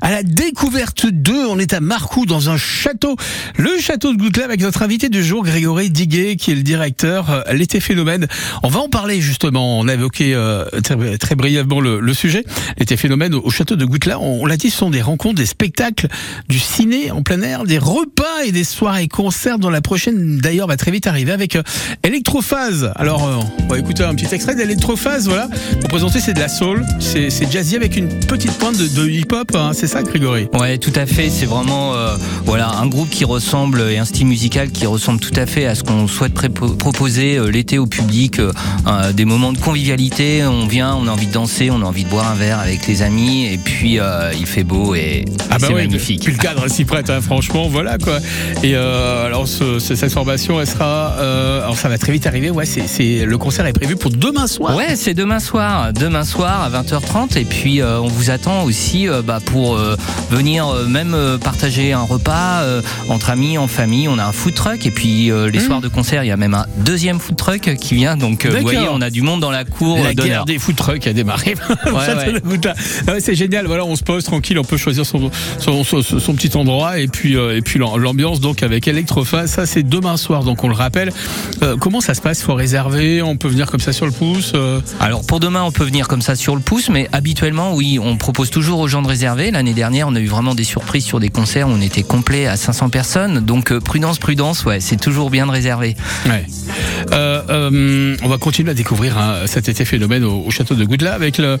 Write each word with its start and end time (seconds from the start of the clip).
à 0.00 0.10
la 0.10 0.22
découverte 0.22 1.06
2. 1.06 1.46
On 1.46 1.58
est 1.58 1.72
à 1.72 1.80
Marcoux 1.80 2.26
dans 2.26 2.50
un 2.50 2.56
château, 2.56 3.16
le 3.56 3.78
château 3.80 4.12
de 4.12 4.18
Goutelet 4.18 4.44
avec 4.44 4.60
notre 4.60 4.82
invité 4.82 5.08
du 5.08 5.24
jour, 5.24 5.44
Grégory 5.44 5.90
Diguet, 5.90 6.36
qui 6.36 6.52
est 6.52 6.54
le 6.54 6.62
directeur 6.62 7.30
euh, 7.30 7.42
L'été 7.52 7.80
phénomène. 7.80 8.26
On 8.62 8.68
va 8.68 8.80
en 8.80 8.88
parler 8.88 9.20
justement. 9.20 9.78
On 9.78 9.88
a 9.88 9.94
évoqué 9.94 10.34
euh, 10.34 10.64
très, 10.82 11.18
très, 11.18 11.34
brièvement 11.34 11.80
le, 11.80 12.00
le 12.00 12.14
sujet. 12.14 12.44
L'été 12.78 12.96
phénomène 12.96 13.34
au 13.34 13.50
château 13.50 13.76
de 13.76 13.84
Goutelet, 13.84 14.14
on, 14.14 14.42
on 14.42 14.46
l'a 14.46 14.56
dit, 14.56 14.70
ce 14.70 14.78
sont 14.78 14.90
des 14.90 15.02
rencontres, 15.02 15.36
des 15.36 15.46
spectacles, 15.46 16.08
du 16.48 16.58
ciné 16.58 17.10
en 17.10 17.22
plein 17.22 17.40
air, 17.42 17.64
des 17.64 17.78
repas 17.78 18.42
et 18.44 18.52
des 18.52 18.64
soirées 18.64 19.08
concerts 19.08 19.58
dont 19.58 19.70
la 19.70 19.80
prochaine 19.80 20.38
d'ailleurs 20.38 20.66
va 20.66 20.76
très 20.76 20.90
vite 20.90 21.06
arriver 21.06 21.32
avec 21.32 21.56
euh, 21.56 21.62
Electrophase. 22.02 22.92
Alors 22.96 23.26
euh, 23.26 23.36
on 23.60 23.66
va 23.68 23.78
écouter 23.78 24.02
un 24.04 24.14
petit 24.14 24.32
extrait 24.34 24.54
d'Electrophase, 24.54 25.28
voilà. 25.28 25.48
Pour 25.80 25.88
présenter, 25.88 26.20
c'est 26.20 26.32
de 26.34 26.40
la 26.40 26.48
soul, 26.48 26.84
c'est 27.00 27.30
jazzy 27.50 27.76
avec 27.76 27.96
une 27.96 28.08
petite 28.26 28.52
pointe 28.58 28.76
de, 28.76 28.86
de 28.86 29.08
hip-hop, 29.08 29.54
hein. 29.54 29.70
C'est 29.86 29.92
ça 29.98 30.02
Grégory 30.02 30.48
Ouais, 30.58 30.78
tout 30.78 30.92
à 30.96 31.04
fait. 31.04 31.28
C'est 31.28 31.44
vraiment 31.44 31.92
euh, 31.94 32.16
voilà 32.46 32.70
un 32.70 32.86
groupe 32.86 33.10
qui 33.10 33.24
ressemble 33.26 33.82
et 33.90 33.98
un 33.98 34.06
style 34.06 34.26
musical 34.26 34.70
qui 34.70 34.86
ressemble 34.86 35.20
tout 35.20 35.32
à 35.36 35.44
fait 35.44 35.66
à 35.66 35.74
ce 35.74 35.82
qu'on 35.82 36.08
souhaite 36.08 36.32
proposer 36.32 37.36
euh, 37.36 37.48
l'été 37.50 37.76
au 37.78 37.86
public. 37.86 38.38
Euh, 38.38 39.12
des 39.12 39.26
moments 39.26 39.52
de 39.52 39.58
convivialité. 39.58 40.42
On 40.46 40.66
vient, 40.66 40.94
on 40.94 41.06
a 41.06 41.10
envie 41.10 41.26
de 41.26 41.32
danser, 41.32 41.70
on 41.70 41.82
a 41.82 41.84
envie 41.84 42.04
de 42.04 42.08
boire 42.08 42.30
un 42.30 42.34
verre 42.34 42.60
avec 42.60 42.86
les 42.86 43.02
amis, 43.02 43.44
et 43.46 43.58
puis 43.58 43.98
il 44.38 44.46
fait 44.46 44.64
beau 44.64 44.94
et, 44.94 45.24
Ah 45.50 45.58
bah 45.58 45.66
c'est 45.68 45.74
ouais, 45.74 45.82
magnifique. 45.82 46.22
Puis 46.24 46.32
le 46.32 46.38
cadre 46.38 46.66
s'y 46.68 46.84
prête, 46.84 47.10
hein, 47.10 47.20
franchement, 47.20 47.68
voilà 47.68 47.98
quoi. 47.98 48.18
Et 48.62 48.74
alors 48.74 49.46
ce- 49.46 49.78
ce- 49.78 49.94
cette 49.94 50.12
formation, 50.12 50.60
elle 50.60 50.66
sera, 50.66 51.08
alors 51.62 51.76
ça 51.76 51.88
va 51.88 51.98
très 51.98 52.12
vite 52.12 52.26
arriver. 52.26 52.50
Ouais, 52.50 52.64
c'est, 52.66 53.24
le 53.24 53.38
concert 53.38 53.66
est 53.66 53.72
prévu 53.72 53.96
pour 53.96 54.10
demain 54.10 54.46
soir. 54.46 54.76
Ouais, 54.76 54.96
c'est 54.96 55.14
demain 55.14 55.40
soir, 55.40 55.92
demain 55.92 56.24
soir 56.24 56.62
à 56.62 56.70
20h30 56.70 57.36
et 57.38 57.44
puis 57.44 57.82
on 57.82 58.06
vous 58.08 58.30
attend 58.30 58.64
aussi 58.64 59.06
bah, 59.24 59.40
pour 59.44 59.73
euh, 59.76 59.96
venir 60.30 60.66
euh, 60.68 60.86
même 60.86 61.14
euh, 61.14 61.38
partager 61.38 61.92
un 61.92 62.02
repas 62.02 62.62
entre 63.08 63.30
amis, 63.30 63.58
en 63.58 63.68
famille. 63.68 64.08
On 64.08 64.18
a 64.18 64.24
un 64.24 64.32
food 64.32 64.54
truck 64.54 64.86
et 64.86 64.90
puis 64.90 65.26
les 65.26 65.58
Mmh. 65.58 65.60
soirs 65.60 65.80
de 65.80 65.88
concert, 65.88 66.24
il 66.24 66.28
y 66.28 66.30
a 66.32 66.36
même 66.36 66.54
un 66.54 66.66
deuxième 66.78 67.18
food 67.20 67.36
truck 67.36 67.74
qui 67.76 67.94
vient. 67.94 68.16
Donc 68.16 68.46
vous 68.46 68.60
voyez, 68.60 68.86
on 68.90 69.00
a 69.00 69.10
du 69.10 69.22
monde 69.22 69.40
dans 69.40 69.50
la 69.50 69.64
cour 69.64 69.98
La 70.02 70.14
guerre 70.14 70.44
des 70.44 70.58
food 70.58 70.76
trucks 70.76 71.06
a 71.06 71.12
démarré. 71.12 71.54
Ouais, 71.86 71.92
ouais. 71.92 72.40
c'est 72.62 72.68
Ah 73.08 73.12
c'est 73.20 73.34
génial. 73.34 73.66
Voilà, 73.66 73.84
on 73.84 73.96
se 73.96 74.02
pose 74.02 74.24
tranquille, 74.24 74.58
on 74.58 74.64
peut 74.64 74.76
choisir 74.76 75.04
son, 75.06 75.30
son, 75.58 75.84
son- 75.84 76.02
son 76.02 76.34
petit 76.34 76.56
endroit 76.56 76.98
et 76.98 77.06
puis 77.08 77.34
et 77.36 77.60
puis 77.62 77.78
l'am- 77.78 77.96
l'ambiance 77.98 78.40
donc 78.40 78.62
avec 78.62 78.88
Electrophase. 78.88 79.50
Ça, 79.50 79.66
c'est 79.66 79.82
demain 79.82 80.16
soir, 80.16 80.44
donc 80.44 80.64
on 80.64 80.68
le 80.68 80.74
rappelle. 80.74 81.10
Euh, 81.62 81.76
comment 81.78 82.00
ça 82.00 82.14
se 82.14 82.20
passe? 82.20 82.40
Il 82.40 82.44
faut 82.44 82.54
réserver? 82.54 83.22
On 83.22 83.36
peut 83.36 83.48
venir 83.48 83.70
comme 83.70 83.80
ça 83.80 83.92
sur 83.92 84.06
le 84.06 84.12
pouce. 84.12 84.52
euh, 84.54 84.80
Alors 85.00 85.24
pour 85.26 85.40
demain, 85.40 85.62
on 85.62 85.72
peut 85.72 85.84
venir 85.84 86.08
comme 86.08 86.22
ça 86.22 86.34
sur 86.36 86.54
le 86.54 86.60
pouce, 86.60 86.88
mais 86.90 87.08
habituellement, 87.12 87.74
oui, 87.74 87.98
on 88.02 88.16
propose 88.16 88.50
toujours 88.50 88.80
aux 88.80 88.88
gens 88.88 89.02
de 89.02 89.08
réserver. 89.08 89.50
L'année 89.64 89.76
dernière, 89.76 90.08
on 90.08 90.14
a 90.14 90.20
eu 90.20 90.26
vraiment 90.26 90.54
des 90.54 90.62
surprises 90.62 91.06
sur 91.06 91.20
des 91.20 91.30
concerts 91.30 91.68
où 91.68 91.70
on 91.70 91.80
était 91.80 92.02
complet 92.02 92.46
à 92.46 92.58
500 92.58 92.90
personnes. 92.90 93.40
Donc 93.40 93.72
euh, 93.72 93.80
prudence, 93.80 94.18
prudence, 94.18 94.66
ouais, 94.66 94.78
c'est 94.78 95.00
toujours 95.00 95.30
bien 95.30 95.46
de 95.46 95.52
réserver. 95.52 95.96
Ouais. 96.26 96.44
Euh, 97.12 97.40
euh, 97.48 98.14
on 98.22 98.28
va 98.28 98.36
continuer 98.36 98.72
à 98.72 98.74
découvrir 98.74 99.16
hein, 99.16 99.46
cet 99.46 99.70
été 99.70 99.86
phénomène 99.86 100.22
au, 100.22 100.44
au 100.44 100.50
château 100.50 100.74
de 100.74 100.84
Goudela 100.84 101.14
avec 101.14 101.38
le 101.38 101.58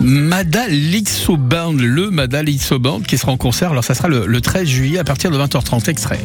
Mada 0.00 0.66
Lixo 0.66 1.36
Band, 1.36 1.74
le 1.74 2.10
Mada 2.10 2.42
Lixo 2.42 2.80
Band 2.80 3.02
qui 3.02 3.18
sera 3.18 3.30
en 3.30 3.36
concert. 3.36 3.70
Alors 3.70 3.84
ça 3.84 3.94
sera 3.94 4.08
le, 4.08 4.26
le 4.26 4.40
13 4.40 4.66
juillet 4.66 4.98
à 4.98 5.04
partir 5.04 5.30
de 5.30 5.38
20h30 5.38 5.88
extrait. 5.88 6.18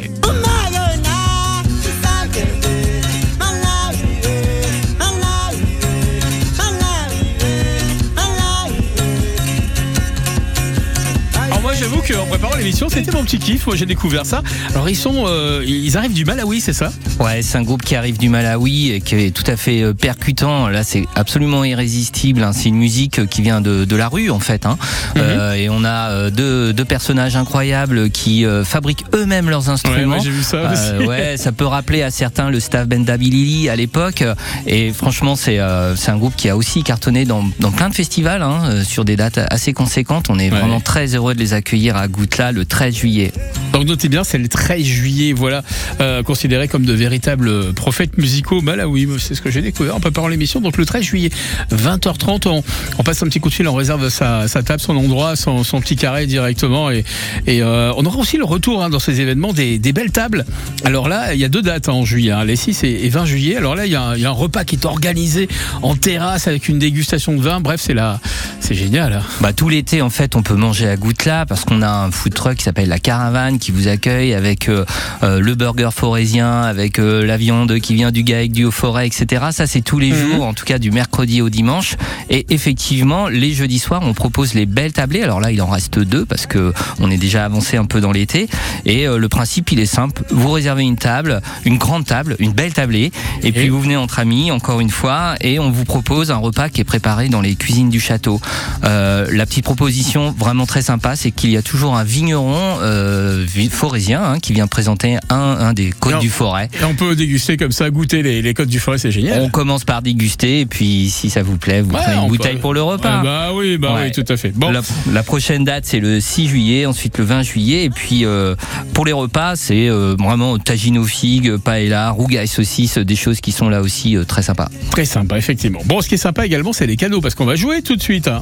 C'était 12.74 13.12
mon 13.12 13.24
petit 13.24 13.40
kiff, 13.40 13.68
moi 13.68 13.76
j'ai 13.76 13.86
découvert 13.86 14.26
ça. 14.26 14.42
Alors 14.74 14.90
ils 14.90 14.96
sont, 14.96 15.26
euh, 15.28 15.64
ils 15.66 15.98
arrivent 15.98 16.14
du 16.14 16.26
Malawi 16.26 16.62
c'est 16.62 16.74
ça? 16.74 16.92
Ouais, 17.20 17.42
c'est 17.42 17.58
un 17.58 17.64
groupe 17.64 17.84
qui 17.84 17.96
arrive 17.96 18.18
du 18.18 18.30
Malawi 18.30 18.92
et 18.92 19.02
qui 19.02 19.16
est 19.16 19.32
tout 19.32 19.50
à 19.50 19.56
fait 19.58 19.82
euh, 19.82 19.94
percutant. 19.94 20.68
Là, 20.68 20.84
c'est 20.84 21.06
absolument 21.16 21.64
irrésistible. 21.64 22.44
hein. 22.44 22.52
C'est 22.54 22.70
une 22.70 22.78
musique 22.78 23.28
qui 23.28 23.42
vient 23.42 23.62
de, 23.62 23.86
de 23.86 23.96
la 23.96 24.08
rue, 24.08 24.30
en 24.30 24.40
fait. 24.40 24.66
hein. 24.66 24.78
Euh, 25.18 25.54
et 25.54 25.70
on 25.70 25.84
a 25.84 26.10
euh, 26.12 26.30
deux, 26.30 26.74
deux 26.74 26.86
personnages 26.86 27.36
incroyables 27.36 28.10
qui 28.10 28.46
euh, 28.46 28.64
fabriquent 28.64 29.06
eux-mêmes 29.14 29.50
leurs 29.50 29.70
instruments. 29.70 30.16
ouais, 30.18 30.22
j'ai 30.24 30.30
vu 30.32 30.44
ça 30.44 30.58
Euh, 30.58 31.00
aussi. 31.00 31.08
ouais, 31.08 31.38
ça 31.38 31.52
peut 31.52 31.66
rappeler 31.66 32.02
à 32.04 32.12
certains 32.12 32.50
le 32.50 32.60
staff 32.60 32.88
Bendabilili 32.88 33.70
à 33.70 33.76
l'époque. 33.76 34.24
Et 34.68 34.92
franchement, 34.94 35.36
c'est 35.36 35.60
euh, 35.60 35.96
c'est 35.96 36.12
un 36.12 36.18
groupe 36.18 36.36
qui 36.36 36.50
a 36.50 36.56
aussi 36.58 36.84
cartonné 36.84 37.26
dans, 37.26 37.44
dans 37.60 37.72
plein 37.72 37.90
de 37.90 37.96
festivals, 37.96 38.42
hein, 38.44 38.62
euh, 38.66 38.84
sur 38.84 39.04
des 39.06 39.16
dates 39.16 39.40
assez 39.50 39.74
conséquentes. 39.74 40.28
On 40.30 40.38
est 40.40 40.50
Ouais. 40.50 40.58
vraiment 40.60 40.80
très 40.80 41.14
heureux 41.16 41.34
de 41.36 41.40
les 41.40 41.54
accueillir 41.54 41.96
à 41.96 42.08
Goutla 42.08 42.52
le 42.60 42.66
13 42.66 42.94
juillet. 42.94 43.32
Donc 43.72 43.86
notez 43.88 44.10
bien, 44.10 44.24
c'est 44.26 44.38
le 44.38 44.50
13 44.50 44.84
juillet, 44.84 45.32
voilà, 45.32 45.64
euh, 46.02 46.24
considérés 46.24 46.68
comme 46.68 46.84
de 46.86 46.92
véritables 46.94 47.74
prophètes 47.74 48.18
musicaux 48.18 48.60
Malawi. 48.62 49.08
C'est 49.20 49.34
ce 49.34 49.42
que 49.42 49.50
j'ai 49.50 49.62
découvert 49.62 49.96
en 49.96 50.02
préparant 50.02 50.28
l'émission. 50.28 50.60
Donc 50.60 50.76
le 50.78 50.86
13 50.86 51.02
juillet, 51.04 51.30
20h30, 51.72 52.48
on, 52.50 52.64
on 52.98 53.04
passe 53.04 53.24
un 53.24 53.28
petit 53.28 53.40
coup 53.40 53.48
de 53.50 53.54
fil, 53.54 53.68
on 53.68 53.74
réserve 53.76 54.10
sa, 54.10 54.48
sa 54.50 54.62
table, 54.64 54.82
son 54.82 54.98
endroit, 54.98 55.36
son, 55.38 55.64
son 55.64 55.80
petit 55.80 55.96
carré 55.96 56.28
directement. 56.28 56.92
Et, 56.92 57.06
et 57.48 57.62
euh, 57.62 57.94
on 57.96 58.06
aura 58.06 58.18
aussi 58.18 58.36
le 58.38 58.44
retour 58.44 58.84
hein, 58.84 58.90
dans 58.90 59.00
ces 59.00 59.22
événements 59.22 59.54
des, 59.54 59.80
des 59.80 59.94
belles 59.94 60.12
tables. 60.12 60.46
Alors 60.84 61.08
là, 61.08 61.34
il 61.34 61.40
y 61.40 61.46
a 61.46 61.50
deux 61.50 61.62
dates 61.62 61.88
hein, 61.88 61.94
en 61.94 62.04
juillet, 62.04 62.32
hein, 62.32 62.44
les 62.44 62.58
6 62.58 62.84
et, 62.84 63.06
et 63.06 63.10
20 63.10 63.26
juillet. 63.26 63.56
Alors 63.56 63.76
là, 63.76 63.86
il 63.86 63.92
y, 63.92 63.96
a 63.96 64.02
un, 64.02 64.16
il 64.16 64.22
y 64.22 64.26
a 64.26 64.30
un 64.30 64.34
repas 64.34 64.66
qui 64.66 64.76
est 64.76 64.86
organisé 64.86 65.48
en 65.82 65.96
terrasse 65.96 66.48
avec 66.48 66.68
une 66.68 66.80
dégustation 66.80 67.34
de 67.38 67.42
vin. 67.42 67.62
Bref, 67.62 67.80
c'est 67.82 67.94
là, 67.94 68.20
c'est 68.60 68.76
génial. 68.76 69.14
hein. 69.14 69.22
Bah, 69.40 69.54
tout 69.54 69.70
l'été, 69.70 70.02
en 70.02 70.10
fait, 70.10 70.36
on 70.36 70.42
peut 70.44 70.56
manger 70.56 70.90
à 70.90 70.98
Goutla 70.98 71.46
parce 71.46 71.64
qu'on 71.64 71.82
a 71.82 71.90
un 71.90 72.12
food 72.12 72.34
truck 72.40 72.56
qui 72.56 72.64
s'appelle 72.64 72.88
La 72.88 73.00
Caravane 73.00 73.60
qui 73.60 73.72
vous 73.72 73.90
accueille 73.90 74.34
avec 74.34 74.70
euh, 74.70 74.86
euh, 75.24 75.42
le 75.42 75.56
burger 75.56 75.90
forésien, 75.94 76.62
avec 76.62 76.98
euh, 76.98 77.26
la 77.26 77.36
viande 77.36 77.80
qui 77.80 77.96
vient 77.96 78.12
du 78.12 78.24
GAEC, 78.24 78.54
du 78.54 78.64
Haut-Forêt, 78.64 79.08
etc. 79.08 79.48
Ça, 79.52 79.68
c'est 79.68 79.82
tous 79.82 80.00
les 80.00 80.12
Mhm. 80.12 80.16
jours, 80.32 80.46
en 80.46 80.54
tout 80.54 80.64
cas 80.64 80.80
du 80.80 80.90
mercredi 80.90 81.42
au 81.42 81.50
dimanche. 81.50 81.98
Et 82.30 82.46
effectivement, 82.50 83.28
les 83.28 83.52
jeudis 83.52 83.78
soirs, 83.80 84.02
on 84.06 84.14
propose 84.14 84.54
les 84.54 84.66
belles 84.66 84.94
tablées. 84.94 85.22
Alors 85.22 85.42
là, 85.42 85.52
il 85.52 85.62
en 85.62 85.68
reste 85.68 86.00
deux 86.00 86.26
parce 86.26 86.46
que 86.46 86.72
on 87.02 87.12
est 87.12 87.18
déjà 87.18 87.44
avancé 87.44 87.76
un 87.76 87.84
peu 87.84 88.00
dans 88.00 88.14
l'été. 88.14 88.48
Et 88.86 89.06
euh, 89.06 89.18
le 89.18 89.28
principe, 89.28 89.74
il 89.74 89.80
est 89.82 89.86
simple. 89.86 90.24
Vous 90.30 90.50
réservez 90.52 90.84
une 90.84 90.96
table, 90.96 91.42
une 91.66 91.78
grande 91.78 92.06
table, 92.06 92.38
une 92.40 92.54
belle 92.54 92.72
tablée. 92.74 93.12
Et 93.44 93.52
puis 93.52 93.68
vous 93.68 93.82
venez 93.82 93.98
entre 93.98 94.20
amis, 94.20 94.50
encore 94.50 94.80
une 94.80 94.90
fois, 94.92 95.36
et 95.42 95.60
on 95.60 95.72
vous 95.72 95.84
propose 95.84 96.32
un 96.32 96.38
repas 96.38 96.70
qui 96.70 96.80
est 96.80 96.86
préparé 96.86 97.28
dans 97.28 97.42
les 97.42 97.56
cuisines 97.56 97.90
du 97.90 98.00
château. 98.00 98.40
La 98.84 99.46
petite 99.46 99.66
proposition 99.66 100.34
vraiment 100.38 100.66
très 100.66 100.82
sympa, 100.82 101.18
c'est 101.18 101.32
qu'il 101.32 101.50
y 101.50 101.58
a 101.58 101.62
toujours 101.62 101.98
un 101.98 102.06
vigneron 102.06 102.29
euh, 102.34 103.46
vi- 103.48 103.70
forésien 103.70 104.22
hein, 104.24 104.40
qui 104.40 104.54
vient 104.54 104.68
présenter 104.68 105.18
un, 105.30 105.36
un 105.36 105.74
des 105.74 105.92
côtes 105.92 106.20
du 106.20 106.30
forêt. 106.30 106.70
Et 106.80 106.84
on 106.86 106.96
peut 106.96 107.16
déguster 107.16 107.58
comme 107.58 107.72
ça, 107.72 107.90
goûter 107.90 108.22
les, 108.24 108.42
les 108.42 108.54
côtes 108.54 108.70
du 108.70 108.80
forêt, 108.80 108.98
c'est 108.98 109.12
génial. 109.12 109.42
On 109.42 109.50
commence 109.50 109.84
par 109.84 110.02
déguster 110.02 110.62
et 110.62 110.66
puis 110.66 111.10
si 111.10 111.30
ça 111.30 111.44
vous 111.44 111.58
plaît, 111.58 111.82
vous 111.82 111.92
Ouais, 111.96 112.02
prenez 112.04 112.22
une 112.22 112.28
bouteille 112.28 112.56
peut- 112.56 112.62
pour 112.62 112.74
le 112.74 112.82
repas. 112.82 113.20
Ah 113.20 113.24
bah 113.24 113.48
oui, 113.54 113.78
bah 113.78 113.96
Ouais. 113.96 114.06
oui, 114.06 114.12
tout 114.12 114.26
à 114.32 114.38
fait. 114.38 114.50
Bon, 114.56 114.72
La, 114.72 114.82
la 115.12 115.24
prochaine 115.24 115.64
date 115.64 115.86
c'est 115.86 116.00
le 116.00 116.20
6 116.20 116.48
juillet, 116.48 116.86
ensuite 116.86 117.18
le 117.18 117.24
20 117.24 117.42
juillet 117.44 117.86
et 117.86 117.90
puis 117.90 118.26
euh, 118.26 118.56
pour 118.94 119.06
les 119.06 119.14
repas 119.14 119.56
c'est 119.56 119.90
euh, 119.90 120.16
vraiment 120.20 120.58
tagine 120.58 120.98
aux 120.98 121.06
figues, 121.06 121.58
paella, 121.58 122.12
rougaille 122.12 122.48
saucisse, 122.48 122.98
des 122.98 123.16
choses 123.16 123.42
qui 123.42 123.52
sont 123.52 123.70
là 123.70 123.82
aussi 123.82 124.16
euh, 124.18 124.24
très 124.26 124.42
sympas. 124.42 124.70
Très 124.92 125.06
sympa, 125.06 125.38
effectivement. 125.38 125.80
Bon, 125.86 126.02
ce 126.02 126.08
qui 126.10 126.16
est 126.16 126.18
sympa 126.18 126.46
également, 126.46 126.74
c'est 126.74 126.88
les 126.88 126.96
cadeaux, 126.98 127.22
parce 127.22 127.36
qu'on 127.36 127.46
va 127.46 127.56
jouer 127.56 127.82
tout 127.82 127.96
de 127.96 128.02
suite. 128.02 128.28
hein. 128.28 128.42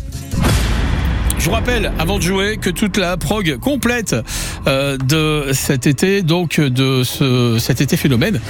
Je 1.39 1.45
vous 1.45 1.51
rappelle, 1.51 1.91
avant 1.99 2.17
de 2.17 2.23
jouer, 2.23 2.57
que 2.57 2.69
toute 2.69 2.97
la 2.97 3.15
prog 3.15 3.57
complète 3.59 4.15
euh, 4.67 4.97
de 4.97 5.53
cet 5.53 5.87
été, 5.87 6.21
donc 6.23 6.59
de 6.59 7.03
ce, 7.03 7.57
cet 7.59 7.79
été 7.79 7.95
phénomène, 7.95 8.41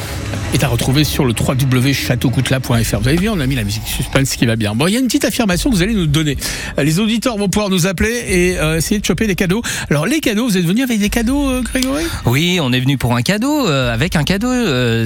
est 0.54 0.64
à 0.64 0.68
retrouver 0.68 1.04
sur 1.04 1.26
le 1.26 1.34
www.chateaucoutela.fr. 1.38 3.00
Vous 3.00 3.08
avez 3.08 3.18
vu, 3.18 3.30
on 3.30 3.40
a 3.40 3.46
mis 3.46 3.56
la 3.56 3.66
musique 3.66 3.86
suspense 3.86 4.36
qui 4.36 4.46
va 4.46 4.56
bien. 4.56 4.74
Bon, 4.74 4.88
il 4.88 4.94
y 4.94 4.98
a 4.98 5.00
une 5.00 5.06
petite 5.08 5.26
affirmation 5.26 5.70
que 5.70 5.76
vous 5.76 5.84
allez 5.84 5.94
nous 5.94 6.08
donner. 6.08 6.38
Les 6.82 7.00
auditeurs 7.00 7.38
vont 7.38 7.50
pouvoir 7.50 7.70
nous 7.70 7.86
appeler 7.88 8.24
et 8.30 8.58
euh, 8.58 8.78
essayer 8.78 9.00
de 9.00 9.06
choper 9.06 9.28
des 9.28 9.36
cadeaux. 9.36 9.62
Alors, 9.92 10.06
les 10.08 10.20
cadeaux, 10.22 10.48
vous 10.48 10.58
êtes 10.58 10.66
venu 10.66 10.82
avec 10.82 11.00
des 11.00 11.10
cadeaux, 11.10 11.48
euh, 11.50 11.62
Grégory? 11.62 12.04
Oui, 12.26 12.58
on 12.62 12.72
est 12.74 12.80
venu 12.80 12.98
pour 12.98 13.16
un 13.16 13.22
cadeau, 13.22 13.68
avec 13.68 14.16
un 14.16 14.24
cadeau. 14.24 14.52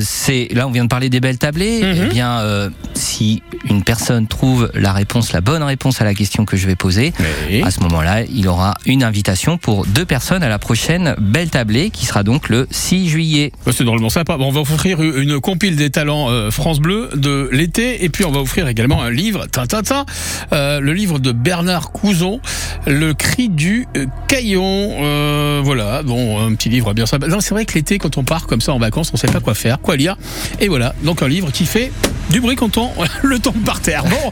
c'est 0.01 0.47
là, 0.51 0.67
on 0.67 0.71
vient 0.71 0.83
de 0.83 0.89
parler 0.89 1.09
des 1.09 1.19
belles 1.19 1.39
tablées. 1.39 1.81
Mhm. 1.81 2.01
Eh 2.03 2.13
bien, 2.13 2.71
si 2.93 3.41
une 3.69 3.83
personne 3.83 4.27
trouve 4.27 4.69
la 4.75 4.93
réponse, 4.93 5.33
la 5.33 5.41
bonne 5.41 5.63
réponse 5.63 5.99
à 5.99 6.05
la 6.05 6.13
question 6.13 6.45
que 6.45 6.55
je 6.57 6.67
vais 6.67 6.75
poser, 6.75 7.11
Oui. 7.49 7.61
à 7.63 7.70
ce 7.71 7.79
moment-là, 7.81 8.23
il 8.23 8.47
aura 8.47 8.75
une 8.85 9.03
invitation 9.03 9.57
pour 9.57 9.85
deux 9.85 10.05
personnes 10.05 10.43
à 10.43 10.49
la 10.49 10.59
prochaine 10.59 11.15
belle 11.19 11.49
tablée, 11.49 11.89
qui 11.89 12.05
sera 12.05 12.23
donc 12.23 12.49
le 12.49 12.67
6 12.69 13.09
juillet. 13.09 13.51
C'est 13.71 13.83
drôlement 13.83 14.09
sympa. 14.09 14.37
Bon, 14.37 14.47
on 14.47 14.51
va 14.51 14.61
offrir 14.61 15.01
une 15.01 15.39
compile 15.39 15.75
des 15.75 15.89
talents 15.89 16.29
euh, 16.29 16.51
France 16.51 16.79
Bleu 16.79 17.09
de 17.15 17.49
l'été 17.51 18.03
et 18.03 18.09
puis 18.09 18.25
on 18.25 18.31
va 18.31 18.39
offrir 18.39 18.67
également 18.67 19.01
un 19.01 19.09
livre, 19.09 19.45
euh, 20.53 20.79
le 20.79 20.93
livre 20.93 21.19
de 21.19 21.31
Bernard 21.31 21.91
Couzon, 21.91 22.39
Le 22.85 23.13
cri 23.13 23.49
du 23.49 23.87
euh, 23.97 24.05
caillon. 24.27 25.61
Voilà, 25.63 26.03
bon, 26.03 26.45
un 26.45 26.53
petit 26.55 26.69
livre 26.69 26.93
bien 26.93 27.05
sympa. 27.05 27.27
C'est 27.39 27.53
vrai 27.53 27.65
que 27.65 27.73
l'été, 27.73 27.97
quand 27.97 28.17
on 28.17 28.23
part 28.23 28.47
comme 28.47 28.61
ça 28.61 28.73
en 28.73 28.79
vacances, 28.79 29.11
on 29.13 29.17
sait 29.17 29.27
pas 29.27 29.39
quoi 29.39 29.53
faire, 29.53 29.79
quoi 29.79 29.95
lire. 29.95 30.17
Et 30.59 30.67
voilà, 30.67 30.93
donc 31.03 31.21
un 31.21 31.27
livre 31.27 31.51
qui 31.51 31.65
fait 31.65 31.91
Du 32.29 32.41
bruit 32.41 32.55
quand 32.55 32.77
on 32.77 32.91
le 33.23 33.39
tombe 33.39 33.63
par 33.63 33.81
terre. 33.81 34.03
Bon, 34.05 34.31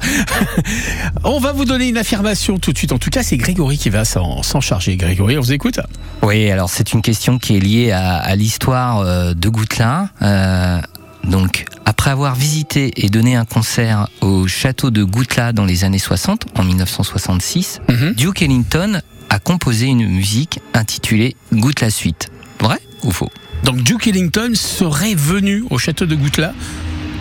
on 1.23 1.39
va 1.39 1.51
vous 1.51 1.65
donner 1.65 1.87
une 1.87 1.97
affirmation 1.97 2.59
tout 2.59 2.73
de 2.73 2.77
suite. 2.77 2.91
En 2.91 2.97
tout 2.97 3.09
cas, 3.09 3.23
c'est 3.29 3.37
Grégory 3.37 3.77
qui 3.77 3.91
va 3.91 4.05
s'en 4.05 4.59
charger. 4.59 4.97
Grégory, 4.97 5.37
on 5.37 5.41
vous 5.41 5.53
écoute 5.53 5.79
Oui, 6.23 6.49
alors 6.49 6.67
c'est 6.67 6.93
une 6.93 7.03
question 7.03 7.37
qui 7.37 7.55
est 7.55 7.59
liée 7.59 7.91
à, 7.91 8.35
l'histoire 8.35 9.01
euh, 9.01 9.35
de 9.35 9.49
Goutelin. 9.49 10.09
Euh, 10.23 10.81
donc, 11.25 11.65
après 11.85 12.09
avoir 12.09 12.33
visité 12.33 12.91
et 12.97 13.09
donné 13.09 13.35
un 13.35 13.45
concert 13.45 14.07
au 14.21 14.47
château 14.47 14.89
de 14.89 15.03
Goutla 15.03 15.53
dans 15.53 15.65
les 15.65 15.83
années 15.83 15.99
60, 15.99 16.47
en 16.55 16.63
1966, 16.63 17.81
mhm. 17.87 18.13
Duke 18.15 18.41
Ellington 18.41 18.99
a 19.29 19.37
composé 19.37 19.85
une 19.85 20.07
musique 20.07 20.59
intitulée 20.73 21.35
Goutla 21.53 21.91
Suite. 21.91 22.31
Vrai 22.59 22.79
ou 23.03 23.11
faux? 23.11 23.29
Donc 23.63 23.83
Duke 23.83 24.07
Ellington 24.07 24.53
serait 24.55 25.13
venu 25.13 25.63
au 25.69 25.77
château 25.77 26.07
de 26.07 26.15
Goutla 26.15 26.55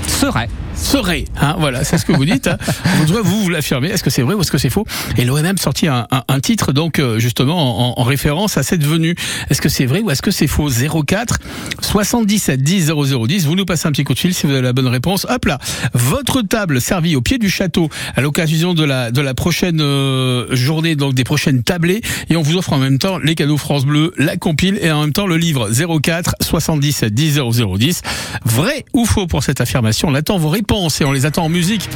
Serait 0.07 0.49
serait. 0.79 1.25
Hein, 1.41 1.57
voilà, 1.59 1.85
c'est 1.85 1.99
ce 1.99 2.05
que 2.05 2.13
vous 2.13 2.25
dites. 2.25 2.47
Hein. 2.47 2.57
Vous, 3.07 3.23
vous, 3.23 3.43
vous 3.43 3.49
l'affirmez. 3.49 3.89
Est-ce 3.89 4.03
que 4.03 4.11
c'est 4.11 4.23
vrai 4.23 4.35
ou 4.35 4.41
est-ce 4.41 4.51
que 4.51 4.59
c'est 4.59 4.71
faux? 4.71 4.85
Et 5.17 5.25
l'ONM 5.25 5.57
sorti 5.57 5.87
un, 5.87 6.07
un, 6.11 6.41
titre 6.41 6.73
donc 6.73 6.99
euh, 6.99 7.19
justement 7.19 7.97
en, 7.97 8.01
en, 8.01 8.03
référence 8.03 8.57
à 8.57 8.63
cette 8.63 8.85
venue. 8.85 9.15
Est-ce 9.51 9.61
que 9.61 9.69
c'est 9.69 9.87
vrai 9.87 10.01
ou 10.01 10.11
est-ce 10.11 10.23
que 10.23 10.31
c'est 10.31 10.47
faux? 10.47 10.69
04 10.69 11.39
77 11.81 12.63
10 12.63 12.93
0010. 12.93 13.47
Vous 13.47 13.55
nous 13.55 13.65
passez 13.65 13.87
un 13.87 13.93
petit 13.93 14.05
coup 14.05 14.15
de 14.15 14.19
fil 14.19 14.35
si 14.35 14.47
vous 14.47 14.53
avez 14.53 14.63
la 14.63 14.73
bonne 14.73 14.89
réponse. 14.89 15.27
Hop 15.29 15.45
là, 15.45 15.59
votre 15.95 16.43
table 16.43 16.81
servie 16.81 17.17
au 17.17 17.21
pied 17.21 17.39
du 17.39 17.51
château 17.51 17.89
à 18.17 18.21
l'occasion 18.21 18.75
de 18.75 18.85
la 18.85 19.11
de 19.11 19.21
la 19.21 19.35
prochaine 19.35 19.81
euh, 19.81 20.47
journée 20.55 20.97
donc 20.97 21.15
des 21.15 21.25
prochaines 21.25 21.63
tablées 21.63 22.01
et 22.31 22.37
on 22.37 22.43
vous 22.43 22.57
offre 22.57 22.73
en 22.73 22.79
même 22.79 22.99
temps 22.99 23.19
les 23.19 23.35
cadeaux 23.35 23.59
France 23.59 23.85
Bleu, 23.85 24.13
la 24.19 24.37
compile 24.37 24.79
et 24.83 24.91
en 24.91 25.03
même 25.03 25.13
temps 25.13 25.27
le 25.27 25.37
livre 25.37 25.71
04 25.71 26.35
77 26.41 27.15
10 27.15 27.41
0010. 27.53 28.03
Vrai 28.45 28.85
ou 28.93 29.05
faux 29.05 29.27
pour 29.27 29.43
cette 29.43 29.61
affirmation? 29.61 29.88
On 30.05 30.15
attend 30.15 30.39
vos 30.39 30.49
réponses 30.49 31.01
et 31.01 31.05
on 31.05 31.13
les 31.13 31.27
attend 31.27 31.45
en 31.45 31.49
musique 31.49 31.89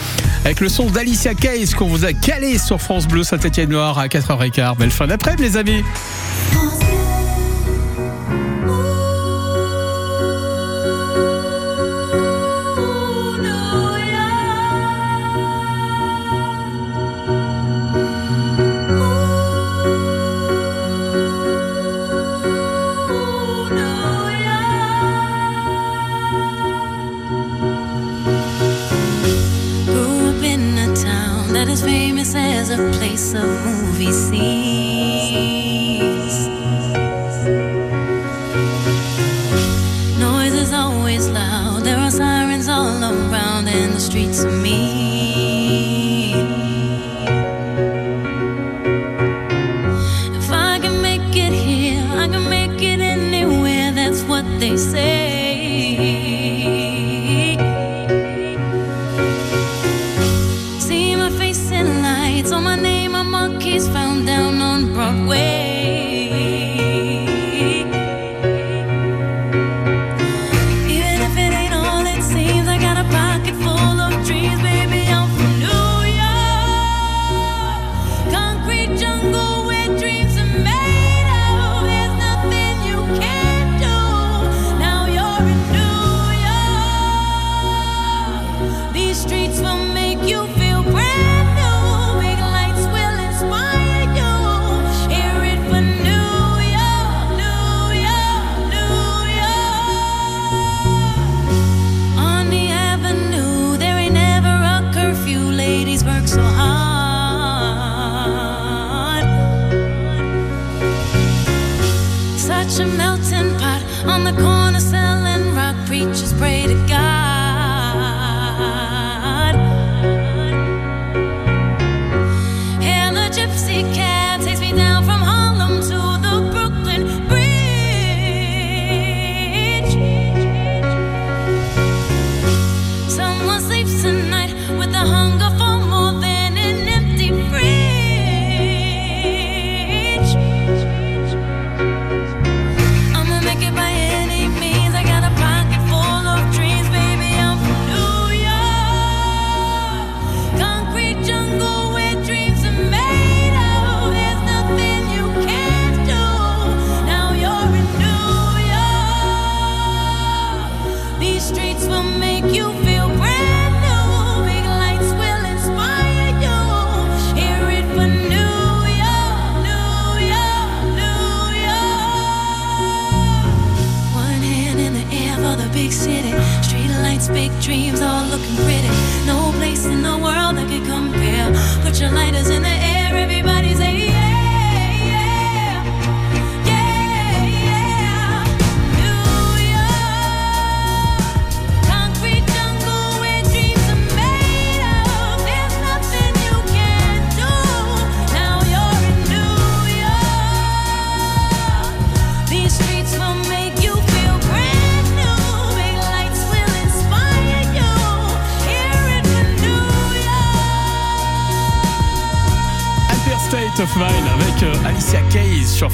avec 0.44 0.60
le 0.60 0.68
son 0.68 0.90
d'Alicia 0.90 1.34
Keys 1.34 1.74
qu'on 1.76 1.86
vous 1.86 2.04
a 2.04 2.12
calé 2.12 2.58
sur 2.58 2.80
France 2.80 3.06
Bleu 3.06 3.22
Saint-Étienne-Noir 3.22 3.98
à 3.98 4.06
4h15. 4.06 4.76
Belle 4.76 4.90
fin 4.90 5.06
d'après-midi 5.06 5.42
les 5.42 5.56
amis 5.56 5.82
we 34.04 34.12
see. 34.12 34.61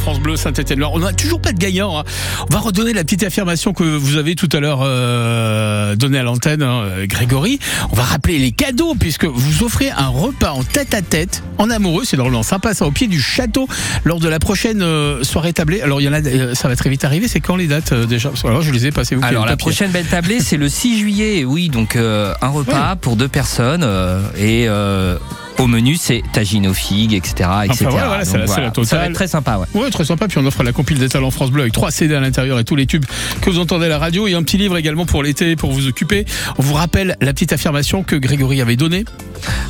France 0.09 0.21
Bleu 0.21 0.37
Saint-Étienne-Loire. 0.37 0.93
On 0.95 1.01
n'a 1.01 1.13
toujours 1.13 1.39
pas 1.39 1.53
de 1.53 1.59
gagnant. 1.59 1.99
hein. 1.99 2.05
On 2.51 2.55
va 2.55 2.61
redonner 2.61 2.95
la 2.95 3.05
petite 3.05 3.25
affirmation 3.25 3.75
que 3.75 3.83
vous 3.85 4.17
avez 4.17 4.37
tout 4.37 4.49
à 4.55 4.59
l'heure 4.61 4.81
euh, 4.83 5.97
donnée 5.97 6.19
à 6.19 6.23
l'antenne, 6.23 6.63
hein, 6.63 6.85
Grégory. 7.05 7.59
On 7.93 7.95
va 7.95 8.05
rappeler 8.05 8.39
les 8.39 8.51
cadeaux 8.53 8.95
puisque 8.99 9.27
vous 9.27 9.65
offrez 9.65 9.91
un 9.91 10.07
repas 10.09 10.53
en 10.53 10.63
tête 10.63 10.95
à 10.95 11.03
tête, 11.03 11.43
en 11.59 11.69
amoureux. 11.69 12.05
C'est 12.07 12.17
drôlement 12.17 12.43
sympa, 12.43 12.73
ça 12.73 12.87
au 12.87 12.91
pied 12.91 13.07
du 13.07 13.21
château 13.21 13.69
lors 14.05 14.19
de 14.19 14.31
la 14.31 14.39
prochaine 14.39 14.81
euh, 14.81 15.23
soirée 15.25 15.53
tablée. 15.53 15.83
Alors 15.83 16.01
il 16.01 16.05
y 16.05 16.09
en 16.09 16.15
a, 16.15 16.23
euh, 16.23 16.55
ça 16.55 16.69
va 16.69 16.77
très 16.77 16.89
vite 16.89 17.05
arriver. 17.05 17.29
C'est 17.29 17.41
quand 17.41 17.57
les 17.57 17.67
dates 17.67 17.93
euh, 17.93 18.07
déjà? 18.07 18.31
Parce 18.31 18.41
que 18.41 18.49
Alors 18.49 18.63
je 18.63 18.73
les 18.73 18.87
ai 18.87 18.91
passées. 18.93 19.15
Vous 19.15 19.23
Alors 19.23 19.43
le 19.45 19.51
la 19.51 19.57
papier. 19.59 19.71
prochaine 19.73 19.91
belle 19.91 20.07
tablée, 20.07 20.41
c'est 20.41 20.57
le 20.57 20.71
6 20.71 21.01
juillet. 21.01 21.45
Oui, 21.45 21.69
donc 21.69 21.97
un 21.97 22.49
repas 22.49 22.97
pour 22.97 23.17
deux 23.17 23.29
personnes 23.29 23.87
et 24.39 24.67
au 25.59 25.67
menu 25.67 25.97
c'est 25.97 26.23
tagine 26.33 26.67
aux 26.69 26.75
figues, 26.75 27.15
etc., 27.15 27.49
etc. 27.65 27.87
voilà, 27.91 28.25
Donc, 28.25 28.33
la- 28.35 28.39
la 28.41 28.85
Ça 28.85 28.97
va 28.99 29.07
être 29.07 29.13
très 29.13 29.29
sympa, 29.29 29.59
ouais. 29.59 29.81
Ouais, 29.81 29.91
très 29.91 30.05
sympa. 30.05 30.29
Puis 30.29 30.39
on 30.39 30.47
offre 30.47 30.63
la 30.63 30.73
compile 30.73 30.99
des 30.99 31.09
talents 31.09 31.31
France 31.31 31.51
Bleu 31.51 31.63
avec 31.63 31.73
trois 31.73 31.91
CD 31.91 32.15
à 32.15 32.21
l'intérieur 32.21 32.59
et 32.59 32.65
tous 32.65 32.77
les 32.77 32.87
tubes 32.87 33.05
que 33.41 33.51
vous 33.51 33.59
entendez 33.59 33.87
à 33.87 33.89
la 33.89 33.99
radio 33.99 34.27
et 34.27 34.35
un 34.35 34.43
petit 34.43 34.57
livre 34.59 34.77
également 34.77 35.07
pour 35.07 35.23
l'été 35.23 35.57
pour 35.57 35.73
vous 35.73 35.87
occuper. 35.89 36.25
On 36.59 36.63
vous 36.63 36.75
rappelle 36.75 37.17
la 37.21 37.33
petite 37.33 37.53
affirmation 37.53 38.03
que 38.03 38.17
Grégory 38.17 38.61
avait 38.61 38.77
donnée. 38.77 39.05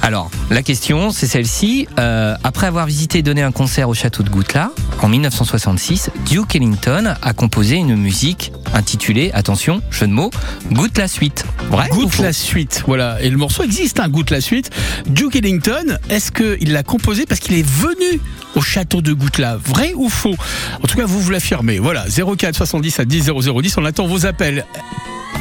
Alors, 0.02 0.30
la 0.50 0.62
question, 0.62 1.10
c'est 1.10 1.26
celle-ci. 1.26 1.88
Euh, 1.98 2.34
après 2.44 2.66
avoir 2.66 2.86
visité 2.86 3.18
et 3.18 3.22
donné 3.22 3.42
un 3.42 3.52
concert 3.52 3.88
au 3.88 3.94
château 3.94 4.22
de 4.22 4.30
Goutla, 4.30 4.70
en 5.02 5.08
1966, 5.08 6.10
Duke 6.26 6.56
Ellington 6.56 7.14
a 7.20 7.32
composé 7.32 7.76
une 7.76 7.96
musique 7.96 8.52
intitulée, 8.74 9.30
attention, 9.34 9.82
jeu 9.90 10.06
de 10.06 10.12
mots, 10.12 10.30
Goûte 10.72 10.98
la 10.98 11.08
suite. 11.08 11.44
Vrai 11.70 11.88
Goûte 11.90 12.18
la 12.18 12.32
suite. 12.32 12.82
Voilà. 12.86 13.20
Et 13.22 13.28
le 13.30 13.36
morceau 13.36 13.62
existe, 13.62 14.00
hein, 14.00 14.08
Goûte 14.08 14.30
la 14.30 14.40
suite. 14.40 14.70
Duke 15.06 15.36
Ellington, 15.36 15.77
est-ce 16.08 16.32
qu'il 16.32 16.72
l'a 16.72 16.82
composé 16.82 17.26
parce 17.26 17.40
qu'il 17.40 17.56
est 17.56 17.66
venu 17.66 18.20
au 18.54 18.60
château 18.60 19.00
de 19.00 19.12
Goutla 19.12 19.56
Vrai 19.56 19.92
ou 19.94 20.08
faux? 20.08 20.36
En 20.82 20.86
tout 20.86 20.96
cas, 20.96 21.06
vous 21.06 21.20
vous 21.20 21.30
l'affirmez. 21.30 21.78
Voilà. 21.78 22.06
04 22.08 22.56
70 22.56 23.00
à 23.00 23.04
10 23.04 23.30
0010. 23.30 23.78
On 23.78 23.84
attend 23.84 24.06
vos 24.06 24.26
appels. 24.26 24.64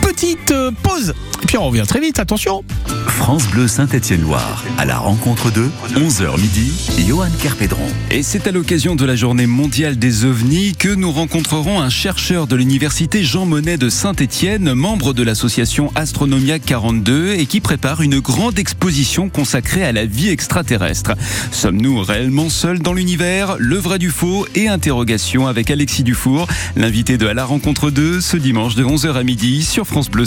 Petite 0.07 0.51
euh, 0.51 0.71
pause. 0.83 1.13
Et 1.43 1.45
puis 1.45 1.57
on 1.57 1.67
revient 1.67 1.83
très 1.85 1.99
vite. 1.99 2.17
Attention. 2.17 2.63
France 3.07 3.47
Bleu 3.47 3.67
Saint-Étienne-Loire, 3.67 4.63
à 4.77 4.85
la 4.85 4.97
rencontre 4.97 5.51
de 5.51 5.67
11h 5.95 6.39
midi, 6.39 6.71
Johan 7.05 7.27
Kerpédron. 7.41 7.87
Et 8.11 8.23
c'est 8.23 8.47
à 8.47 8.51
l'occasion 8.51 8.95
de 8.95 9.03
la 9.03 9.15
journée 9.15 9.47
mondiale 9.47 9.97
des 9.97 10.23
ovnis 10.23 10.75
que 10.77 10.93
nous 10.93 11.11
rencontrerons 11.11 11.81
un 11.81 11.89
chercheur 11.89 12.47
de 12.47 12.55
l'université 12.55 13.23
Jean 13.23 13.45
Monnet 13.45 13.77
de 13.77 13.89
Saint-Étienne, 13.89 14.73
membre 14.73 15.13
de 15.13 15.23
l'association 15.23 15.91
Astronomia 15.95 16.59
42 16.59 17.33
et 17.33 17.47
qui 17.47 17.59
prépare 17.59 18.01
une 18.01 18.19
grande 18.19 18.59
exposition 18.59 19.29
consacrée 19.29 19.83
à 19.83 19.91
la 19.91 20.05
vie 20.05 20.29
extraterrestre. 20.29 21.13
Sommes-nous 21.51 22.01
réellement 22.03 22.49
seuls 22.49 22.79
dans 22.79 22.93
l'univers? 22.93 23.57
Le 23.59 23.77
vrai 23.77 23.99
du 23.99 24.11
faux 24.11 24.45
et 24.55 24.69
interrogation 24.69 25.47
avec 25.47 25.69
Alexis 25.69 26.03
Dufour, 26.03 26.47
l'invité 26.75 27.17
de 27.17 27.27
À 27.27 27.33
la 27.33 27.45
rencontre 27.45 27.89
2 27.89 28.21
ce 28.21 28.37
dimanche 28.37 28.75
de 28.75 28.85
11h 28.85 29.13
à 29.15 29.23
midi 29.23 29.63
sur 29.63 29.85
France 29.85 29.96
Bleu. 30.05 30.25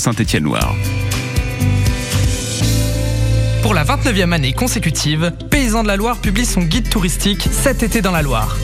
Pour 3.62 3.73
la 3.73 3.85
29e 3.85 4.33
année 4.33 4.53
consécutive, 4.53 5.33
Paysans 5.49 5.85
de 5.85 5.89
la 5.89 5.97
Loire 5.97 6.19
publie 6.19 6.45
son 6.45 6.62
guide 6.62 6.89
touristique 6.89 7.49
Cet 7.53 7.85
été 7.85 8.03
dans 8.03 8.11
la 8.11 8.23
Loire. 8.23 8.57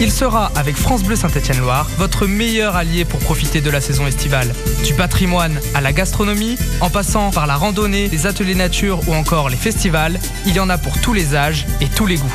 Il 0.00 0.12
sera, 0.12 0.52
avec 0.54 0.76
France 0.76 1.02
Bleu 1.02 1.16
Saint-Étienne-Loire, 1.16 1.88
votre 1.98 2.26
meilleur 2.26 2.76
allié 2.76 3.04
pour 3.04 3.18
profiter 3.18 3.60
de 3.60 3.68
la 3.68 3.80
saison 3.80 4.06
estivale. 4.06 4.54
Du 4.84 4.94
patrimoine 4.94 5.58
à 5.74 5.80
la 5.80 5.92
gastronomie, 5.92 6.56
en 6.80 6.88
passant 6.88 7.32
par 7.32 7.48
la 7.48 7.56
randonnée, 7.56 8.08
les 8.08 8.26
ateliers 8.26 8.54
nature 8.54 9.00
ou 9.08 9.14
encore 9.14 9.48
les 9.48 9.56
festivals, 9.56 10.20
il 10.46 10.54
y 10.54 10.60
en 10.60 10.70
a 10.70 10.78
pour 10.78 11.00
tous 11.00 11.12
les 11.12 11.34
âges 11.34 11.66
et 11.80 11.88
tous 11.88 12.06
les 12.06 12.16
goûts. 12.16 12.32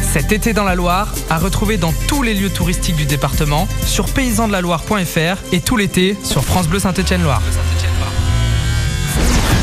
Cet 0.00 0.32
été 0.32 0.54
dans 0.54 0.64
la 0.64 0.74
Loire, 0.74 1.14
à 1.28 1.38
retrouver 1.38 1.76
dans 1.76 1.92
tous 2.08 2.22
les 2.22 2.32
lieux 2.32 2.48
touristiques 2.48 2.96
du 2.96 3.04
département, 3.04 3.68
sur 3.84 4.06
paysansdelaloire.fr 4.06 5.52
et 5.52 5.60
tout 5.60 5.76
l'été 5.76 6.16
sur 6.22 6.42
France 6.42 6.68
Bleu 6.68 6.78
Saint-Étienne-Loire. 6.78 7.42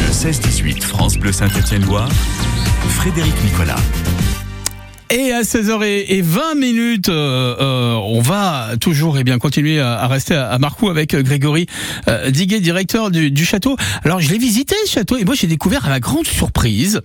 Le 0.05 0.11
16-18 0.11 0.83
France 0.83 1.17
Bleu 1.17 1.31
Saint-Étienne-Loire, 1.31 2.09
Frédéric 2.89 3.33
Nicolas. 3.43 3.77
Et 5.11 5.33
à 5.33 5.41
16h20 5.41 6.57
minutes, 6.57 7.09
euh, 7.09 7.55
euh, 7.59 7.93
on 7.95 8.21
va 8.21 8.69
toujours 8.79 9.17
et 9.17 9.25
bien 9.25 9.39
continuer 9.39 9.81
à, 9.81 10.07
rester 10.07 10.35
à, 10.35 10.47
à 10.47 10.57
Marcoux 10.57 10.89
avec 10.89 11.13
euh, 11.13 11.21
Grégory 11.21 11.65
Diguet, 12.29 12.61
directeur 12.61 13.11
du, 13.11 13.45
château. 13.45 13.75
Alors 14.05 14.21
je 14.21 14.29
l'ai 14.31 14.37
visité 14.37 14.73
ce 14.85 14.91
château 14.91 15.17
et 15.17 15.25
moi 15.25 15.35
j'ai 15.35 15.47
découvert 15.47 15.85
à 15.85 15.89
ma 15.89 15.99
grande 15.99 16.25
surprise 16.25 17.01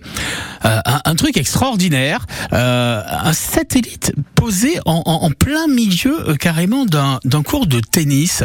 un, 0.63 1.15
truc 1.15 1.35
extraordinaire, 1.35 2.25
un 2.51 3.33
satellite 3.33 4.13
posé 4.35 4.79
en, 4.85 5.29
plein 5.31 5.67
milieu 5.67 6.35
carrément 6.39 6.85
d'un 6.85 7.43
cours 7.43 7.67
de 7.67 7.79
tennis. 7.79 8.43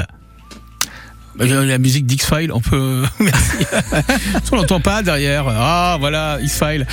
Bah, 1.37 1.47
La 1.47 1.79
musique 1.79 2.07
d'X-File, 2.07 2.53
on 2.53 2.61
peut. 2.61 3.03
Merci. 3.21 3.67
on 4.53 4.57
l'entend 4.57 4.81
pas 4.81 5.03
derrière. 5.03 5.47
Ah, 5.49 5.97
voilà, 5.99 6.39
X-File. 6.43 6.87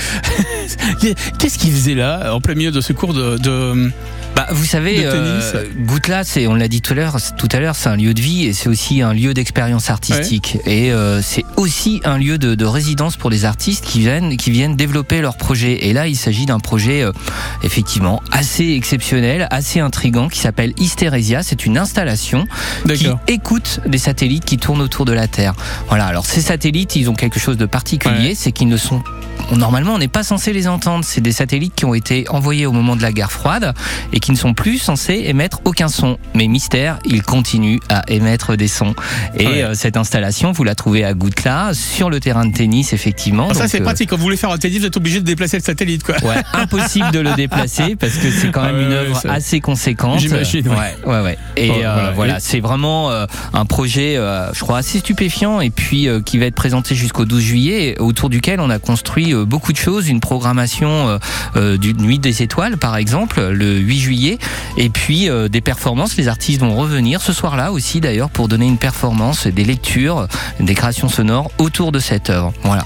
Qu'est-ce 1.38 1.58
qu'il 1.58 1.72
faisait 1.72 1.94
là, 1.94 2.34
en 2.34 2.40
plein 2.40 2.54
milieu 2.54 2.70
de 2.70 2.80
ce 2.80 2.92
cours 2.92 3.14
de. 3.14 3.38
de... 3.38 3.90
Bah, 4.36 4.46
vous 4.52 4.64
savez, 4.64 5.02
euh, 5.04 5.64
Goutla, 5.80 6.22
c'est, 6.22 6.46
on 6.46 6.54
l'a 6.54 6.68
dit 6.68 6.80
tout 6.80 6.92
à 6.92 6.96
l'heure, 6.96 7.16
tout 7.36 7.48
à 7.50 7.58
l'heure, 7.58 7.74
c'est 7.74 7.88
un 7.88 7.96
lieu 7.96 8.14
de 8.14 8.20
vie 8.20 8.46
et 8.46 8.52
c'est 8.52 8.68
aussi 8.68 9.02
un 9.02 9.12
lieu 9.12 9.34
d'expérience 9.34 9.90
artistique. 9.90 10.56
Et 10.66 10.92
euh, 10.92 11.20
c'est 11.20 11.44
aussi 11.56 12.00
un 12.04 12.16
lieu 12.16 12.38
de, 12.38 12.54
de 12.54 12.64
résidence 12.64 13.16
pour 13.16 13.28
les 13.28 13.44
artistes 13.44 13.84
qui 13.84 13.98
viennent, 13.98 14.36
qui 14.36 14.52
viennent 14.52 14.76
développer 14.76 15.20
leur 15.20 15.36
projet. 15.36 15.88
Et 15.88 15.92
là, 15.92 16.06
il 16.06 16.16
s'agit 16.16 16.46
d'un 16.46 16.60
projet 16.60 17.02
euh, 17.02 17.12
effectivement 17.64 18.22
assez 18.30 18.70
exceptionnel, 18.70 19.48
assez 19.50 19.80
intrigant, 19.80 20.28
qui 20.28 20.38
s'appelle 20.38 20.74
Hystérésia. 20.78 21.42
C'est 21.42 21.66
une 21.66 21.76
installation 21.76 22.46
qui 22.86 23.08
écoute 23.26 23.80
des 23.86 23.98
satellites 23.98 24.29
qui 24.38 24.56
tournent 24.58 24.80
autour 24.82 25.04
de 25.04 25.12
la 25.12 25.26
Terre. 25.26 25.54
Voilà. 25.88 26.06
Alors 26.06 26.24
ces 26.26 26.40
satellites, 26.40 26.94
ils 26.94 27.10
ont 27.10 27.14
quelque 27.14 27.40
chose 27.40 27.56
de 27.56 27.66
particulier, 27.66 28.28
Ouais. 28.28 28.34
c'est 28.36 28.52
qu'ils 28.52 28.68
ne 28.68 28.76
sont 28.76 29.02
Normalement, 29.56 29.94
on 29.94 29.98
n'est 29.98 30.06
pas 30.06 30.22
censé 30.22 30.52
les 30.52 30.68
entendre. 30.68 31.04
C'est 31.04 31.20
des 31.22 31.32
satellites 31.32 31.74
qui 31.74 31.84
ont 31.84 31.94
été 31.94 32.24
envoyés 32.28 32.66
au 32.66 32.72
moment 32.72 32.94
de 32.94 33.02
la 33.02 33.10
guerre 33.10 33.32
froide 33.32 33.72
et 34.12 34.20
qui 34.20 34.30
ne 34.30 34.36
sont 34.36 34.54
plus 34.54 34.78
censés 34.78 35.24
émettre 35.26 35.60
aucun 35.64 35.88
son. 35.88 36.18
Mais 36.34 36.46
mystère, 36.46 37.00
ils 37.04 37.22
continuent 37.22 37.80
à 37.88 38.04
émettre 38.06 38.54
des 38.56 38.68
sons. 38.68 38.94
Et 39.36 39.46
Ouais. 39.48 39.62
euh, 39.64 39.74
cette 39.74 39.96
installation, 39.96 40.52
vous 40.52 40.62
la 40.62 40.76
trouvez 40.76 41.04
à 41.04 41.14
Goutla, 41.14 41.70
sur 41.74 42.10
le 42.10 42.20
terrain 42.20 42.46
de 42.46 42.52
tennis, 42.54 42.92
effectivement. 42.92 43.48
Ah, 43.50 43.54
ça, 43.54 43.66
c'est 43.66 43.80
euh, 43.80 43.84
pratique. 43.84 44.10
Quand 44.10 44.16
vous 44.16 44.22
voulez 44.22 44.36
faire 44.36 44.50
un 44.52 44.58
tennis, 44.58 44.78
vous 44.80 44.86
êtes 44.86 44.96
obligé 44.96 45.18
de 45.18 45.24
déplacer 45.24 45.56
le 45.56 45.64
satellite, 45.64 46.04
quoi. 46.04 46.14
Ouais, 46.22 46.36
impossible 46.52 47.10
de 47.10 47.18
le 47.18 47.34
déplacer 47.34 47.96
parce 47.96 48.14
que 48.18 48.30
c'est 48.30 48.52
quand 48.52 48.62
même 48.62 48.78
une 48.80 48.92
œuvre 48.92 49.18
ça- 49.18 49.32
assez 49.32 49.58
conséquente. 49.60 50.20
J'imagine, 50.20 50.68
ouais. 50.68 50.76
ouais, 50.76 51.12
ouais, 51.12 51.20
ouais. 51.22 51.38
Et 51.56 51.70
Ouais, 51.70 51.82
euh, 51.84 52.12
voilà. 52.14 52.38
c'est 52.38 52.60
vraiment 52.60 53.10
un 53.52 53.64
projet, 53.64 54.14
je 54.54 54.60
crois, 54.60 54.78
assez 54.78 54.98
stupéfiant 54.98 55.60
et 55.60 55.70
puis 55.70 56.08
euh, 56.08 56.20
qui 56.20 56.38
va 56.38 56.46
être 56.46 56.54
présenté 56.54 56.94
jusqu'au 56.94 57.24
12 57.24 57.40
juillet, 57.42 57.96
autour 57.98 58.28
duquel 58.30 58.60
on 58.60 58.70
a 58.70 58.78
construit 58.78 59.32
euh, 59.34 59.44
beaucoup 59.44 59.72
de 59.72 59.76
choses, 59.78 60.08
une 60.08 60.20
programmation 60.20 61.08
euh, 61.08 61.18
euh, 61.56 61.76
d'une 61.76 61.98
nuit 61.98 62.18
des 62.18 62.42
étoiles, 62.42 62.76
par 62.76 62.96
exemple, 62.96 63.40
le 63.40 63.76
8 63.78 63.98
juillet, 63.98 64.38
et 64.76 64.88
puis 64.90 65.28
euh, 65.28 65.48
des 65.48 65.60
performances. 65.60 66.16
Les 66.16 66.28
artistes 66.28 66.60
vont 66.60 66.74
revenir 66.76 67.20
ce 67.22 67.32
soir-là 67.32 67.72
aussi, 67.72 68.00
d'ailleurs, 68.00 68.30
pour 68.30 68.48
donner 68.48 68.66
une 68.66 68.78
performance, 68.78 69.46
des 69.46 69.64
lectures, 69.64 70.26
des 70.58 70.74
créations 70.74 71.08
sonores 71.08 71.50
autour 71.58 71.92
de 71.92 71.98
cette 71.98 72.30
œuvre. 72.30 72.52
Voilà. 72.62 72.84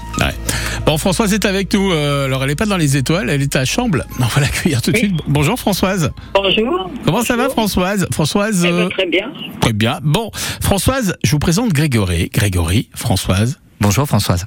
Bon, 0.85 0.97
Françoise 0.97 1.33
est 1.33 1.45
avec 1.45 1.73
nous. 1.73 1.91
Euh, 1.91 2.25
alors, 2.25 2.43
elle 2.43 2.49
n'est 2.49 2.55
pas 2.55 2.65
dans 2.65 2.77
les 2.77 2.97
étoiles, 2.97 3.29
elle 3.29 3.41
est 3.41 3.55
à 3.55 3.65
Chamble. 3.65 4.05
On 4.19 4.25
va 4.25 4.41
l'accueillir 4.41 4.81
tout 4.81 4.91
de 4.91 4.97
suite. 4.97 5.15
Bonjour, 5.27 5.57
Françoise. 5.59 6.11
Bonjour. 6.33 6.89
Comment 7.05 7.23
ça 7.23 7.35
va, 7.35 7.49
Françoise? 7.49 8.07
Françoise, 8.11 8.63
Eh 8.65 8.69
ben, 8.69 8.75
euh, 8.75 8.89
très 8.89 9.05
bien. 9.07 9.31
très 9.61 9.73
bien. 9.73 9.99
Bon, 10.03 10.29
Françoise, 10.61 11.15
je 11.25 11.31
vous 11.31 11.39
présente 11.39 11.73
Grégory. 11.73 12.29
Grégory, 12.31 12.89
Françoise. 12.93 13.59
Bonjour 13.81 14.05
Françoise. 14.05 14.45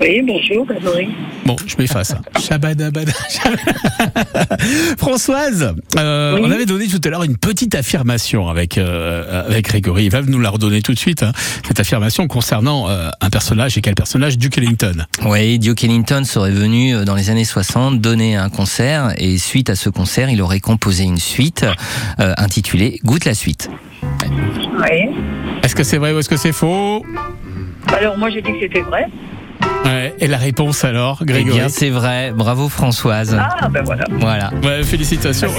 Oui, 0.00 0.22
bonjour, 0.22 0.64
Grégory. 0.64 1.08
Bon, 1.44 1.56
je 1.66 1.74
m'efface. 1.76 2.12
hein. 2.12 2.20
Shabadabada. 2.40 3.10
Françoise, 4.96 5.74
euh, 5.98 6.34
Oui. 6.36 6.42
on 6.44 6.50
avait 6.52 6.66
donné 6.66 6.86
tout 6.86 7.00
à 7.04 7.08
l'heure 7.08 7.24
une 7.24 7.36
petite 7.36 7.74
affirmation 7.74 8.48
avec 8.48 8.78
euh, 8.78 9.44
avec 9.46 9.64
Grégory. 9.66 10.04
Il 10.04 10.10
va 10.12 10.22
nous 10.22 10.38
la 10.40 10.50
redonner 10.50 10.82
tout 10.82 10.92
de 10.94 10.98
suite. 10.98 11.24
hein. 11.24 11.32
Cette 11.66 11.80
affirmation 11.80 12.28
concernant 12.28 12.88
euh, 12.88 13.08
un 13.20 13.30
personnage 13.30 13.76
et 13.76 13.80
quel 13.80 13.94
personnage 13.96 14.38
Duke 14.38 14.58
Ellington. 14.58 15.04
Oui, 15.24 15.58
Duke 15.58 15.82
Ellington 15.82 16.22
serait 16.24 16.52
venu 16.52 17.04
dans 17.04 17.16
les 17.16 17.30
années 17.30 17.44
60 17.44 18.00
donner 18.00 18.36
un 18.36 18.50
concert 18.50 19.14
et 19.18 19.36
suite 19.38 19.68
à 19.68 19.74
ce 19.74 19.90
concert, 19.90 20.30
il 20.30 20.40
aurait 20.42 20.60
composé 20.60 21.04
une 21.04 21.18
suite 21.18 21.66
euh, 22.20 22.34
intitulée 22.36 23.00
Goûte 23.04 23.24
la 23.24 23.34
suite. 23.34 23.68
Oui. 24.80 25.08
Est-ce 25.64 25.74
que 25.74 25.82
c'est 25.82 25.98
vrai 25.98 26.12
ou 26.12 26.18
est-ce 26.20 26.28
que 26.28 26.36
c'est 26.36 26.52
faux? 26.52 27.04
Alors, 27.96 28.16
moi, 28.16 28.30
j'ai 28.30 28.42
dit 28.42 28.52
que 28.52 28.60
c'était 28.60 28.82
vrai. 28.82 29.06
Ouais, 29.84 30.14
Et 30.20 30.26
la 30.26 30.36
réponse 30.38 30.84
alors, 30.84 31.18
Eh 31.22 31.24
Grégory 31.24 31.58
bien, 31.60 31.68
c'est 31.68 31.90
vrai. 31.90 32.32
Bravo 32.34 32.68
Françoise. 32.68 33.36
Ah, 33.38 33.68
ben 33.68 33.82
voilà. 33.84 34.04
Voilà. 34.10 34.50
Ouais, 34.62 34.82
félicitations. 34.82 35.50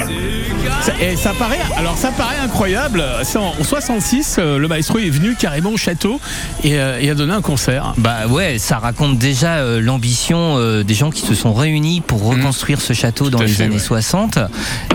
Ça- 0.82 0.94
Et 1.02 1.16
ça 1.16 1.34
paraît, 1.34 1.60
alors 1.78 1.98
ça 1.98 2.12
paraît 2.12 2.38
incroyable. 2.44 3.04
C'est 3.24 3.38
en 3.38 3.54
66, 3.64 4.38
euh, 4.40 4.58
le 4.58 4.68
maestro 4.68 4.98
est 5.00 5.10
venu 5.10 5.36
carrément 5.36 5.72
au 5.72 5.78
château 5.78 6.20
et, 6.64 6.80
euh, 6.80 7.00
et 7.02 7.10
a 7.10 7.16
donné 7.16 7.34
un 7.34 7.42
concert. 7.42 7.94
Bah 7.98 8.28
ouais, 8.30 8.58
ça 8.60 8.78
raconte 8.78 9.18
déjà 9.18 9.56
euh, 9.58 9.82
l'ambition 9.82 10.56
euh, 10.58 10.84
des 10.84 10.94
gens 10.94 11.10
qui 11.10 11.22
se 11.22 11.34
sont 11.34 11.54
réunis 11.54 12.02
pour 12.02 12.24
reconstruire 12.24 12.82
ce 12.82 12.94
château 12.94 13.30
dans 13.30 13.40
les 13.42 13.48
fait, 13.48 13.64
années 13.64 13.74
ouais. 13.76 13.80
60 13.80 14.40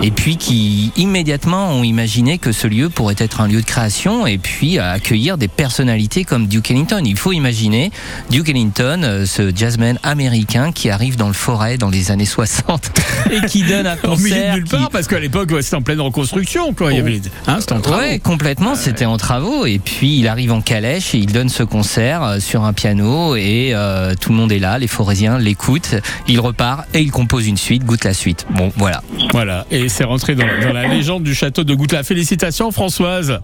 et 0.01 0.11
puis 0.11 0.37
qui 0.37 0.91
immédiatement 0.97 1.71
ont 1.71 1.83
imaginé 1.83 2.37
que 2.37 2.51
ce 2.51 2.67
lieu 2.67 2.89
pourrait 2.89 3.15
être 3.17 3.41
un 3.41 3.47
lieu 3.47 3.61
de 3.61 3.65
création 3.65 4.25
et 4.27 4.37
puis 4.37 4.79
accueillir 4.79 5.37
des 5.37 5.47
personnalités 5.47 6.23
comme 6.23 6.47
Duke 6.47 6.71
Ellington. 6.71 7.01
Il 7.05 7.17
faut 7.17 7.31
imaginer 7.31 7.91
Duke 8.29 8.49
Ellington, 8.49 9.01
euh, 9.15 9.25
ce 9.25 9.51
jazzman 9.55 9.97
américain 10.03 10.71
qui 10.71 10.89
arrive 10.89 11.15
dans 11.17 11.27
le 11.27 11.33
forêt 11.33 11.77
dans 11.77 11.89
les 11.89 12.11
années 12.11 12.25
60 12.25 12.91
et 13.31 13.41
qui 13.47 13.63
donne 13.63 13.87
un 13.87 13.95
concert 13.95 14.55
nulle 14.55 14.63
qui- 14.65 14.71
part, 14.71 14.89
parce 14.89 15.07
qu'à 15.07 15.19
l'époque, 15.19 15.49
ouais, 15.51 15.61
c'était 15.61 15.75
en 15.75 15.81
pleine 15.81 16.01
reconstruction, 16.01 16.73
quoi. 16.73 16.91
Il 16.91 16.97
y 16.97 16.99
avait, 16.99 17.21
hein, 17.47 17.57
c'était 17.59 17.73
en 17.73 17.81
travaux. 17.81 17.99
Ouais, 17.99 18.19
complètement. 18.19 18.75
C'était 18.75 19.05
en 19.05 19.17
travaux. 19.17 19.65
Et 19.65 19.79
puis 19.79 20.19
il 20.19 20.27
arrive 20.27 20.51
en 20.51 20.61
calèche 20.61 21.15
et 21.15 21.17
il 21.19 21.31
donne 21.31 21.49
ce 21.49 21.63
concert 21.63 22.23
euh, 22.23 22.39
sur 22.39 22.63
un 22.63 22.73
piano 22.73 23.35
et 23.35 23.71
euh, 23.73 24.13
tout 24.19 24.29
le 24.31 24.35
monde 24.35 24.51
est 24.51 24.59
là. 24.59 24.77
Les 24.77 24.87
Forésiens 24.87 25.37
l'écoutent. 25.37 25.95
Il 26.27 26.39
repart 26.39 26.85
et 26.93 27.01
il 27.01 27.11
compose 27.11 27.47
une 27.47 27.57
suite. 27.57 27.83
Goûte 27.85 28.03
la 28.03 28.13
suite. 28.13 28.45
Bon, 28.51 28.71
voilà. 28.77 29.01
Voilà, 29.31 29.65
et 29.71 29.89
c'est 29.89 30.03
rentré 30.03 30.35
dans, 30.35 30.45
dans 30.61 30.73
la 30.73 30.87
légende 30.87 31.23
du 31.23 31.33
château 31.35 31.63
de 31.63 31.73
Goutelas. 31.73 32.03
Félicitations 32.03 32.71
Françoise. 32.71 33.39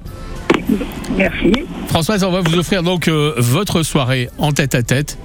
Merci. 1.17 1.51
Françoise, 1.87 2.23
on 2.23 2.31
va 2.31 2.41
vous 2.41 2.57
offrir 2.57 2.83
donc 2.83 3.07
euh, 3.07 3.33
votre 3.37 3.83
soirée 3.83 4.29
en 4.37 4.51
tête 4.51 4.75
à 4.75 4.83
tête 4.83 5.17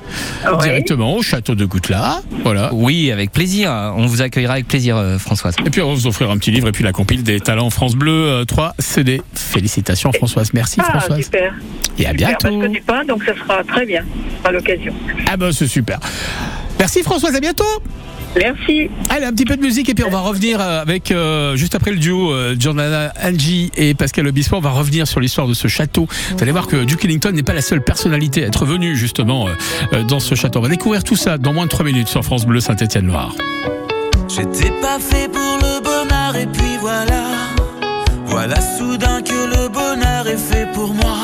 Ouais. 0.45 0.59
directement 0.63 1.15
au 1.15 1.23
château 1.23 1.55
de 1.55 1.65
Goutelas. 1.65 2.23
Voilà. 2.43 2.71
Oui, 2.73 3.11
avec 3.13 3.33
plaisir. 3.33 3.71
On 3.97 4.07
vous 4.07 4.23
accueillera 4.23 4.55
avec 4.55 4.67
plaisir, 4.69 4.97
euh, 4.97 5.19
Françoise. 5.19 5.55
Et 5.65 5.71
puis 5.71 5.81
on 5.81 5.89
va 5.89 5.95
vous 5.95 6.07
offrir 6.07 6.31
un 6.31 6.39
petit 6.39 6.51
livre 6.51 6.69
et 6.69 6.73
puis 6.73 6.85
la 6.85 6.93
compile 6.93 7.23
des 7.23 7.41
talents 7.41 7.71
France 7.71 7.95
Bleu 7.97 8.13
euh, 8.13 8.45
3 8.45 8.75
CD. 8.79 9.21
Félicitations 9.35 10.13
Françoise. 10.13 10.51
Merci 10.55 10.81
Ah, 10.83 10.91
Françoise. 10.99 11.23
super. 11.23 11.55
Et 11.99 12.07
à 12.07 12.11
Super. 12.11 12.29
Bah, 12.29 12.37
je 12.43 12.49
bientôt. 12.49 12.61
connais 12.61 12.81
pas, 12.81 13.05
donc 13.05 13.25
ça 13.25 13.35
sera 13.37 13.63
très 13.65 13.87
bien 13.87 14.05
à 14.45 14.51
l'occasion. 14.53 14.93
Ah 15.31 15.37
bah 15.37 15.49
c'est 15.53 15.67
super. 15.69 15.99
Merci 16.79 17.03
Françoise, 17.03 17.35
à 17.35 17.41
bientôt. 17.41 17.65
Merci. 18.39 18.91
Allez, 19.09 19.25
un 19.25 19.33
petit 19.33 19.45
peu 19.45 19.57
de 19.57 19.63
musique 19.63 19.89
et 19.89 19.95
puis 19.95 20.05
on 20.05 20.11
va 20.11 20.21
revenir 20.21 20.61
euh, 20.61 20.83
avec, 20.83 21.11
euh, 21.11 21.57
juste 21.57 21.75
après 21.75 21.91
le 21.91 21.97
duo, 21.97 22.33
euh, 22.33 22.55
Jordana 22.59 23.13
Angie 23.23 23.71
et 23.77 23.95
Pascal 23.95 24.27
Obispo, 24.27 24.57
on 24.57 24.61
va 24.61 24.71
revenir 24.71 25.07
sur 25.07 25.21
l'histoire 25.21 25.49
de 25.49 25.55
ce 25.55 25.69
château. 25.69 26.07
Vous 26.33 26.43
allez 26.43 26.53
voir 26.53 26.67
que 26.67 26.85
Duke 26.85 27.05
Ellington 27.05 27.33
n'est 27.33 27.43
pas 27.43 27.55
la 27.55 27.63
seule 27.63 27.83
personnalité 27.83 28.45
à 28.45 28.49
être 28.49 28.67
venue 28.67 28.95
justement 28.97 29.49
euh, 29.93 30.03
dans 30.05 30.21
ce 30.21 30.35
château. 30.35 30.59
On 30.59 30.63
va 30.63 30.69
découvrir 30.69 31.03
tout 31.03 31.17
ça 31.17 31.39
dans 31.39 31.53
moins 31.53 31.65
de 31.65 31.71
3 31.71 31.85
minutes 31.87 32.09
sur 32.09 32.25
France 32.25 32.47
Bleu 32.47 32.61
Saint-Étienne-Loire. 32.61 33.35
J'étais 34.29 34.71
pas 34.83 34.99
fait 34.99 35.31
pour 35.31 35.59
le 35.63 35.83
bonheur 35.83 36.37
et 36.37 36.47
puis 36.47 36.77
voilà. 36.81 37.25
Voilà 38.27 38.61
soudain 38.61 39.23
que 39.23 39.33
le 39.33 39.69
bonheur 39.69 40.29
est 40.29 40.37
fait 40.37 40.71
pour 40.73 40.93
moi. 40.93 41.17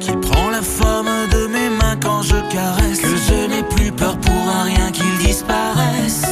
Qui 0.00 0.12
prend 0.20 0.50
la 0.50 0.60
forme 0.60 0.99
je 2.22 2.36
caresse. 2.52 3.00
Que 3.00 3.16
je 3.16 3.46
n'ai 3.48 3.62
plus 3.62 3.92
peur 3.92 4.16
pour 4.18 4.42
un 4.48 4.64
rien 4.64 4.90
qu'il 4.92 5.18
disparaisse. 5.18 6.24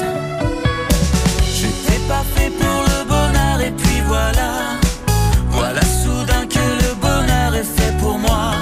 J'étais 1.54 2.00
pas 2.09 2.25
fait 2.35 2.50
pour 2.50 2.83
le 2.90 3.04
bonheur 3.04 3.61
et 3.61 3.71
puis 3.71 4.00
voilà. 4.07 4.78
Voilà 5.50 5.80
soudain 5.83 6.47
que 6.47 6.59
le 6.85 6.95
bonheur 6.95 7.54
est 7.54 7.71
fait 7.76 7.97
pour 7.99 8.18
moi. 8.18 8.52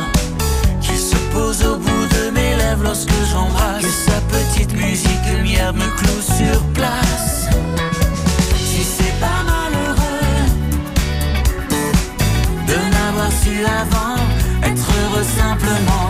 Qui 0.80 0.96
se 0.96 1.16
pose 1.32 1.64
au 1.64 1.76
bout 1.76 2.06
de 2.16 2.30
mes 2.30 2.56
lèvres 2.56 2.84
lorsque 2.84 3.18
j'embrasse. 3.30 3.82
Que 3.82 4.10
sa 4.10 4.20
petite 4.36 4.72
musique 4.72 5.26
lumière 5.36 5.72
me 5.72 5.88
cloue 5.98 6.22
sur 6.22 6.62
place. 6.74 7.48
Si 8.56 8.82
c'est 8.82 9.18
pas 9.20 9.42
malheureux 9.52 10.46
de 12.68 12.78
n'avoir 12.94 13.30
su 13.42 13.64
avant 13.64 14.16
être 14.62 14.88
heureux 15.00 15.24
simplement. 15.38 16.05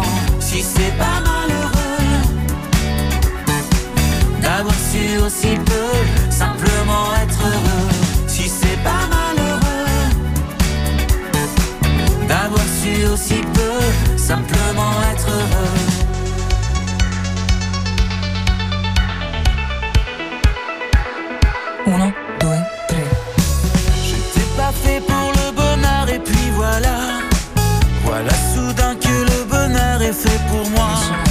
Si 0.57 0.63
c'est 0.63 0.97
pas 0.97 1.21
malheureux 1.21 2.33
d'avoir 4.41 4.75
su 4.75 5.19
aussi 5.19 5.55
peu 5.67 6.31
simplement 6.31 7.15
être 7.23 7.43
heureux. 7.43 7.91
Si 8.27 8.49
c'est 8.49 8.83
pas 8.83 9.05
malheureux 9.17 10.15
d'avoir 12.27 12.65
su 12.81 13.05
aussi 13.05 13.43
peu 13.53 14.17
simplement 14.17 14.93
être 15.13 15.29
heureux. 15.29 15.86
Pour. 30.65 31.26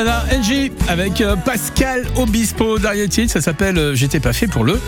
Jordana 0.00 0.24
Angie 0.34 0.72
avec 0.88 1.20
euh, 1.20 1.36
Pascal 1.36 2.06
Obispo 2.16 2.78
titre, 3.08 3.32
ça 3.32 3.42
s'appelle 3.42 3.76
euh, 3.76 3.94
J'étais 3.94 4.20
pas 4.20 4.32
fait 4.32 4.46
pour 4.46 4.64
le 4.64 4.80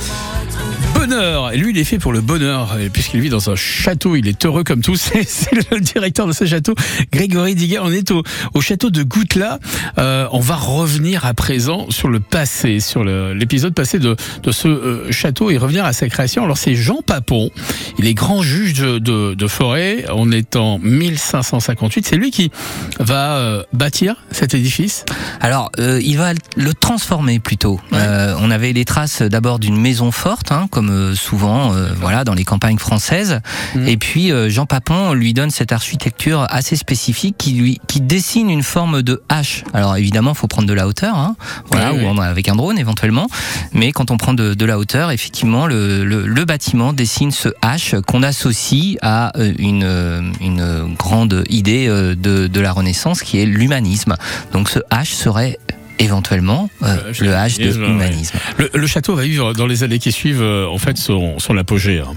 bonheur. 1.07 1.53
Et 1.53 1.57
lui, 1.57 1.71
il 1.71 1.79
est 1.79 1.85
fait 1.85 1.99
pour 1.99 2.12
le 2.12 2.21
bonheur, 2.21 2.79
et 2.79 2.88
puisqu'il 2.88 3.21
vit 3.21 3.29
dans 3.29 3.51
un 3.51 3.57
château, 3.57 4.15
il 4.15 4.29
est 4.29 4.47
heureux 4.47 4.62
comme 4.62 4.83
tout. 4.83 4.95
C'est 4.97 5.71
le 5.73 5.81
directeur 5.81 6.29
de 6.29 6.33
ce 6.33 6.45
château, 6.45 6.77
Grégory 7.12 7.57
Diguet. 7.57 7.81
On 7.81 7.91
est 7.91 8.12
au, 8.12 8.23
au 8.55 8.61
château 8.61 8.88
de 8.91 9.03
Goutelas. 9.03 9.59
Euh, 9.99 10.29
on 10.31 10.38
va 10.38 10.55
revenir 10.55 11.27
à 11.27 11.35
présent 11.35 11.87
sur 11.91 12.09
le 12.09 12.21
passé, 12.21 12.79
sur 12.79 13.03
l'épisode 13.03 13.75
passé 13.75 13.99
de, 13.99 14.15
de 14.45 14.53
ce 14.53 14.69
euh, 14.69 15.11
château 15.11 15.51
et 15.51 15.59
revenir 15.59 15.85
à 15.85 15.93
sa 15.93 16.09
création. 16.09 16.45
Alors, 16.45 16.57
c'est 16.57 16.77
Jean 16.77 17.03
Papon. 17.05 17.51
Il 17.99 18.07
est 18.07 18.15
grand 18.15 18.43
juge 18.43 18.75
de, 18.75 18.99
de, 19.01 19.35
de 19.35 19.47
forêt. 19.49 20.05
On 20.15 20.31
est 20.31 20.55
en 20.55 20.79
1558. 20.79 22.07
C'est 22.07 22.17
lui 22.17 22.31
qui 22.31 22.53
va 23.01 23.37
euh, 23.37 23.65
bâtir 23.73 24.15
cet 24.31 24.55
édifice? 24.55 25.05
Alors, 25.41 25.73
euh, 25.81 26.01
il 26.01 26.17
va 26.17 26.33
le 26.57 26.75
transformer 26.75 27.41
plutôt. 27.41 27.81
Euh, 27.93 28.37
on 28.38 28.53
avait 28.53 28.73
les 28.73 28.85
traces 28.85 29.23
d'abord 29.23 29.59
d'une 29.59 29.77
maison 29.77 30.12
forte, 30.12 30.53
hein, 30.53 30.69
comme 30.71 30.91
euh, 30.92 31.14
souvent, 31.14 31.72
euh, 31.74 31.88
voilà, 31.98 32.24
dans 32.24 32.35
les 32.35 32.44
campagnes 32.44 32.78
françaises. 32.78 33.40
Mhm. 33.74 33.88
Et 33.88 33.96
puis 33.96 34.31
euh, 34.31 34.48
Jean 34.48 34.66
Papon 34.66 35.14
lui 35.14 35.35
donne 35.35 35.50
cette 35.50 35.72
architecture 35.72 36.46
assez 36.50 36.76
spécifique 36.76 37.37
qui 37.38 37.52
lui 37.52 37.81
qui 37.88 38.00
dessine 38.00 38.50
une 38.50 38.62
forme 38.62 39.02
de 39.02 39.22
H. 39.28 39.64
Alors 39.72 39.96
évidemment, 39.96 40.35
faut 40.35 40.46
prendre 40.46 40.68
de 40.68 40.72
la 40.72 40.87
hauteur, 40.87 41.16
hein, 41.16 41.37
voilà, 41.70 41.92
ou 41.94 42.20
avec 42.20 42.48
un 42.48 42.55
drone 42.55 42.78
éventuellement. 42.78 43.26
Mais 43.72 43.92
quand 43.92 44.11
on 44.11 44.16
prend 44.16 44.35
de, 44.35 44.55
de 44.55 44.64
la 44.64 44.78
hauteur, 44.78 45.11
effectivement, 45.11 45.66
le, 45.66 46.05
le, 46.05 46.26
le 46.26 46.44
bâtiment 46.44 46.92
dessine 46.92 47.31
ce 47.31 47.48
H 47.62 48.00
qu'on 48.02 48.22
associe 48.22 48.96
à 49.02 49.33
une, 49.59 50.33
une 50.40 50.94
grande 50.96 51.44
idée 51.48 51.87
de, 51.88 52.46
de 52.46 52.61
la 52.61 52.72
Renaissance 52.72 53.22
qui 53.22 53.40
est 53.40 53.46
l'humanisme. 53.46 54.16
Donc 54.52 54.68
ce 54.68 54.81
H 54.90 55.14
serait 55.14 55.59
éventuellement 56.03 56.69
euh, 56.83 56.97
Le 57.21 57.27
le 57.27 57.33
H 57.33 57.59
de 57.59 57.71
d'humanisme, 57.73 57.83
ouais. 57.83 57.88
humanisme. 57.91 58.38
Le, 58.59 58.71
le 58.75 58.87
château 58.87 59.15
va 59.15 59.23
vivre 59.23 59.53
dans 59.55 59.67
les 59.67 59.83
années 59.85 59.99
qui 59.99 60.12
suivent, 60.12 60.43
euh, 60.43 60.67
en 60.67 60.79
fait, 60.79 60.97
son, 60.99 61.38
son 61.38 61.57
apogée. 61.57 62.01
hein. 62.01 62.15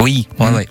Oui, 0.00 0.26
ouais, 0.38 0.50
ouais. 0.50 0.68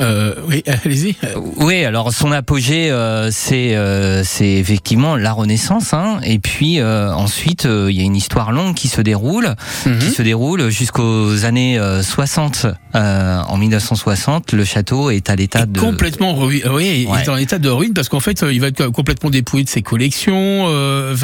Euh, 0.00 0.34
oui, 0.48 0.62
allez-y. 0.84 1.14
Oui, 1.56 1.84
alors 1.84 2.12
son 2.12 2.32
apogée, 2.32 2.90
euh, 2.90 3.30
c'est 3.30 3.76
euh, 3.76 4.22
c'est 4.24 4.50
effectivement 4.54 5.16
la 5.16 5.32
Renaissance, 5.32 5.92
hein, 5.94 6.18
et 6.24 6.38
puis 6.38 6.80
euh, 6.80 7.12
ensuite 7.12 7.66
euh, 7.66 7.88
il 7.90 7.96
y 7.96 8.00
a 8.00 8.04
une 8.04 8.16
histoire 8.16 8.50
longue 8.52 8.74
qui 8.74 8.88
se 8.88 9.00
déroule, 9.00 9.54
Mhm. 9.86 9.98
qui 9.98 10.10
se 10.10 10.22
déroule 10.22 10.68
jusqu'aux 10.70 11.44
années 11.44 11.78
euh, 11.78 12.02
60. 12.02 12.66
Euh, 12.96 13.40
en 13.48 13.56
1960, 13.56 14.52
le 14.52 14.64
château 14.64 15.10
est 15.10 15.28
à 15.30 15.36
l'état 15.36 15.66
de 15.66 15.78
Complètement. 15.80 16.38
Oui, 16.44 16.62
il 16.64 16.70
Ouais. 17.08 17.22
est 17.22 17.28
en 17.28 17.36
état 17.36 17.58
de 17.58 17.68
ruine 17.68 17.92
parce 17.92 18.08
qu'en 18.08 18.20
fait, 18.20 18.44
il 18.50 18.60
va 18.60 18.68
être 18.68 18.86
complètement 18.88 19.30
dépouillé 19.30 19.64
de 19.64 19.68
ses 19.68 19.82
collections. 19.82 20.66
euh, 20.68 21.14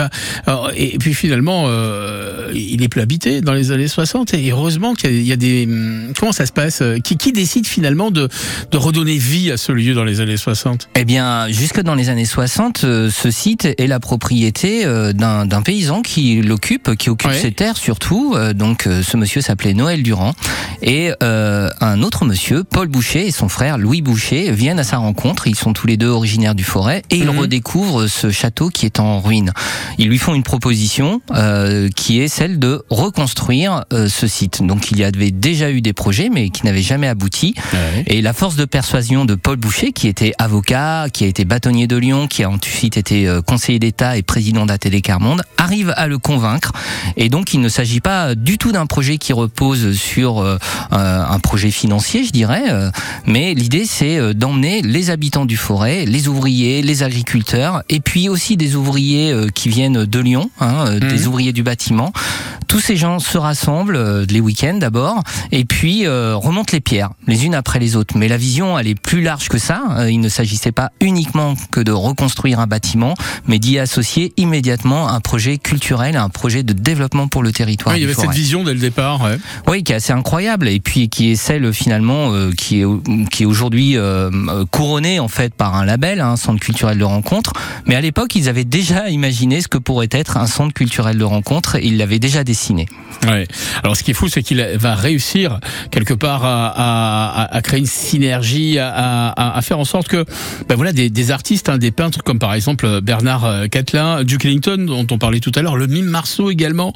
alors, 0.46 0.70
et 0.76 0.96
puis 0.98 1.14
finalement, 1.14 1.64
euh, 1.68 2.50
il 2.54 2.83
est 2.83 2.88
plus 2.88 3.00
habité 3.00 3.40
dans 3.40 3.52
les 3.52 3.70
années 3.72 3.88
60. 3.88 4.35
Et 4.35 4.50
heureusement 4.50 4.94
qu'il 4.94 5.11
y 5.12 5.16
a- 5.16 5.20
il 5.20 5.26
y 5.26 5.33
a 5.33 5.37
des. 5.37 5.66
hum, 5.66 6.12
Comment 6.18 6.33
ça 6.33 6.44
se 6.46 6.52
passe? 6.52 6.83
Qui, 7.04 7.16
qui 7.16 7.33
décide 7.33 7.66
finalement 7.66 8.11
de, 8.11 8.28
de 8.70 8.77
redonner 8.77 9.16
vie 9.16 9.51
à 9.51 9.57
ce 9.57 9.73
lieu 9.73 9.94
dans 9.94 10.05
les 10.05 10.20
années 10.20 10.37
60 10.37 10.88
Eh 10.96 11.05
bien, 11.05 11.49
jusque 11.49 11.81
dans 11.81 11.94
les 11.94 12.09
années 12.09 12.25
60, 12.25 12.85
euh, 12.85 13.11
ce 13.11 13.31
site 13.31 13.66
est 13.79 13.87
la 13.87 14.01
propriété 14.01 14.85
euh, 14.85 15.12
d'un 15.12 15.62
paysan 15.62 16.03
qui 16.03 16.40
l'occupe, 16.42 16.94
qui 16.96 17.11
occupe 17.11 17.31
Ouais. 17.31 17.38
ses 17.38 17.53
terres 17.53 17.77
surtout. 17.77 18.35
Euh, 18.37 18.53
Donc, 18.53 18.83
ce 19.03 19.16
monsieur 19.16 19.40
s'appelait 19.40 19.75
Noël 19.75 20.03
Durand. 20.03 20.33
Et 20.83 21.11
un 21.20 22.03
autre 22.03 22.25
monsieur, 22.25 22.64
Paul 22.64 22.88
Boucher, 22.88 23.27
et 23.27 23.31
son 23.31 23.49
frère 23.49 23.79
Louis 23.79 24.03
Boucher 24.03 24.51
viennent 24.53 24.79
à 24.79 24.85
sa 24.85 24.96
rencontre. 24.99 25.46
Ils 25.46 25.55
sont 25.57 25.73
tous 25.73 25.87
les 25.87 25.96
deux 25.96 26.09
originaires 26.09 26.55
du 26.55 26.64
Forêt 26.64 27.03
et 27.11 27.16
ils 27.16 27.27
Mhm. 27.31 27.38
redécouvrent 27.38 28.07
ce 28.07 28.31
château 28.31 28.68
qui 28.70 28.87
est 28.87 28.99
en 29.01 29.20
ruine. 29.20 29.53
Ils 29.99 30.09
lui 30.09 30.18
font 30.18 30.35
une 30.35 30.42
proposition 30.42 31.20
qui 31.96 32.20
est 32.20 32.29
celle 32.29 32.59
de 32.59 32.83
reconstruire 32.90 33.85
ce 34.09 34.27
site. 34.27 34.62
Donc, 34.66 34.90
il 34.90 34.99
y 34.99 35.05
avait 35.05 35.31
déjà 35.31 35.70
eu 35.70 35.81
des 35.81 35.92
projets, 35.92 36.29
mais 36.31 36.51
qui 36.51 36.64
n'avaient 36.66 36.83
jamais 36.83 37.09
abouti. 37.09 37.55
Et 38.07 38.20
la 38.23 38.33
force 38.33 38.49
de 38.56 38.64
persuasion 38.64 39.24
de 39.24 39.34
Paul 39.34 39.56
Boucher, 39.56 39.92
qui 39.92 40.08
était 40.08 40.32
avocat, 40.38 41.06
qui 41.12 41.24
a 41.24 41.26
été 41.26 41.44
bâtonnier 41.44 41.86
de 41.86 41.96
Lyon, 41.96 42.26
qui 42.26 42.42
a 42.42 42.50
ensuite 42.50 42.96
été 42.96 43.28
euh, 43.28 43.42
conseiller 43.42 43.78
d'État 43.78 44.16
et 44.16 44.22
président 44.22 44.66
d'ATD 44.66 45.02
Carmonde, 45.02 45.42
arrive 45.58 45.92
à 45.96 46.06
le 46.06 46.18
convaincre. 46.18 46.72
Et 47.16 47.28
donc, 47.28 47.54
il 47.54 47.60
ne 47.60 47.68
s'agit 47.68 48.00
pas 48.00 48.34
du 48.34 48.58
tout 48.58 48.72
d'un 48.72 48.86
projet 48.86 49.18
qui 49.18 49.32
repose 49.32 49.96
sur 49.96 50.40
euh, 50.40 50.58
euh, 50.92 51.24
un 51.24 51.38
projet 51.38 51.70
financier, 51.70 52.24
je 52.24 52.30
dirais, 52.30 52.64
euh, 52.70 52.90
mais 53.26 53.54
l'idée, 53.54 53.84
c'est 53.84 54.34
d'emmener 54.34 54.82
les 54.82 55.10
habitants 55.10 55.44
du 55.44 55.56
forêt, 55.56 56.04
les 56.04 56.28
ouvriers, 56.28 56.82
les 56.82 57.02
agriculteurs, 57.02 57.82
et 57.88 58.00
puis 58.00 58.28
aussi 58.28 58.56
des 58.56 58.76
ouvriers 58.76 59.32
euh, 59.32 59.48
qui 59.48 59.68
viennent 59.68 60.04
de 60.04 60.18
Lyon, 60.18 60.50
hein, 60.60 60.84
euh, 60.86 60.98
des 61.00 61.26
ouvriers 61.26 61.52
du 61.52 61.62
bâtiment. 61.62 62.12
Tous 62.66 62.80
ces 62.80 62.96
gens 62.96 63.18
se 63.18 63.36
rassemblent 63.36 64.24
les 64.28 64.40
week-ends 64.40 64.78
d'abord, 64.78 65.22
et 65.50 65.64
puis 65.64 66.06
remontent 66.06 66.70
les 66.72 66.80
pierres, 66.80 67.10
les 67.26 67.44
unes 67.44 67.56
après 67.56 67.80
les 67.80 67.96
autres. 67.96 68.16
Mais 68.16 68.28
la 68.28 68.36
vision, 68.40 68.79
elle 68.79 68.88
est 68.88 68.98
plus 69.00 69.22
large 69.22 69.48
que 69.48 69.59
ça. 69.59 69.83
Euh, 69.98 70.11
il 70.11 70.18
ne 70.20 70.29
s'agissait 70.29 70.72
pas 70.72 70.90
uniquement 71.00 71.55
que 71.70 71.81
de 71.81 71.92
reconstruire 71.92 72.59
un 72.59 72.66
bâtiment, 72.66 73.14
mais 73.46 73.59
d'y 73.61 73.79
associer 73.79 74.33
immédiatement 74.37 75.09
un 75.09 75.20
projet 75.20 75.59
culturel, 75.59 76.16
un 76.16 76.29
projet 76.29 76.62
de 76.64 76.72
développement 76.72 77.29
pour 77.29 77.42
le 77.42 77.53
territoire. 77.53 77.96
Il 77.96 78.00
y 78.00 78.05
avait 78.05 78.14
cette 78.14 78.31
vision 78.33 78.64
dès 78.64 78.74
le 78.74 78.81
départ. 78.81 79.20
ouais. 79.22 79.38
Oui, 79.68 79.85
qui 79.85 79.92
est 79.92 79.96
assez 79.96 80.12
incroyable 80.12 80.66
et 80.68 80.81
puis 80.81 81.09
qui 81.09 81.31
est 81.31 81.37
celle 81.37 81.72
finalement 81.72 82.33
euh, 82.33 82.50
qui 82.53 82.81
est 82.81 82.87
qui 83.31 83.42
est 83.44 83.46
aujourd'hui 83.46 83.96
euh, 83.96 84.31
couronnée 84.70 85.20
en 85.20 85.29
fait 85.29 85.55
par 85.55 85.76
un 85.76 85.85
label, 85.85 86.20
un 86.20 86.37
centre 86.37 86.61
culturel 86.61 86.98
de 86.98 87.05
rencontre. 87.05 87.53
Mais 87.87 87.94
à 87.94 88.00
l'époque, 88.00 88.35
ils 88.35 88.48
avaient 88.48 88.64
déjà 88.64 89.09
imaginé 89.11 89.61
ce 89.61 89.68
que 89.68 89.79
pourrait 89.79 90.09
être 90.11 90.37
un 90.38 90.46
centre 90.46 90.72
culturel 90.72 91.18
de 91.18 91.24
rencontre 91.24 91.76
et 91.76 91.85
ils 91.87 91.96
l'avaient 91.98 92.18
déjà 92.18 92.42
dessiné. 92.44 92.87
Ouais. 93.26 93.46
Alors 93.83 93.96
ce 93.96 94.03
qui 94.03 94.12
est 94.12 94.14
fou, 94.14 94.29
c'est 94.29 94.42
qu'il 94.42 94.61
va 94.79 94.94
réussir 94.94 95.61
quelque 95.90 96.14
part 96.14 96.44
à, 96.44 96.68
à- 96.68 97.42
à- 97.42 97.57
à 97.57 97.62
créer 97.62 97.81
une 97.81 97.87
synergie, 97.87 98.30
à, 98.33 99.29
à- 99.29 99.57
à 99.59 99.62
faire 99.62 99.79
en 99.79 99.85
sorte 99.85 100.09
que, 100.09 100.25
ben 100.69 100.77
voilà, 100.77 100.93
des, 100.93 101.11
des 101.11 101.31
artistes, 101.31 101.69
hein, 101.69 101.79
des 101.79 101.90
peintres 101.90 102.23
comme 102.23 102.38
par 102.38 102.55
exemple 102.55 103.01
Bernard 103.01 103.45
euh, 103.45 103.66
Catlin, 103.66 104.25
Duke 104.25 104.45
Ellington 104.45 104.85
dont 104.87 105.07
on 105.11 105.19
parlait 105.19 105.40
tout 105.40 105.53
à 105.55 105.62
l'heure, 105.62 105.77
le 105.77 105.87
mime 105.87 106.07
Marceau 106.07 106.51
également, 106.51 106.93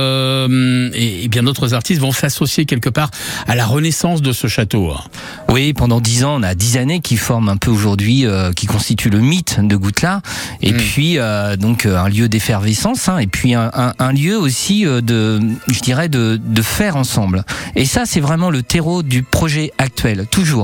euh, 0.00 0.90
et, 0.94 1.24
et 1.24 1.28
bien 1.28 1.42
d'autres 1.42 1.74
artistes 1.74 2.00
vont 2.00 2.12
s'associer 2.12 2.64
quelque 2.66 2.88
part 2.88 3.10
à 3.46 3.54
la 3.54 3.66
renaissance 3.66 4.22
de 4.22 4.32
ce 4.32 4.46
château. 4.46 4.90
hein. 4.92 5.00
Oui, 5.48 5.72
pendant 5.72 6.00
dix 6.00 6.24
ans, 6.24 6.36
on 6.38 6.42
a 6.42 6.54
dix 6.54 6.76
années 6.76 7.00
qui 7.00 7.16
forment 7.16 7.48
un 7.48 7.56
peu 7.56 7.70
aujourd'hui, 7.70 8.26
euh, 8.26 8.52
qui 8.52 8.66
constituent 8.66 9.10
le 9.10 9.20
mythe 9.20 9.58
de 9.60 9.76
Goutelat, 9.76 10.22
et 10.62 10.72
Mm. 10.72 10.76
puis 10.76 11.18
euh, 11.18 11.56
donc 11.56 11.86
euh, 11.86 11.96
un 11.98 12.08
lieu 12.08 12.28
d'effervescence, 12.28 13.08
hein, 13.08 13.18
et 13.18 13.26
puis 13.26 13.54
un, 13.54 13.70
un- 13.74 13.94
un 13.98 14.12
lieu 14.12 14.36
aussi 14.38 14.86
euh, 14.86 15.00
de, 15.00 15.40
je 15.68 15.80
dirais, 15.80 16.08
de, 16.08 16.40
de 16.42 16.62
faire 16.62 16.96
ensemble. 16.96 17.44
Et 17.76 17.84
ça, 17.84 18.02
c'est 18.06 18.20
vraiment 18.20 18.50
le 18.50 18.62
terreau 18.62 19.02
du 19.02 19.22
projet 19.22 19.72
actuel, 19.78 20.26
toujours. 20.30 20.59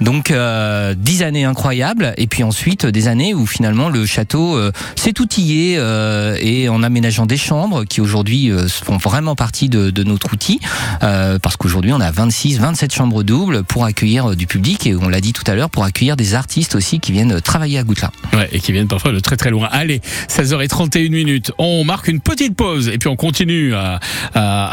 Donc 0.00 0.30
euh, 0.30 0.94
dix 0.96 1.22
années 1.22 1.44
incroyables, 1.44 2.14
et 2.16 2.26
puis 2.26 2.42
ensuite 2.42 2.86
des 2.86 3.08
années 3.08 3.34
où 3.34 3.46
finalement 3.46 3.88
le 3.88 4.06
château 4.06 4.56
euh, 4.56 4.72
s'est 4.96 5.20
outillé 5.20 5.76
euh, 5.78 6.36
et 6.40 6.68
en 6.68 6.82
aménageant 6.82 7.26
des 7.26 7.36
chambres 7.36 7.84
qui 7.84 8.00
aujourd'hui 8.00 8.50
euh, 8.50 8.68
font 8.68 8.96
vraiment 8.96 9.34
partie 9.34 9.68
de, 9.68 10.02
notre 10.02 10.32
outil, 10.32 10.60
parce 11.00 11.56
qu'aujourd'hui 11.56 11.92
on 11.92 12.00
a 12.00 12.10
26, 12.10 12.60
27 12.60 12.94
chambres 12.94 13.22
doubles 13.22 13.64
pour 13.64 13.84
accueillir 13.84 14.36
du 14.36 14.46
public 14.46 14.86
et 14.86 14.94
on 14.94 15.08
l'a 15.08 15.20
dit 15.20 15.32
tout 15.32 15.42
à 15.46 15.54
l'heure 15.54 15.70
pour 15.70 15.84
accueillir 15.84 16.16
des 16.16 16.34
artistes 16.34 16.76
aussi 16.76 17.00
qui 17.00 17.12
viennent 17.12 17.40
travailler 17.40 17.78
à 17.78 17.82
Goutelat. 17.82 18.12
Ouais, 18.32 18.48
et 18.52 18.60
qui 18.60 18.72
viennent 18.72 18.86
parfois 18.86 19.12
de 19.12 19.20
très 19.20 19.36
très 19.36 19.50
loin. 19.50 19.68
Allez, 19.72 20.00
16h31 20.28 21.10
minutes. 21.10 21.52
On 21.58 21.84
marque 21.84 22.08
une 22.08 22.20
petite 22.20 22.54
pause 22.54 22.88
et 22.88 22.98
puis 22.98 23.08
on 23.08 23.16
continue 23.16 23.74
à, 23.74 23.98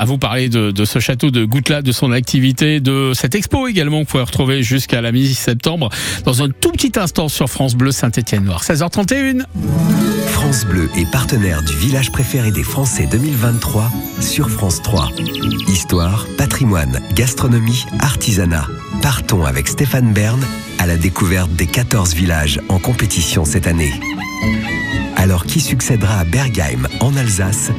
vous 0.06 0.18
parler 0.18 0.48
de, 0.48 0.86
ce 0.86 1.00
château 1.00 1.32
de 1.32 1.44
Goutelat, 1.44 1.82
de 1.82 1.92
son 1.92 2.12
activité, 2.12 2.80
de 2.80 3.12
cette 3.14 3.36
expo 3.36 3.68
également 3.68 4.02
que 4.02 4.06
vous 4.06 4.12
pouvez 4.12 4.24
retrouver 4.24 4.45
jusqu'à 4.62 5.02
la 5.02 5.12
mi-septembre 5.12 5.90
dans 6.24 6.44
un 6.44 6.50
tout 6.50 6.72
petit 6.72 6.92
instant 6.98 7.30
sur 7.30 7.50
France 7.50 7.76
Bleu 7.76 7.92
Saint-Étienne-Noir. 7.92 8.64
16h31. 8.64 9.44
France 10.28 10.66
Bleu 10.66 10.90
est 10.96 11.10
partenaire 11.12 11.64
du 11.64 11.76
village 11.76 12.12
préféré 12.12 12.52
des 12.52 12.64
Français 12.64 13.08
2023 13.10 13.92
sur 14.22 14.50
France 14.50 14.82
3. 14.82 15.10
Histoire, 15.68 16.28
patrimoine, 16.38 17.00
gastronomie, 17.14 17.86
artisanat. 18.00 18.68
Partons 19.02 19.46
avec 19.46 19.68
Stéphane 19.68 20.14
Bern 20.14 20.40
à 20.78 20.86
la 20.86 20.98
découverte 20.98 21.52
des 21.52 21.68
14 21.68 22.14
villages 22.14 22.60
en 22.70 22.80
compétition 22.80 23.46
cette 23.46 23.68
année. 23.68 23.94
Alors 25.16 25.46
qui 25.46 25.60
succédera 25.60 26.20
à 26.20 26.24
Bergheim 26.26 26.88
en 27.00 27.16
Alsace, 27.16 27.72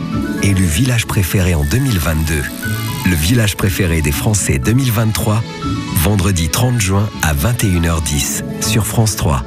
élu 0.42 0.64
village 0.64 1.07
préféré 1.07 1.55
en 1.55 1.64
2022 1.64 2.42
Le 3.09 3.14
village 3.14 3.57
préféré 3.57 4.03
des 4.03 4.11
Français 4.11 4.59
2023, 4.59 5.40
vendredi 5.99 6.49
30 6.49 6.81
juin 6.81 7.09
à 7.23 7.35
21h10 7.35 8.42
sur 8.61 8.85
France 8.85 9.14
3. 9.14 9.45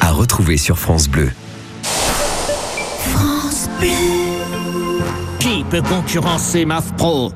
À 0.00 0.10
retrouver 0.10 0.56
sur 0.56 0.80
France 0.80 1.08
Bleu. 1.08 1.30
Qui 5.38 5.64
peut 5.70 5.82
concurrencer 5.82 6.64
MAF 6.64 6.92
Pro? 6.96 7.32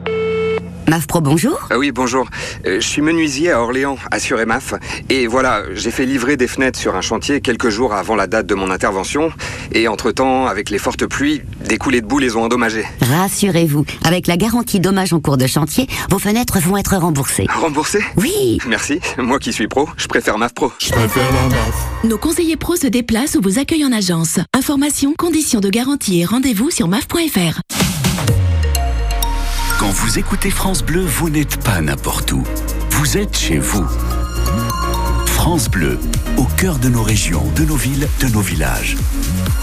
MAF 0.89 1.07
Pro, 1.07 1.21
bonjour. 1.21 1.59
Ah 1.71 1.79
oui, 1.79 1.93
bonjour. 1.93 2.27
Euh, 2.67 2.81
je 2.81 2.87
suis 2.87 3.03
menuisier 3.03 3.53
à 3.53 3.61
Orléans, 3.63 3.97
assuré 4.11 4.43
EMAF. 4.43 4.75
Et 5.11 5.27
voilà, 5.27 5.63
j'ai 5.75 5.91
fait 5.91 6.05
livrer 6.05 6.37
des 6.37 6.49
fenêtres 6.49 6.79
sur 6.79 6.97
un 6.97 7.01
chantier 7.01 7.41
quelques 7.41 7.69
jours 7.69 7.95
avant 7.95 8.17
la 8.17 8.27
date 8.27 8.47
de 8.47 8.55
mon 8.55 8.71
intervention. 8.71 9.31
Et 9.73 9.87
entre-temps, 9.87 10.47
avec 10.47 10.71
les 10.71 10.79
fortes 10.79 11.07
pluies, 11.07 11.43
des 11.69 11.79
coulées 11.79 12.01
de 12.01 12.07
boue 12.07 12.19
les 12.19 12.35
ont 12.37 12.43
endommagées. 12.43 12.85
Rassurez-vous, 13.01 13.85
avec 14.05 14.27
la 14.27 14.37
garantie 14.37 14.81
dommage 14.81 15.13
en 15.13 15.21
cours 15.21 15.37
de 15.37 15.47
chantier, 15.47 15.87
vos 16.11 16.19
fenêtres 16.19 16.59
vont 16.59 16.77
être 16.77 16.97
remboursées. 16.97 17.47
Remboursées? 17.49 18.03
Oui. 18.17 18.59
Merci. 18.67 19.01
Moi 19.19 19.39
qui 19.39 19.53
suis 19.53 19.69
pro, 19.69 19.89
je 19.97 20.09
préfère 20.09 20.37
MAF 20.37 20.53
Pro. 20.53 20.73
Je 20.81 20.91
préfère 20.91 21.33
la 21.33 21.49
MAF. 21.49 21.87
Nos 22.05 22.19
conseillers 22.19 22.57
pros 22.57 22.77
se 22.77 22.89
déplacent 22.89 23.37
ou 23.37 23.41
vous 23.41 23.59
accueillent 23.61 23.85
en 23.87 23.93
agence. 23.93 24.41
Informations, 24.53 25.15
conditions 25.17 25.61
de 25.61 25.71
garantie 25.71 26.21
et 26.21 26.25
rendez-vous 26.25 26.71
sur 26.71 26.89
maf.fr. 26.89 27.61
Quand 29.83 29.91
vous 29.91 30.17
écoutez 30.17 30.51
France 30.51 30.85
Bleu, 30.85 31.01
vous 31.01 31.29
n'êtes 31.29 31.57
pas 31.57 31.81
n'importe 31.81 32.31
où. 32.31 32.45
Vous 32.91 33.19
êtes 33.19 33.37
chez 33.37 33.59
vous. 33.59 33.85
France 35.27 35.69
Bleu, 35.69 35.99
au 36.37 36.45
cœur 36.45 36.79
de 36.79 36.89
nos 36.89 37.03
régions, 37.03 37.43
de 37.57 37.65
nos 37.65 37.75
villes, 37.75 38.07
de 38.21 38.29
nos 38.29 38.43
villages. 38.43 38.97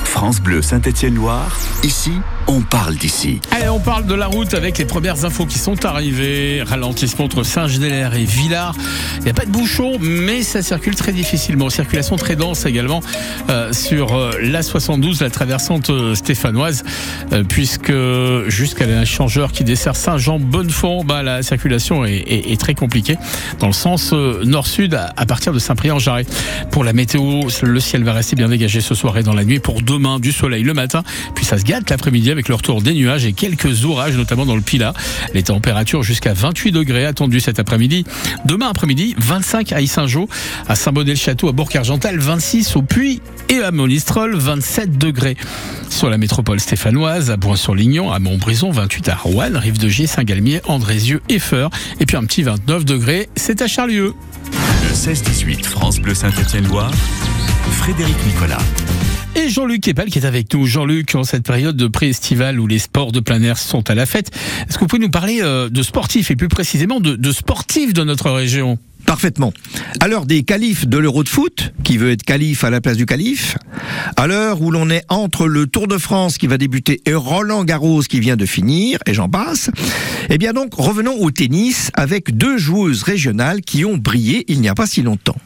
France 0.03 0.41
Bleu 0.41 0.61
Saint-Étienne-Loire, 0.61 1.57
ici, 1.83 2.11
on 2.49 2.61
parle 2.61 2.95
d'ici. 2.95 3.39
Allez, 3.51 3.69
on 3.69 3.79
parle 3.79 4.07
de 4.07 4.15
la 4.15 4.25
route 4.25 4.55
avec 4.55 4.79
les 4.79 4.85
premières 4.85 5.23
infos 5.23 5.45
qui 5.45 5.59
sont 5.59 5.85
arrivées. 5.85 6.63
Ralentissement 6.63 7.25
entre 7.25 7.43
Saint-Genélaire 7.43 8.15
et 8.15 8.23
Villars. 8.23 8.75
Il 9.17 9.25
n'y 9.25 9.29
a 9.29 9.35
pas 9.35 9.45
de 9.45 9.51
bouchon, 9.51 9.97
mais 10.01 10.41
ça 10.41 10.63
circule 10.63 10.95
très 10.95 11.11
difficilement. 11.11 11.69
Circulation 11.69 12.15
très 12.15 12.35
dense 12.35 12.65
également 12.65 13.01
euh, 13.51 13.71
sur 13.71 14.15
euh, 14.15 14.31
la 14.41 14.63
72, 14.63 15.21
la 15.21 15.29
traversante 15.29 15.91
euh, 15.91 16.15
stéphanoise, 16.15 16.83
puisque 17.47 17.93
jusqu'à 18.47 18.87
l'échangeur 18.87 19.51
qui 19.51 19.63
dessert 19.63 19.95
Saint-Jean-Bonnefond, 19.95 21.03
bah, 21.03 21.21
la 21.21 21.43
circulation 21.43 22.03
est, 22.05 22.59
très 22.59 22.73
compliquée 22.73 23.17
dans 23.59 23.67
le 23.67 23.73
sens 23.73 24.11
nord-sud 24.11 24.95
à, 24.95 25.25
partir 25.27 25.53
de 25.53 25.59
Saint-Priest-en-Jarret. 25.59 26.25
Pour 26.71 26.83
la 26.83 26.93
météo, 26.93 27.41
le 27.61 27.79
ciel 27.79 28.03
va 28.03 28.13
rester 28.13 28.35
bien 28.35 28.49
dégagé 28.49 28.81
ce 28.81 28.95
soir 28.95 29.17
et 29.17 29.23
dans 29.23 29.35
la 29.35 29.45
nuit. 29.45 29.59
Pour 29.59 29.83
demain, 29.83 30.19
du 30.19 30.31
soleil 30.31 30.63
le 30.63 30.73
matin, 30.73 31.03
puis 31.35 31.45
ça 31.45 31.59
se 31.59 31.63
gâte 31.63 31.89
l'après-midi 31.89 32.31
avec 32.39 32.47
le 32.47 32.55
retour 32.55 32.81
des 32.81 32.93
nuages 32.93 33.25
et 33.25 33.33
quelques 33.33 33.83
orages, 33.83 34.15
notamment 34.15 34.45
dans 34.45 34.55
le 34.55 34.61
Pilat. 34.61 34.93
Les 35.33 35.43
températures 35.43 36.03
jusqu'à 36.03 36.31
28 36.31 36.71
degrés 36.71 37.05
attendues 37.05 37.41
cet 37.41 37.59
après-midi. 37.59 38.05
Demain 38.45 38.69
après-midi, 38.69 39.13
25 39.17 39.73
à 39.73 39.81
Issingeau, 39.81 40.29
à 40.69 40.75
Saint-Bonnet-le-Château, 40.77 41.49
à 41.49 41.51
Bourg-Argental, 41.51 42.17
26 42.17 42.77
au 42.77 42.81
Puy 42.81 43.21
et 43.49 43.57
à 43.57 43.71
Monistrol, 43.71 44.37
27 44.37 44.97
degrés. 44.97 45.35
Sur 45.89 46.09
la 46.09 46.17
métropole 46.17 46.61
stéphanoise, 46.61 47.29
à 47.29 47.35
Boin-sur-Lignon, 47.35 48.09
à 48.09 48.19
Montbrison, 48.19 48.71
28 48.71 49.09
à 49.09 49.15
Rouen, 49.15 49.51
Rive-de-Gier, 49.55 50.07
Saint-Galmier, 50.07 50.61
Andrézieux 50.65 51.21
et 51.27 51.39
Feur. 51.39 51.69
Et 51.99 52.05
puis 52.05 52.15
un 52.15 52.23
petit 52.23 52.43
29 52.43 52.85
degrés, 52.85 53.27
c'est 53.35 53.61
à 53.61 53.67
Charlieu. 53.67 54.13
Le 54.87 54.95
16-18 54.95 55.65
France 55.65 55.99
Bleu 55.99 56.13
Saint-Étienne-Loire, 56.13 56.93
Frédéric 57.71 58.15
Nicolas. 58.25 58.59
Et 59.35 59.47
Jean-Luc 59.49 59.81
Kepal 59.81 60.09
qui 60.09 60.19
est 60.19 60.25
avec 60.25 60.53
nous. 60.53 60.65
Jean-Luc, 60.65 61.15
en 61.15 61.23
cette 61.23 61.45
période 61.45 61.77
de 61.77 61.87
pré-estivale 61.87 62.59
où 62.59 62.67
les 62.67 62.79
sports 62.79 63.11
de 63.11 63.19
plein 63.19 63.41
air 63.43 63.57
sont 63.57 63.89
à 63.89 63.95
la 63.95 64.05
fête, 64.05 64.31
est-ce 64.67 64.75
que 64.75 64.81
vous 64.81 64.87
pouvez 64.87 65.01
nous 65.01 65.09
parler 65.09 65.39
euh, 65.41 65.69
de 65.69 65.83
sportifs 65.83 66.31
et 66.31 66.35
plus 66.35 66.47
précisément 66.47 66.99
de, 66.99 67.15
de 67.15 67.31
sportifs 67.31 67.93
de 67.93 68.03
notre 68.03 68.31
région? 68.31 68.77
Parfaitement. 69.05 69.53
À 70.01 70.07
l'heure 70.07 70.25
des 70.25 70.43
qualifs 70.43 70.87
de 70.87 70.97
l'Euro 70.97 71.23
de 71.23 71.29
foot, 71.29 71.73
qui 71.83 71.97
veut 71.97 72.11
être 72.11 72.23
calife 72.23 72.63
à 72.63 72.69
la 72.69 72.81
place 72.81 72.97
du 72.97 73.05
calife, 73.05 73.57
à 74.17 74.27
l'heure 74.27 74.61
où 74.61 74.71
l'on 74.71 74.89
est 74.89 75.03
entre 75.09 75.47
le 75.47 75.67
Tour 75.67 75.87
de 75.87 75.97
France 75.97 76.37
qui 76.37 76.47
va 76.47 76.57
débuter 76.57 77.01
et 77.05 77.15
Roland 77.15 77.63
Garros 77.63 78.01
qui 78.01 78.19
vient 78.19 78.35
de 78.35 78.45
finir, 78.45 78.99
et 79.07 79.13
j'en 79.13 79.29
passe, 79.29 79.71
eh 80.29 80.37
bien 80.37 80.53
donc 80.53 80.73
revenons 80.75 81.15
au 81.19 81.31
tennis 81.31 81.91
avec 81.95 82.37
deux 82.37 82.57
joueuses 82.57 83.03
régionales 83.03 83.61
qui 83.61 83.85
ont 83.85 83.97
brillé 83.97 84.45
il 84.47 84.61
n'y 84.61 84.69
a 84.69 84.75
pas 84.75 84.85
si 84.85 85.01
longtemps. 85.01 85.37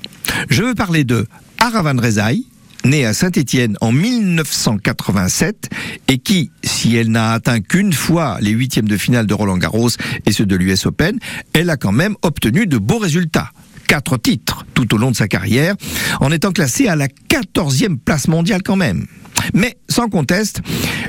Je 0.49 0.63
veux 0.63 0.75
parler 0.75 1.03
de 1.03 1.25
Aravan 1.59 2.01
Rezaï, 2.01 2.45
née 2.85 3.05
à 3.05 3.13
Saint-Étienne 3.13 3.77
en 3.81 3.91
1987 3.91 5.69
et 6.07 6.17
qui, 6.17 6.51
si 6.63 6.95
elle 6.95 7.11
n'a 7.11 7.31
atteint 7.31 7.59
qu'une 7.59 7.93
fois 7.93 8.37
les 8.41 8.51
huitièmes 8.51 8.87
de 8.87 8.97
finale 8.97 9.25
de 9.25 9.33
Roland 9.33 9.57
Garros 9.57 9.89
et 10.25 10.31
ceux 10.31 10.45
de 10.45 10.55
l'US 10.55 10.85
Open, 10.85 11.19
elle 11.53 11.69
a 11.69 11.77
quand 11.77 11.91
même 11.91 12.15
obtenu 12.21 12.67
de 12.67 12.77
beaux 12.77 12.97
résultats. 12.97 13.51
Quatre 13.87 14.17
titres 14.17 14.65
tout 14.73 14.93
au 14.95 14.97
long 14.97 15.11
de 15.11 15.15
sa 15.15 15.27
carrière, 15.27 15.75
en 16.19 16.31
étant 16.31 16.51
classée 16.51 16.87
à 16.87 16.95
la 16.95 17.07
14e 17.07 17.97
place 17.97 18.27
mondiale 18.27 18.63
quand 18.63 18.75
même. 18.75 19.05
Mais 19.53 19.77
sans 19.89 20.09
conteste, 20.09 20.61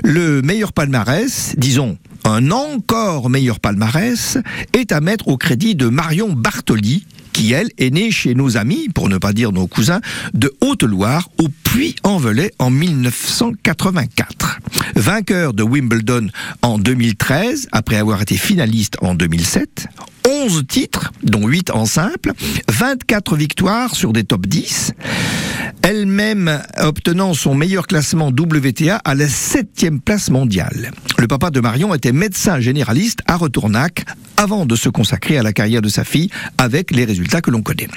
le 0.02 0.42
meilleur 0.42 0.72
palmarès, 0.72 1.54
disons 1.56 1.98
un 2.24 2.50
encore 2.50 3.30
meilleur 3.30 3.60
palmarès, 3.60 4.38
est 4.72 4.92
à 4.92 5.00
mettre 5.00 5.28
au 5.28 5.36
crédit 5.36 5.74
de 5.74 5.88
Marion 5.88 6.32
Bartoli, 6.32 7.06
qui 7.34 7.52
elle 7.52 7.68
est 7.78 7.90
née 7.90 8.10
chez 8.10 8.34
nos 8.34 8.56
amis, 8.56 8.88
pour 8.94 9.10
ne 9.10 9.18
pas 9.18 9.34
dire 9.34 9.52
nos 9.52 9.66
cousins, 9.66 10.00
de 10.32 10.54
Haute-Loire 10.60 11.28
au 11.38 11.48
Puy-en-Velay 11.64 12.52
en 12.60 12.70
1984. 12.70 14.60
Vainqueur 14.94 15.52
de 15.52 15.64
Wimbledon 15.64 16.28
en 16.62 16.78
2013, 16.78 17.68
après 17.72 17.96
avoir 17.96 18.22
été 18.22 18.36
finaliste 18.36 18.96
en 19.02 19.14
2007. 19.14 19.88
11 20.26 20.64
titres, 20.66 21.12
dont 21.22 21.46
8 21.46 21.70
en 21.70 21.86
simple, 21.86 22.32
24 22.68 23.36
victoires 23.36 23.94
sur 23.94 24.12
des 24.12 24.24
top 24.24 24.46
10, 24.46 24.92
elle-même 25.84 26.62
obtenant 26.78 27.34
son 27.34 27.54
meilleur 27.54 27.86
classement 27.86 28.28
WTA 28.28 28.96
à 29.04 29.14
la 29.14 29.26
7e 29.26 30.00
place 30.00 30.30
mondiale. 30.30 30.90
Le 31.18 31.28
papa 31.28 31.50
de 31.50 31.60
Marion 31.60 31.94
était 31.94 32.10
médecin 32.10 32.58
généraliste 32.58 33.18
à 33.26 33.36
Retournac 33.36 34.06
avant 34.38 34.64
de 34.64 34.76
se 34.76 34.88
consacrer 34.88 35.36
à 35.36 35.42
la 35.42 35.52
carrière 35.52 35.82
de 35.82 35.90
sa 35.90 36.02
fille 36.02 36.30
avec 36.56 36.90
les 36.90 37.04
résultats 37.04 37.42
que 37.42 37.50
l'on 37.50 37.60
connaît. 37.60 37.88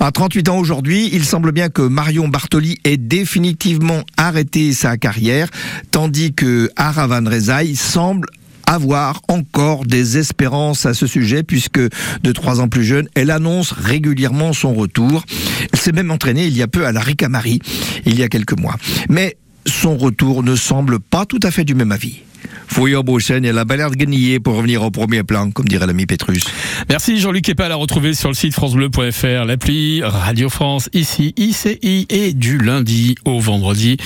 À 0.00 0.10
38 0.10 0.48
ans 0.48 0.56
aujourd'hui, 0.56 1.10
il 1.12 1.26
semble 1.26 1.52
bien 1.52 1.68
que 1.68 1.82
Marion 1.82 2.28
Bartoli 2.28 2.78
ait 2.84 2.96
définitivement 2.96 4.04
arrêté 4.16 4.72
sa 4.72 4.96
carrière, 4.96 5.48
tandis 5.90 6.32
que 6.32 6.70
Ara 6.76 7.06
Van 7.06 7.28
Rezaï 7.28 7.76
semble 7.76 8.26
avoir 8.74 9.22
encore 9.28 9.86
des 9.86 10.18
espérances 10.18 10.86
à 10.86 10.94
ce 10.94 11.06
sujet 11.06 11.42
puisque 11.42 11.80
de 11.80 12.32
trois 12.32 12.60
ans 12.60 12.68
plus 12.68 12.84
jeune, 12.84 13.08
elle 13.14 13.30
annonce 13.30 13.72
régulièrement 13.72 14.52
son 14.52 14.74
retour. 14.74 15.24
Elle 15.72 15.78
s'est 15.78 15.92
même 15.92 16.10
entraînée 16.10 16.46
il 16.46 16.56
y 16.56 16.62
a 16.62 16.68
peu 16.68 16.86
à 16.86 16.92
la 16.92 17.00
Ricamari, 17.00 17.60
il 18.04 18.18
y 18.18 18.22
a 18.22 18.28
quelques 18.28 18.58
mois. 18.58 18.76
Mais 19.08 19.36
son 19.66 19.96
retour 19.96 20.42
ne 20.42 20.56
semble 20.56 21.00
pas 21.00 21.24
tout 21.24 21.40
à 21.42 21.50
fait 21.50 21.64
du 21.64 21.74
même 21.74 21.92
avis. 21.92 22.20
Fouillon 22.66 23.02
Beauchesne, 23.02 23.44
elle 23.44 23.58
a 23.58 23.64
pas 23.64 23.76
l'air 23.76 23.90
de 23.90 23.96
gagner 23.96 24.40
pour 24.40 24.56
revenir 24.56 24.82
au 24.82 24.90
premier 24.90 25.22
plan, 25.22 25.50
comme 25.50 25.66
dirait 25.66 25.86
l'ami 25.86 26.06
Pétrus. 26.06 26.44
Merci 26.88 27.20
Jean-Luc 27.20 27.44
Kepal 27.44 27.70
à 27.70 27.76
retrouver 27.76 28.14
sur 28.14 28.28
le 28.28 28.34
site 28.34 28.54
francebleu.fr, 28.54 29.44
l'appli 29.44 30.02
Radio 30.02 30.48
France, 30.48 30.88
ici, 30.92 31.34
ICI, 31.36 32.06
et 32.08 32.32
du 32.32 32.58
lundi 32.58 33.14
au 33.24 33.38
vendredi 33.38 33.96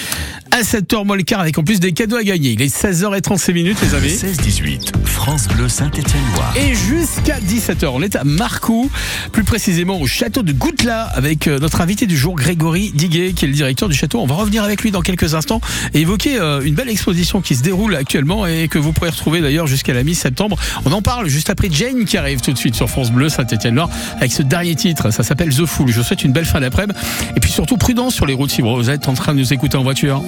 à 0.51 0.63
7h 0.63 1.05
moins 1.05 1.17
le 1.17 1.23
quart 1.23 1.41
avec 1.41 1.59
en 1.59 1.63
plus 1.63 1.81
des 1.81 1.93
cadeaux 1.93 2.17
à 2.17 2.25
gagner. 2.25 2.53
Il 2.53 2.63
est 2.63 2.75
16h35 2.75 3.53
minutes 3.53 3.79
les 3.83 3.95
amis. 3.95 4.09
16-18 4.09 4.93
France 5.05 5.49
Bleu 5.49 5.69
Saint-Étienne-Loire. 5.69 6.55
Et 6.57 6.75
jusqu'à 6.75 7.39
17h, 7.41 7.87
on 7.87 8.03
est 8.03 8.17
à 8.17 8.25
Marcoux, 8.25 8.91
plus 9.33 9.45
précisément 9.45 10.01
au 10.01 10.07
château 10.07 10.43
de 10.43 10.53
Goutela, 10.53 11.05
avec 11.05 11.47
euh, 11.47 11.59
notre 11.59 11.81
invité 11.81 12.07
du 12.07 12.17
jour, 12.17 12.35
Grégory 12.35 12.93
Diguet, 12.95 13.33
qui 13.33 13.45
est 13.45 13.49
le 13.49 13.55
directeur 13.55 13.89
du 13.89 13.95
château. 13.95 14.21
On 14.21 14.27
va 14.27 14.35
revenir 14.35 14.65
avec 14.65 14.83
lui 14.83 14.91
dans 14.91 15.03
quelques 15.03 15.35
instants 15.35 15.61
et 15.95 16.01
évoquer 16.01 16.39
euh, 16.39 16.61
une 16.61 16.75
belle 16.75 16.89
exposition 16.89 17.41
qui 17.41 17.55
se 17.55 17.63
déroule 17.63 17.95
actuellement 17.95 18.28
et 18.47 18.69
que 18.69 18.79
vous 18.79 18.93
pourrez 18.93 19.11
retrouver 19.11 19.41
d'ailleurs 19.41 19.67
jusqu'à 19.67 19.95
la 19.95 20.05
mi-septembre. 20.05 20.57
On 20.85 20.93
en 20.93 21.03
parle 21.03 21.29
juste 21.29 21.51
après 21.51 21.69
Jane 21.71 22.05
qui 22.05 22.17
arrive 22.17 22.41
tout 22.41 22.53
de 22.53 22.59
suite 22.59 22.75
sur 22.75 22.89
France 22.89 23.11
Bleu 23.11 23.29
Saint-Étienne-Loire 23.29 23.89
avec 24.17 24.33
ce 24.33 24.43
dernier 24.43 24.75
titre. 24.75 25.11
Ça 25.11 25.23
s'appelle 25.23 25.55
The 25.55 25.65
Fool. 25.65 25.89
Je 25.91 25.99
vous 25.99 26.05
souhaite 26.05 26.25
une 26.25 26.33
belle 26.33 26.45
fin 26.45 26.61
d'après-midi 26.61 26.99
et 27.37 27.41
puis 27.41 27.51
surtout 27.51 27.77
prudence 27.77 28.15
sur 28.15 28.27
les 28.27 28.35
routes 28.35 28.51
si 28.51 28.63
vous 28.63 28.91
êtes 28.91 29.09
en 29.09 29.15
train 29.15 29.35
de 29.35 29.39
nous 29.41 29.53
écouter 29.53 29.77
en 29.77 29.83
voiture. 29.83 30.23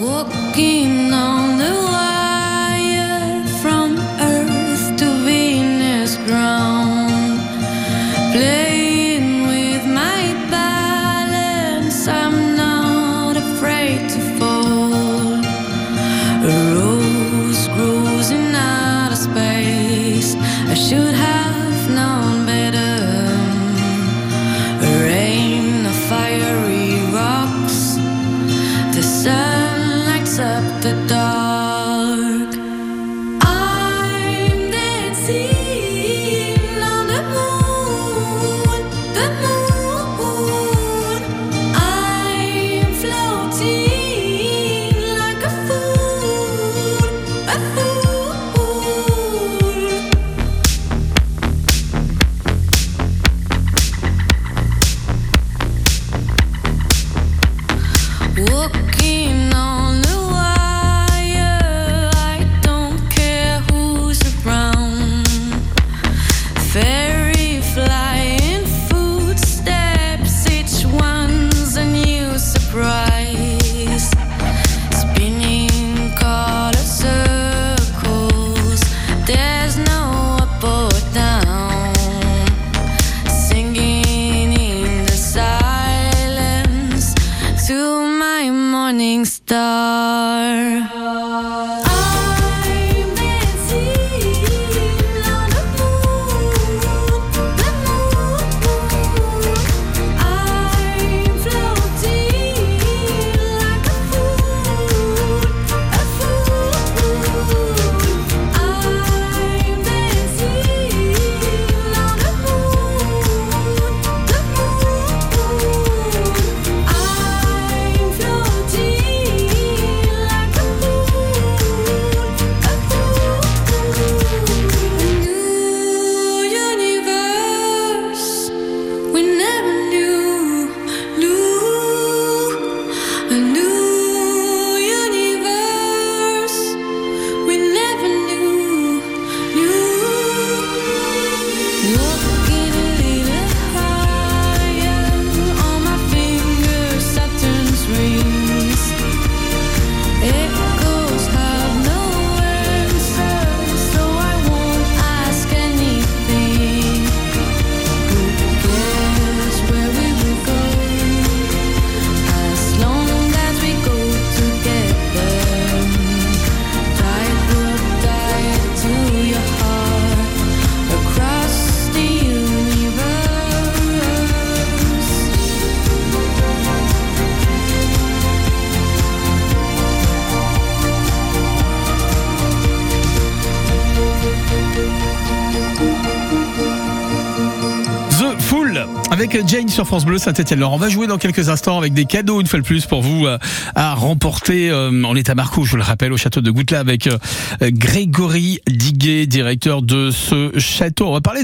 Jane 189.46 189.68
sur 189.68 189.86
France 189.86 190.04
Bleu 190.04 190.18
Saint-Etienne. 190.18 190.58
Alors 190.58 190.72
on 190.72 190.76
va 190.76 190.88
jouer 190.88 191.06
dans 191.06 191.18
quelques 191.18 191.48
instants 191.48 191.78
avec 191.78 191.92
des 191.92 192.04
cadeaux 192.04 192.40
une 192.40 192.46
fois 192.46 192.58
de 192.58 192.64
plus 192.64 192.86
pour 192.86 193.00
vous 193.00 193.26
euh, 193.26 193.38
à 193.74 193.94
remporter. 193.94 194.70
Euh, 194.70 194.90
on 195.04 195.14
est 195.14 195.30
à 195.30 195.34
Marcoux, 195.34 195.64
je 195.64 195.76
le 195.76 195.82
rappelle, 195.82 196.12
au 196.12 196.16
château 196.16 196.40
de 196.40 196.50
Goutelat 196.50 196.80
avec 196.80 197.06
euh, 197.06 197.18
Grégory 197.62 198.60
Diguet, 198.66 199.26
directeur 199.26 199.82
de 199.82 200.10
ce 200.10 200.58
château. 200.58 201.08
On 201.08 201.12
va 201.12 201.20
parler 201.20 201.42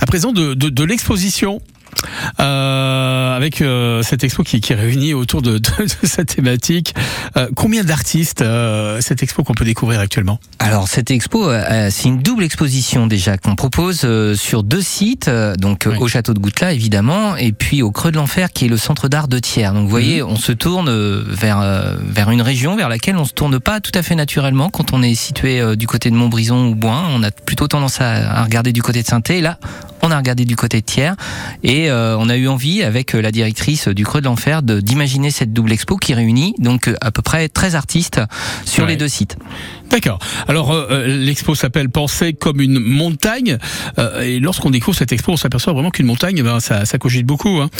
à 0.00 0.06
présent 0.06 0.32
de 0.32 0.84
l'exposition 0.84 1.60
euh, 2.40 3.36
avec 3.36 3.62
euh, 3.62 4.02
cette 4.02 4.24
expo 4.24 4.42
qui, 4.42 4.60
qui 4.60 4.74
réunit 4.74 5.14
autour 5.14 5.42
de, 5.42 5.58
de, 5.58 5.84
de 5.84 6.06
cette 6.06 6.34
thématique. 6.34 6.94
Euh, 7.36 7.48
combien 7.54 7.84
d'artistes 7.84 8.44
cette 9.00 9.22
expo 9.22 9.44
qu'on 9.44 9.54
peut 9.54 9.64
découvrir 9.64 10.00
actuellement? 10.00 10.38
Alors 10.58 10.88
cette 10.88 11.10
expo, 11.10 11.50
c'est 11.90 12.08
une 12.08 12.20
double 12.20 12.44
exposition 12.44 13.06
déjà 13.06 13.38
qu'on 13.38 13.54
propose 13.54 14.06
sur 14.34 14.62
deux 14.62 14.82
sites, 14.82 15.30
donc 15.58 15.88
au 15.98 16.08
château 16.08 16.34
de 16.34 16.38
Goutelat 16.38 16.72
évidemment, 16.72 17.36
et 17.36 17.52
puis 17.52 17.82
au 17.82 17.90
Creux 17.90 18.10
de 18.10 18.16
l'Enfer 18.16 18.52
qui 18.52 18.66
est 18.66 18.68
le 18.68 18.76
centre 18.76 19.08
d'art 19.08 19.28
de 19.28 19.38
Thiers. 19.38 19.72
Donc 19.72 19.84
vous 19.84 19.88
voyez, 19.88 20.22
on 20.22 20.36
se 20.36 20.52
tourne 20.52 20.90
vers 21.28 21.96
vers 22.00 22.30
une 22.30 22.42
région 22.42 22.76
vers 22.76 22.88
laquelle 22.88 23.16
on 23.16 23.24
se 23.24 23.32
tourne 23.32 23.58
pas 23.60 23.80
tout 23.80 23.92
à 23.94 24.02
fait 24.02 24.14
naturellement 24.14 24.70
quand 24.70 24.92
on 24.92 25.02
est 25.02 25.14
situé 25.14 25.76
du 25.76 25.86
côté 25.86 26.10
de 26.10 26.16
Montbrison 26.16 26.68
ou 26.68 26.74
Boin. 26.74 27.04
On 27.14 27.22
a 27.22 27.30
plutôt 27.30 27.68
tendance 27.68 28.00
à, 28.00 28.40
à 28.40 28.44
regarder 28.44 28.72
du 28.72 28.82
côté 28.82 29.02
de 29.02 29.06
saint 29.06 29.20
Là, 29.28 29.58
on 30.02 30.10
a 30.10 30.16
regardé 30.16 30.44
du 30.44 30.56
côté 30.56 30.80
de 30.80 30.84
Thiers 30.86 31.12
et 31.62 31.79
euh, 31.88 32.16
on 32.18 32.28
a 32.28 32.36
eu 32.36 32.48
envie 32.48 32.82
avec 32.82 33.14
euh, 33.14 33.20
la 33.22 33.30
directrice 33.30 33.88
du 33.88 34.04
Creux 34.04 34.20
de 34.20 34.26
l'Enfer 34.26 34.62
d'imaginer 34.62 35.30
cette 35.30 35.52
double 35.52 35.72
expo 35.72 35.96
qui 35.96 36.12
réunit 36.14 36.54
donc 36.58 36.88
euh, 36.88 36.94
à 37.00 37.10
peu 37.10 37.22
près 37.22 37.48
13 37.48 37.76
artistes 37.76 38.20
sur 38.64 38.84
Ouais. 38.84 38.90
les 38.90 38.96
deux 38.96 39.08
sites. 39.08 39.36
D'accord. 39.90 40.18
Alors 40.48 40.72
euh, 40.72 41.06
l'expo 41.06 41.54
s'appelle 41.54 41.88
Penser 41.88 42.32
comme 42.32 42.60
une 42.60 42.78
montagne. 42.78 43.58
Euh, 43.98 44.22
et 44.22 44.38
lorsqu'on 44.40 44.70
découvre 44.70 44.96
cette 44.96 45.12
expo, 45.12 45.32
on 45.32 45.36
s'aperçoit 45.36 45.72
vraiment 45.72 45.90
qu'une 45.90 46.06
montagne, 46.06 46.42
ben, 46.42 46.60
ça, 46.60 46.84
ça 46.84 46.98
cogite 46.98 47.26
beaucoup. 47.26 47.60
Hein. 47.60 47.70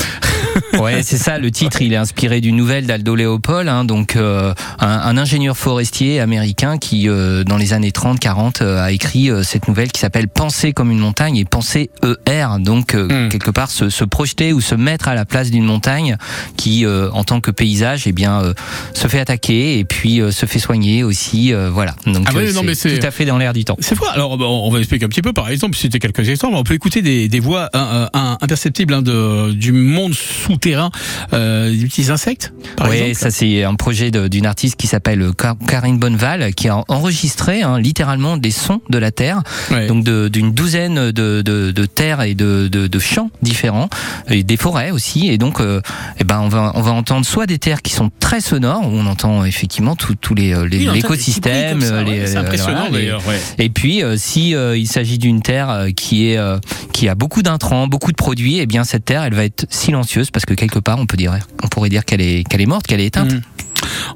Ouais, 0.80 1.02
c'est 1.02 1.18
ça. 1.18 1.38
Le 1.38 1.50
titre, 1.50 1.82
il 1.82 1.92
est 1.92 1.96
inspiré 1.96 2.40
d'une 2.40 2.56
nouvelle 2.56 2.86
d'Aldo 2.86 3.14
Léopold, 3.14 3.68
hein, 3.68 3.84
donc 3.84 4.16
euh, 4.16 4.52
un, 4.78 4.88
un 4.88 5.16
ingénieur 5.18 5.56
forestier 5.56 6.20
américain 6.20 6.78
qui, 6.78 7.06
dans 7.06 7.56
les 7.56 7.72
années 7.72 7.90
30-40, 7.90 8.62
euh, 8.62 8.82
a 8.82 8.90
écrit 8.92 9.30
cette 9.42 9.68
nouvelle 9.68 9.92
qui 9.92 10.00
s'appelle 10.00 10.28
Penser 10.28 10.72
comme 10.72 10.90
une 10.90 10.98
montagne 10.98 11.36
et 11.36 11.44
penser 11.44 11.90
ER, 12.26 12.46
donc 12.60 12.94
euh, 12.94 13.28
quelque 13.28 13.50
part 13.50 13.70
se, 13.70 13.89
se 13.90 14.04
projeter 14.04 14.52
ou 14.52 14.60
se 14.60 14.74
mettre 14.74 15.08
à 15.08 15.14
la 15.14 15.24
place 15.24 15.50
d'une 15.50 15.64
montagne 15.64 16.16
qui, 16.56 16.84
euh, 16.86 17.10
en 17.12 17.24
tant 17.24 17.40
que 17.40 17.50
paysage, 17.50 18.04
eh 18.06 18.12
bien, 18.12 18.40
euh, 18.42 18.54
se 18.94 19.08
fait 19.08 19.20
attaquer 19.20 19.78
et 19.78 19.84
puis 19.84 20.20
euh, 20.20 20.30
se 20.30 20.46
fait 20.46 20.58
soigner 20.58 21.02
aussi. 21.04 21.52
voilà. 21.72 21.94
Donc 22.06 22.26
Ah 22.30 22.34
ouais, 22.34 22.52
non, 22.52 22.62
mais 22.62 22.74
c'est- 22.74 22.98
tout 22.98 23.06
à 23.06 23.10
fait 23.10 23.24
dans 23.24 23.38
l'air 23.38 23.52
du 23.52 23.64
temps. 23.64 23.76
C'est 23.80 23.94
vrai. 23.94 24.08
Alors 24.12 24.32
on 24.40 24.70
va 24.70 24.78
expliquer 24.78 25.04
un 25.04 25.08
petit 25.08 25.22
peu. 25.22 25.32
Par 25.32 25.48
exemple, 25.50 25.76
c'était 25.76 25.98
quelques 25.98 26.28
exemples. 26.28 26.54
On 26.56 26.64
peut 26.64 26.74
écouter 26.74 27.02
des, 27.02 27.28
des 27.28 27.40
voix 27.40 27.68
imperceptibles 28.14 28.94
hein, 28.94 29.02
de, 29.02 29.52
du 29.52 29.72
monde 29.72 30.14
souterrain, 30.14 30.90
euh, 31.32 31.70
des 31.70 31.86
petits 31.86 32.10
insectes. 32.10 32.52
Par 32.76 32.88
Oui, 32.88 32.96
exemple. 32.96 33.14
ça 33.16 33.30
c'est 33.30 33.64
un 33.64 33.74
projet 33.74 34.10
d'une 34.10 34.46
artiste 34.46 34.76
qui 34.76 34.86
s'appelle 34.86 35.30
Karine 35.68 35.98
Bonneval 35.98 36.54
qui 36.54 36.68
a 36.68 36.82
enregistré 36.88 37.62
hein, 37.62 37.78
littéralement 37.78 38.36
des 38.36 38.50
sons 38.50 38.80
de 38.90 38.98
la 38.98 39.10
terre, 39.10 39.42
donc 39.88 40.04
d'une 40.04 40.52
douzaine 40.52 41.10
de, 41.12 41.42
de, 41.42 41.70
de 41.70 41.84
terres 41.86 42.22
et 42.22 42.34
de, 42.34 42.68
de, 42.68 42.86
de 42.86 42.98
champs 42.98 43.30
différents, 43.42 43.79
et 44.28 44.42
des 44.42 44.56
forêts 44.56 44.90
aussi. 44.90 45.28
Et 45.28 45.38
donc, 45.38 45.60
euh, 45.60 45.80
eh 46.18 46.24
ben 46.24 46.40
on 46.40 46.48
va 46.48 46.72
on 46.74 46.80
va 46.82 46.92
entendre 46.92 47.24
soit 47.24 47.46
des 47.46 47.58
terres 47.58 47.82
qui 47.82 47.92
sont 47.92 48.10
très 48.20 48.40
sonores 48.40 48.82
où 48.86 48.90
on 48.92 49.06
entend 49.06 49.44
effectivement 49.44 49.96
tous 49.96 50.34
les 50.34 50.52
euh, 50.54 50.66
les- 50.68 50.78
Oui, 50.78 50.88
l'écosystème, 50.94 51.80
ça, 51.80 52.02
les- 52.02 52.10
ouais, 52.20 52.26
c'est 52.26 52.36
euh, 52.36 52.40
impressionnant, 52.40 52.86
les- 52.86 52.92
d'ailleurs, 52.92 53.22
ouais. 53.28 53.38
et 53.58 53.68
puis, 53.70 54.02
euh, 54.02 54.16
si 54.16 54.54
euh, 54.54 54.76
il 54.76 54.86
s'agit 54.88 55.18
d'une 55.18 55.42
terre 55.42 55.70
euh, 55.70 55.90
qui 55.90 56.28
est 56.30 56.36
euh, 56.38 56.58
qui 56.92 57.08
a 57.08 57.14
beaucoup 57.14 57.42
d'intrants, 57.42 57.86
beaucoup 57.86 58.10
de 58.10 58.16
produits, 58.16 58.58
eh 58.58 58.66
bien 58.66 58.84
cette 58.84 59.04
terre, 59.04 59.22
elle 59.22 59.34
va 59.34 59.44
être 59.44 59.66
silencieuse 59.70 60.30
parce 60.30 60.44
que 60.46 60.54
quelque 60.54 60.78
part, 60.78 60.98
on 60.98 61.06
peut 61.06 61.16
dire, 61.16 61.36
on 61.62 61.68
pourrait 61.68 61.88
dire 61.88 62.04
qu'elle 62.04 62.20
est 62.20 62.44
qu'elle 62.48 62.60
est 62.60 62.66
morte, 62.66 62.86
qu'elle 62.86 63.00
est 63.00 63.06
éteinte. 63.06 63.30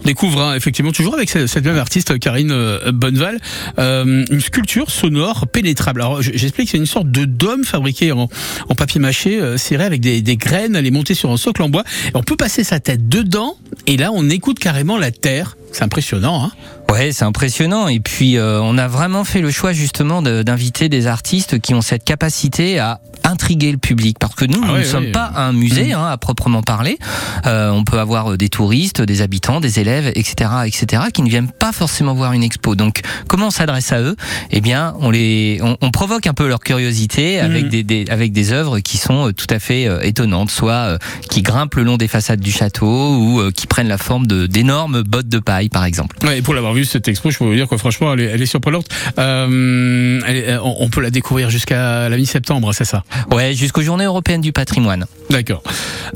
On 0.00 0.04
découvre 0.04 0.40
hein, 0.40 0.54
effectivement 0.54 0.92
toujours 0.92 1.14
avec 1.14 1.30
cette 1.30 1.64
même 1.64 1.78
artiste 1.78 2.18
Karine 2.18 2.50
euh, 2.52 2.92
Bonneval 2.92 3.38
euh, 3.78 4.24
une 4.30 4.40
sculpture 4.40 4.90
sonore 4.90 5.46
pénétrable. 5.46 6.00
Alors 6.00 6.22
j'explique 6.22 6.70
c'est 6.70 6.78
une 6.78 6.86
sorte 6.86 7.10
de 7.10 7.24
dôme 7.24 7.64
fabriqué 7.64 8.12
en, 8.12 8.28
papier 8.76 9.00
mâché 9.00 9.40
euh, 9.40 9.56
ciré 9.56 9.84
avec 9.84 10.00
des, 10.00 10.36
graines, 10.36 10.76
elle 10.76 10.86
est 10.86 10.90
montée 10.90 11.14
sur 11.14 11.30
un 11.30 11.36
socle 11.36 11.62
en 11.62 11.68
bois. 11.68 11.84
On 12.14 12.22
peut 12.22 12.36
passer 12.36 12.64
sa 12.64 12.80
tête 12.80 13.08
dedans 13.08 13.56
et 13.86 13.96
là 13.96 14.10
on 14.12 14.28
écoute 14.30 14.58
carrément 14.58 14.98
la 14.98 15.10
terre. 15.10 15.56
C'est 15.72 15.82
impressionnant. 15.82 16.44
Hein 16.44 16.52
Ouais, 16.90 17.10
c'est 17.12 17.24
impressionnant. 17.24 17.88
Et 17.88 17.98
puis, 17.98 18.36
euh, 18.36 18.60
on 18.62 18.78
a 18.78 18.86
vraiment 18.86 19.24
fait 19.24 19.40
le 19.40 19.50
choix 19.50 19.72
justement 19.72 20.22
de- 20.22 20.42
d'inviter 20.42 20.88
des 20.88 21.06
artistes 21.06 21.58
qui 21.60 21.74
ont 21.74 21.80
cette 21.80 22.04
capacité 22.04 22.78
à 22.78 23.00
intriguer 23.24 23.72
le 23.72 23.78
public. 23.78 24.18
Parce 24.20 24.34
que 24.34 24.44
nous, 24.44 24.60
Ah 24.62 24.66
nous 24.72 24.78
ne 24.78 24.84
sommes 24.84 25.10
pas 25.10 25.32
un 25.34 25.52
musée 25.52 25.92
hein, 25.92 26.04
à 26.06 26.16
proprement 26.18 26.62
parler. 26.62 26.98
Euh, 27.46 27.70
on 27.70 27.82
peut 27.84 27.98
avoir 27.98 28.32
euh, 28.32 28.36
des 28.36 28.48
touristes, 28.50 29.00
des 29.00 29.22
habitants, 29.22 29.60
des 29.60 29.80
élèves, 29.80 30.12
etc., 30.14 30.50
etc., 30.66 31.04
qui 31.12 31.22
ne 31.22 31.28
viennent 31.30 31.50
pas 31.50 31.72
forcément 31.72 32.12
voir 32.14 32.32
une 32.34 32.42
expo. 32.42 32.74
Donc, 32.76 33.00
comment 33.28 33.46
on 33.46 33.50
s'adresse 33.50 33.90
à 33.92 34.00
eux? 34.00 34.14
Eh 34.50 34.60
bien, 34.60 34.94
on 35.00 35.10
les, 35.10 35.58
on, 35.62 35.76
on 35.80 35.90
provoque 35.90 36.26
un 36.26 36.34
peu 36.34 36.46
leur 36.46 36.60
curiosité 36.60 37.40
avec 37.40 37.64
Mhm. 37.64 37.70
des, 37.70 37.82
des- 37.82 38.04
avec 38.10 38.32
des 38.32 38.52
œuvres 38.52 38.78
qui 38.80 38.98
sont 38.98 39.32
tout 39.34 39.46
à 39.50 39.58
fait 39.58 39.86
euh, 39.88 40.00
étonnantes, 40.02 40.50
soit 40.50 40.98
qui 41.30 41.40
grimpent 41.42 41.74
le 41.76 41.82
long 41.82 41.96
des 41.96 42.08
façades 42.08 42.40
du 42.40 42.52
château 42.52 43.16
ou 43.16 43.50
qui 43.52 43.66
prennent 43.66 43.88
la 43.88 43.98
forme 43.98 44.26
de 44.26 44.46
d'énormes 44.46 45.02
bottes 45.02 45.28
de 45.28 45.38
paille, 45.38 45.70
par 45.70 45.84
exemple. 45.86 46.16
Ouais, 46.24 46.38
et 46.38 46.42
pour 46.42 46.52
l'avoir 46.54 46.73
vu 46.74 46.84
cette 46.84 47.08
expo, 47.08 47.30
je 47.30 47.38
peux 47.38 47.44
vous 47.44 47.54
dire 47.54 47.68
que 47.68 47.76
franchement, 47.76 48.12
elle 48.12 48.20
est, 48.20 48.24
elle 48.24 48.42
est 48.42 48.46
surprenante. 48.46 48.86
Euh, 49.18 50.20
elle 50.26 50.36
est- 50.36 50.56
on, 50.58 50.82
on 50.82 50.88
peut 50.90 51.00
la 51.00 51.10
découvrir 51.10 51.50
jusqu'à 51.50 52.08
la 52.08 52.16
mi-septembre, 52.16 52.72
c'est 52.74 52.84
ça? 52.84 53.04
Ouais, 53.32 53.54
jusqu'aux 53.54 53.82
Journées 53.82 54.04
européennes 54.04 54.40
du 54.40 54.52
patrimoine. 54.52 55.06
D'accord. 55.30 55.62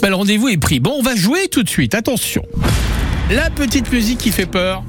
Ben, 0.03 0.09
le 0.11 0.15
rendez-vous 0.17 0.49
est 0.49 0.57
pris. 0.59 0.81
Bon, 0.81 0.95
on 0.99 1.03
va 1.03 1.17
jouer 1.17 1.49
tout 1.51 1.63
de 1.63 1.69
suite. 1.69 1.95
Attention. 1.95 2.45
La 3.31 3.51
petite 3.51 3.91
musique 3.93 4.19
qui 4.19 4.31
fait 4.33 4.47
peur. 4.47 4.83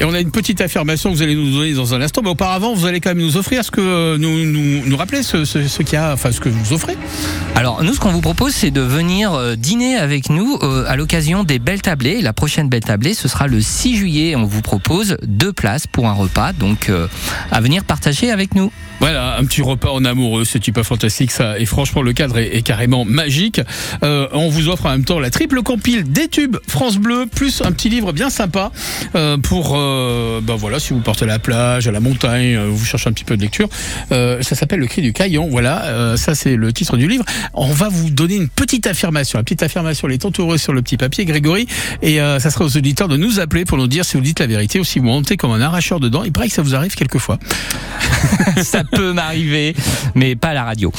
Et 0.00 0.04
on 0.04 0.14
a 0.14 0.20
une 0.20 0.30
petite 0.30 0.60
affirmation 0.60 1.10
que 1.10 1.16
vous 1.16 1.22
allez 1.22 1.34
nous 1.34 1.50
donner 1.50 1.72
dans 1.72 1.92
un 1.94 2.00
instant. 2.00 2.22
Mais 2.22 2.30
auparavant, 2.30 2.72
vous 2.72 2.86
allez 2.86 3.00
quand 3.00 3.10
même 3.10 3.18
nous 3.18 3.36
offrir 3.36 3.64
ce 3.64 3.70
que 3.70 3.80
euh, 3.80 4.16
nous 4.16 4.44
nous, 4.44 4.96
ce, 5.22 5.44
ce, 5.44 5.66
ce 5.66 5.82
qu'il 5.82 5.94
y 5.94 5.96
a, 5.96 6.12
enfin 6.12 6.30
ce 6.30 6.40
que 6.40 6.48
vous 6.48 6.72
offrez. 6.72 6.96
Alors 7.56 7.82
nous, 7.82 7.94
ce 7.94 7.98
qu'on 7.98 8.12
vous 8.12 8.20
propose, 8.20 8.52
c'est 8.52 8.70
de 8.70 8.80
venir 8.80 9.34
euh, 9.34 9.56
dîner 9.56 9.96
avec 9.96 10.30
nous 10.30 10.56
euh, 10.62 10.84
à 10.86 10.94
l'occasion 10.94 11.42
des 11.42 11.58
Belles 11.58 11.82
Tablées. 11.82 12.20
La 12.20 12.32
prochaine 12.32 12.68
Belle 12.68 12.84
Tablée, 12.84 13.14
ce 13.14 13.26
sera 13.26 13.48
le 13.48 13.60
6 13.60 13.96
juillet. 13.96 14.36
On 14.36 14.44
vous 14.44 14.62
propose 14.62 15.16
deux 15.24 15.52
places 15.52 15.88
pour 15.88 16.06
un 16.06 16.12
repas, 16.12 16.52
donc 16.52 16.88
euh, 16.90 17.08
à 17.50 17.60
venir 17.60 17.82
partager 17.82 18.30
avec 18.30 18.54
nous. 18.54 18.70
Voilà, 19.00 19.36
un 19.38 19.44
petit 19.44 19.62
repas 19.62 19.90
en 19.90 20.04
amoureux, 20.04 20.44
c'est 20.44 20.72
pas 20.72 20.82
fantastique 20.82 21.30
ça. 21.30 21.58
Et 21.58 21.66
franchement, 21.66 22.02
le 22.02 22.12
cadre 22.12 22.38
est, 22.38 22.56
est 22.56 22.62
carrément 22.62 23.04
magique. 23.04 23.60
Euh, 24.02 24.26
on 24.32 24.48
vous 24.48 24.68
offre 24.68 24.86
en 24.86 24.90
même 24.90 25.04
temps 25.04 25.20
la 25.20 25.30
triple 25.30 25.62
compile 25.62 26.02
des 26.02 26.28
tubes 26.28 26.56
France 26.66 26.98
Bleu, 26.98 27.26
plus 27.32 27.62
un 27.64 27.70
petit 27.70 27.88
livre 27.88 28.12
bien 28.12 28.28
sympa 28.28 28.72
euh, 29.14 29.36
pour, 29.36 29.76
ben 30.42 30.56
voilà, 30.56 30.78
si 30.80 30.92
vous 30.92 31.00
partez 31.00 31.24
à 31.24 31.28
la 31.28 31.38
plage, 31.38 31.88
à 31.88 31.92
la 31.92 32.00
montagne, 32.00 32.56
euh, 32.56 32.68
vous 32.70 32.84
cherchez 32.84 33.08
un 33.08 33.12
petit 33.12 33.24
peu 33.24 33.36
de 33.36 33.42
lecture. 33.42 33.68
Euh, 34.12 34.42
ça 34.42 34.54
s'appelle 34.54 34.80
Le 34.80 34.86
Cri 34.86 35.02
du 35.02 35.12
Caillon. 35.12 35.48
Voilà, 35.50 36.16
ça 36.16 36.34
c'est 36.34 36.56
le 36.56 36.72
titre 36.72 36.96
du 36.96 37.08
livre. 37.08 37.24
On 37.54 37.72
va 37.72 37.88
vous 37.88 38.10
donner 38.10 38.36
une 38.36 38.48
petite 38.48 38.86
affirmation, 38.86 39.38
une 39.38 39.44
petite 39.44 39.62
affirmation, 39.62 40.08
les 40.08 40.18
tentes 40.18 40.40
heureux 40.40 40.58
sur 40.58 40.72
le 40.72 40.82
petit 40.82 40.96
papier, 40.96 41.24
Grégory. 41.24 41.66
Et 42.02 42.16
ça 42.16 42.50
sera 42.50 42.64
aux 42.64 42.76
auditeurs 42.76 43.08
de 43.08 43.16
nous 43.16 43.40
appeler 43.40 43.64
pour 43.64 43.78
nous 43.78 43.86
dire 43.86 44.04
si 44.04 44.16
vous 44.16 44.22
dites 44.22 44.40
la 44.40 44.46
vérité 44.46 44.80
ou 44.80 44.84
si 44.84 44.98
vous 44.98 45.06
montez 45.06 45.36
comme 45.36 45.52
un 45.52 45.60
arracheur 45.60 46.00
dedans. 46.00 46.22
Il 46.24 46.32
paraît 46.32 46.48
que 46.48 46.54
ça 46.54 46.62
vous 46.62 46.74
arrive 46.74 46.94
quelquefois. 46.94 47.38
Ça 48.62 48.82
peut 48.84 49.12
m'arriver, 49.12 49.74
mais 50.14 50.34
pas 50.34 50.48
à 50.48 50.54
la 50.54 50.64
radio. 50.64 50.92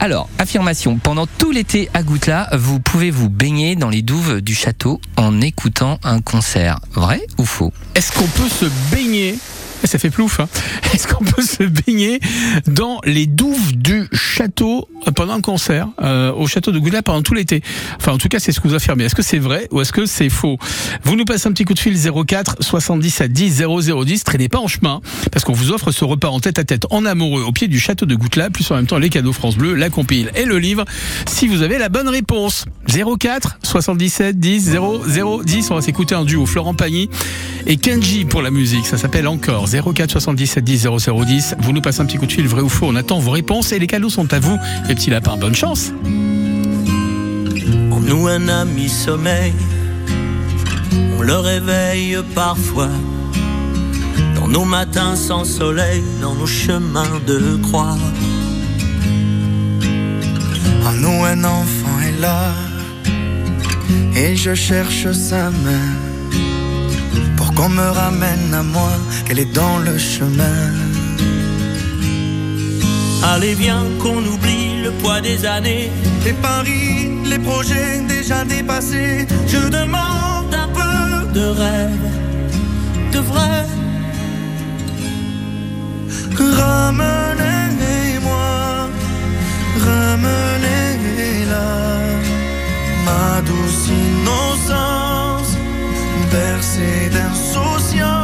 Alors, 0.00 0.28
affirmation. 0.38 0.96
Pendant 0.98 1.26
tout 1.26 1.50
l'été 1.50 1.88
à 1.94 2.02
Goutelat, 2.02 2.48
vous 2.56 2.80
pouvez 2.80 3.10
vous 3.10 3.28
baigner 3.28 3.76
dans 3.76 3.90
les 3.90 4.02
douves 4.02 4.40
du 4.40 4.54
château 4.54 5.00
en 5.16 5.40
écoutant 5.40 5.98
un 6.02 6.20
concert. 6.20 6.80
Vrai 6.94 7.20
ou 7.38 7.44
faux? 7.44 7.72
Est-ce 7.96 8.12
qu'on 8.12 8.26
peut 8.26 8.50
se 8.50 8.66
baigner 8.94 9.38
ça 9.86 9.98
fait 9.98 10.10
plouf. 10.10 10.40
Hein 10.40 10.48
Est-ce 10.94 11.08
qu'on 11.08 11.24
peut 11.24 11.42
se 11.42 11.62
baigner 11.62 12.20
dans 12.66 13.00
les 13.04 13.26
douves 13.26 13.76
du 13.76 14.06
château 14.12 14.88
pendant 15.14 15.34
un 15.34 15.40
concert 15.40 15.88
euh, 16.02 16.32
au 16.32 16.46
château 16.46 16.72
de 16.72 16.78
Gouda 16.78 17.02
pendant 17.02 17.22
tout 17.22 17.34
l'été? 17.34 17.62
Enfin, 17.98 18.12
en 18.12 18.18
tout 18.18 18.28
cas, 18.28 18.38
c'est 18.38 18.52
ce 18.52 18.60
que 18.60 18.68
vous 18.68 18.74
affirmez. 18.74 19.04
Est-ce 19.04 19.14
que 19.14 19.22
c'est 19.22 19.38
vrai 19.38 19.68
ou 19.70 19.80
est-ce 19.80 19.92
que 19.92 20.06
c'est 20.06 20.28
faux? 20.28 20.58
Vous 21.04 21.16
nous 21.16 21.24
passez 21.24 21.48
un 21.48 21.52
petit 21.52 21.64
coup 21.64 21.74
de 21.74 21.78
fil 21.78 21.96
04 21.96 22.56
77 22.60 23.32
10 23.32 23.62
0010. 23.62 24.24
Traînez 24.24 24.48
pas 24.48 24.58
en 24.58 24.68
chemin 24.68 25.00
parce 25.32 25.44
qu'on 25.44 25.52
vous 25.52 25.72
offre 25.72 25.90
ce 25.90 26.04
repas 26.04 26.28
en 26.28 26.40
tête 26.40 26.58
à 26.58 26.64
tête 26.64 26.86
en 26.90 27.04
amoureux 27.04 27.42
au 27.42 27.52
pied 27.52 27.68
du 27.68 27.78
château 27.78 28.06
de 28.06 28.14
Goutelat, 28.14 28.50
plus 28.50 28.70
en 28.70 28.76
même 28.76 28.86
temps 28.86 28.98
les 28.98 29.10
cadeaux 29.10 29.32
France 29.32 29.56
Bleu, 29.56 29.74
la 29.74 29.90
compile 29.90 30.30
et 30.34 30.44
le 30.44 30.58
livre. 30.58 30.84
Si 31.26 31.46
vous 31.46 31.62
avez 31.62 31.78
la 31.78 31.88
bonne 31.88 32.08
réponse, 32.08 32.64
04 32.88 33.58
77 33.62 34.38
10 34.38 34.76
0010. 35.06 35.70
On 35.70 35.74
va 35.74 35.82
s'écouter 35.82 36.14
un 36.14 36.24
duo 36.24 36.46
Florent 36.46 36.74
Pagny 36.74 37.08
et 37.66 37.76
Kenji 37.76 38.24
pour 38.24 38.42
la 38.42 38.50
musique. 38.50 38.86
Ça 38.86 38.98
s'appelle 38.98 39.28
encore 39.28 39.66
04 39.82 40.10
77 40.10 40.64
10 40.64 40.88
0010. 40.98 41.56
Vous 41.60 41.72
nous 41.72 41.80
passez 41.80 42.00
un 42.00 42.06
petit 42.06 42.18
coup 42.18 42.26
de 42.26 42.32
fil, 42.32 42.46
vrai 42.46 42.62
ou 42.62 42.68
faux. 42.68 42.86
On 42.88 42.96
attend 42.96 43.18
vos 43.18 43.30
réponses 43.30 43.72
et 43.72 43.78
les 43.78 43.86
cadeaux 43.86 44.10
sont 44.10 44.32
à 44.32 44.38
vous, 44.38 44.58
les 44.88 44.94
petits 44.94 45.10
lapins. 45.10 45.36
Bonne 45.36 45.54
chance. 45.54 45.92
En 47.90 48.00
nous 48.00 48.26
un 48.28 48.48
ami 48.48 48.88
sommeil, 48.88 49.52
on 51.18 51.22
le 51.22 51.36
réveille 51.36 52.18
parfois. 52.34 52.90
Dans 54.34 54.48
nos 54.48 54.64
matins 54.64 55.16
sans 55.16 55.44
soleil, 55.44 56.02
dans 56.20 56.34
nos 56.34 56.46
chemins 56.46 57.20
de 57.26 57.56
croix. 57.62 57.96
En 60.86 60.92
nous, 60.92 61.24
un 61.24 61.42
enfant 61.42 62.00
est 62.06 62.20
là. 62.20 62.52
Et 64.14 64.36
je 64.36 64.54
cherche 64.54 65.10
sa 65.10 65.50
main. 65.50 66.15
Qu'on 67.56 67.70
me 67.70 67.88
ramène 68.02 68.52
à 68.54 68.62
moi, 68.62 68.92
qu'elle 69.24 69.40
est 69.40 69.52
dans 69.52 69.78
le 69.78 69.96
chemin. 69.98 70.60
Allez, 73.24 73.54
viens 73.54 73.84
qu'on 74.00 74.22
oublie 74.32 74.82
le 74.84 74.90
poids 75.00 75.20
des 75.20 75.44
années. 75.46 75.90
Les 76.24 76.34
paris, 76.34 77.10
les 77.24 77.38
projets 77.38 78.00
déjà 78.06 78.44
dépassés. 78.44 79.26
Je 79.48 79.68
demande 79.68 80.54
un 80.64 80.68
peu 80.78 81.26
de 81.32 81.46
rêve, 81.62 82.10
de 83.12 83.18
vrai. 83.18 83.66
Ramenez-moi, 87.56 88.48
ramenez-la, 89.86 91.68
ma 93.06 93.26
douce 93.42 93.88
innocence, 93.88 95.25
bercée 96.30 97.10
d'insouciance. 97.10 98.15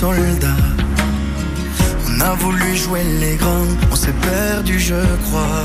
Cœur 0.00 0.12
du 0.12 0.20
soldat. 0.20 0.48
On 2.06 2.20
a 2.20 2.34
voulu 2.34 2.76
jouer 2.76 3.04
les 3.20 3.36
grands, 3.36 3.76
on 3.90 3.96
s'est 3.96 4.12
perdu, 4.12 4.78
je 4.78 4.94
crois. 5.24 5.64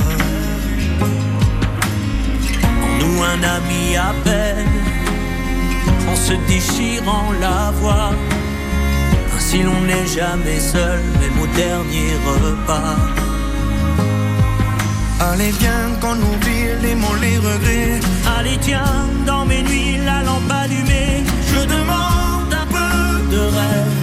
Nous 2.99 3.23
un 3.23 3.43
ami 3.57 3.97
appelle, 3.97 4.65
en 6.09 6.15
se 6.15 6.33
déchirant 6.47 7.31
la 7.41 7.71
voix. 7.79 8.11
Ainsi 9.35 9.63
l'on 9.63 9.81
n'est 9.81 10.07
jamais 10.07 10.59
seul, 10.59 10.99
même 11.19 11.39
au 11.41 11.47
dernier 11.55 12.11
repas. 12.25 12.97
Allez, 15.19 15.53
viens 15.59 15.89
qu'on 16.01 16.17
oublie 16.31 16.65
les 16.81 16.95
mots, 16.95 17.17
les 17.21 17.37
regrets. 17.37 17.99
Allez 18.37 18.57
tiens, 18.61 19.07
dans 19.25 19.45
mes 19.45 19.63
nuits, 19.63 19.97
la 20.05 20.21
lampe 20.23 20.51
allumée, 20.51 21.23
je 21.51 21.61
demande 21.65 22.53
un 22.63 22.67
peu 22.75 23.35
de 23.35 23.39
rêve, 23.39 24.02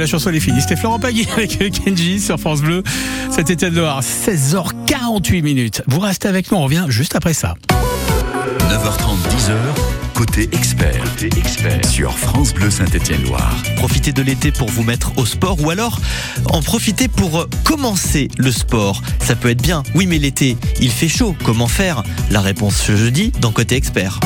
la 0.00 0.06
chanson 0.06 0.30
est 0.30 0.40
finie. 0.40 0.60
C'était 0.60 0.76
Florent 0.76 0.98
Pagui 0.98 1.26
avec 1.36 1.58
Kenji 1.58 2.20
sur 2.20 2.40
France 2.40 2.62
Bleu. 2.62 2.82
C'était 3.30 3.56
de 3.56 3.76
Loire, 3.76 4.00
16h48 4.00 5.42
minutes. 5.42 5.82
Vous 5.86 6.00
restez 6.00 6.26
avec 6.26 6.50
nous, 6.50 6.58
on 6.58 6.64
revient 6.64 6.86
juste 6.88 7.14
après 7.14 7.34
ça. 7.34 7.54
9h30, 8.70 9.18
10h, 9.28 9.54
côté 10.14 10.48
expert. 10.52 11.02
Côté 11.04 11.26
expert 11.38 11.84
sur 11.86 12.16
France 12.16 12.54
Bleu 12.54 12.70
Saint-Étienne-Loire. 12.70 13.54
Profitez 13.76 14.12
de 14.12 14.22
l'été 14.22 14.52
pour 14.52 14.68
vous 14.70 14.82
mettre 14.82 15.12
au 15.18 15.26
sport 15.26 15.62
ou 15.62 15.70
alors 15.70 16.00
en 16.46 16.62
profiter 16.62 17.08
pour 17.08 17.46
commencer 17.64 18.28
le 18.38 18.50
sport. 18.50 19.02
Ça 19.20 19.36
peut 19.36 19.50
être 19.50 19.62
bien. 19.62 19.82
Oui, 19.94 20.06
mais 20.06 20.18
l'été, 20.18 20.56
il 20.80 20.90
fait 20.90 21.08
chaud. 21.08 21.36
Comment 21.44 21.68
faire? 21.68 22.02
La 22.30 22.40
réponse 22.40 22.76
ce 22.76 22.96
jeudi 22.96 23.32
dans 23.40 23.52
Côté 23.52 23.76
Expert. 23.76 24.20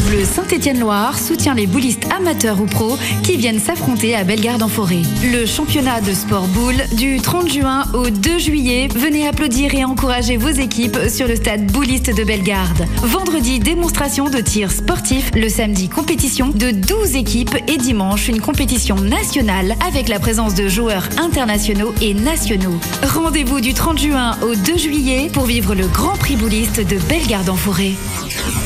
Bleu 0.00 0.24
Saint-Étienne-Loire 0.24 1.18
soutient 1.18 1.54
les 1.54 1.66
boulistes 1.66 2.06
amateurs 2.12 2.60
ou 2.60 2.66
pros 2.66 2.98
qui 3.22 3.36
viennent 3.36 3.60
s'affronter 3.60 4.16
à 4.16 4.24
Bellegarde 4.24 4.62
en 4.62 4.68
forêt. 4.68 5.02
Le 5.32 5.46
championnat 5.46 6.00
de 6.00 6.12
sport 6.12 6.48
boule 6.48 6.82
du 6.96 7.20
30 7.20 7.52
juin 7.52 7.84
au 7.94 8.10
2 8.10 8.38
juillet. 8.38 8.88
Venez 8.94 9.28
applaudir 9.28 9.74
et 9.74 9.84
encourager 9.84 10.36
vos 10.36 10.48
équipes 10.48 10.98
sur 11.08 11.28
le 11.28 11.36
stade 11.36 11.70
bouliste 11.70 12.14
de 12.14 12.24
Bellegarde. 12.24 12.86
Vendredi, 13.02 13.60
démonstration 13.60 14.28
de 14.28 14.38
tir 14.38 14.72
sportif. 14.72 15.30
Le 15.36 15.48
samedi, 15.48 15.88
compétition 15.88 16.48
de 16.48 16.70
12 16.72 17.14
équipes 17.16 17.56
et 17.68 17.76
dimanche, 17.76 18.28
une 18.28 18.40
compétition 18.40 18.96
nationale 18.96 19.76
avec 19.86 20.08
la 20.08 20.18
présence 20.18 20.54
de 20.54 20.66
joueurs 20.68 21.08
internationaux 21.18 21.94
et 22.00 22.14
nationaux. 22.14 22.78
Rendez-vous 23.02 23.60
du 23.60 23.74
30 23.74 23.98
juin 23.98 24.36
au 24.42 24.54
2 24.56 24.76
juillet 24.76 25.30
pour 25.32 25.44
vivre 25.44 25.74
le 25.74 25.86
Grand 25.86 26.16
Prix 26.16 26.36
bouliste 26.36 26.80
de 26.80 26.96
Bellegarde 27.08 27.48
en 27.48 27.56
forêt. 27.56 27.92
Le 28.24 28.63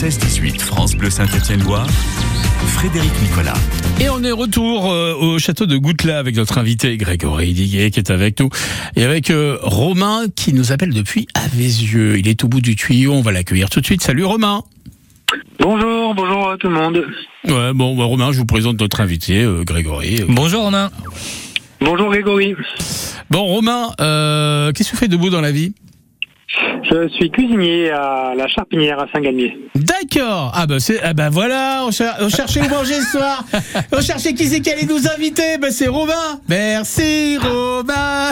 16-18 0.00 0.60
France 0.60 0.96
Bleu 0.96 1.10
Saint-Étienne-Loire. 1.10 1.86
Frédéric 2.68 3.12
Nicolas. 3.20 3.52
Et 4.00 4.08
on 4.08 4.24
est 4.24 4.30
retour 4.30 4.90
euh, 4.90 5.12
au 5.12 5.38
château 5.38 5.66
de 5.66 5.76
Goutelat 5.76 6.18
avec 6.18 6.36
notre 6.36 6.56
invité 6.56 6.96
Grégory 6.96 7.52
Diguet 7.52 7.90
qui 7.90 8.00
est 8.00 8.10
avec 8.10 8.40
nous 8.40 8.48
et 8.96 9.04
avec 9.04 9.28
euh, 9.28 9.58
Romain 9.60 10.22
qui 10.34 10.54
nous 10.54 10.72
appelle 10.72 10.94
depuis 10.94 11.26
Avézieux. 11.34 12.18
Il 12.18 12.28
est 12.28 12.42
au 12.44 12.48
bout 12.48 12.62
du 12.62 12.76
tuyau, 12.76 13.12
on 13.12 13.20
va 13.20 13.30
l'accueillir 13.30 13.68
tout 13.68 13.82
de 13.82 13.84
suite. 13.84 14.00
Salut 14.00 14.24
Romain. 14.24 14.62
Bonjour, 15.58 16.14
bonjour 16.14 16.50
à 16.50 16.56
tout 16.56 16.68
le 16.68 16.76
monde. 16.76 17.04
Ouais, 17.46 17.74
bon, 17.74 17.94
bah, 17.94 18.04
Romain, 18.04 18.32
je 18.32 18.38
vous 18.38 18.46
présente 18.46 18.80
notre 18.80 19.02
invité 19.02 19.42
euh, 19.42 19.64
Grégory. 19.64 20.22
Bonjour 20.26 20.62
Romain. 20.62 20.88
Bonjour 21.82 22.08
Grégory. 22.08 22.54
Bon 23.28 23.44
Romain, 23.44 23.90
euh, 24.00 24.72
qu'est-ce 24.72 24.92
que 24.92 24.96
tu 24.96 24.98
fais 24.98 25.08
debout 25.08 25.28
dans 25.28 25.42
la 25.42 25.52
vie? 25.52 25.74
Je 26.82 27.08
suis 27.14 27.30
cuisinier 27.30 27.90
à 27.90 28.32
la 28.36 28.48
Charpinière 28.48 28.98
à 28.98 29.06
Saint-Galmier. 29.12 29.56
D'accord. 29.76 30.52
Ah 30.54 30.66
bah 30.66 30.80
c'est 30.80 31.00
ah 31.02 31.14
bah 31.14 31.28
voilà, 31.30 31.84
on, 31.86 31.90
cher- 31.92 32.16
on 32.20 32.28
cherchait 32.28 32.60
où 32.62 32.68
manger 32.68 32.94
ce 32.94 33.18
soir. 33.18 33.44
On 33.92 34.00
cherchait 34.00 34.32
qui 34.34 34.46
c'est 34.46 34.60
qui 34.60 34.70
allait 34.70 34.86
nous 34.86 35.06
inviter. 35.08 35.58
Bah 35.58 35.70
c'est 35.70 35.86
Romain. 35.88 36.40
Merci 36.48 37.36
Romain. 37.38 38.30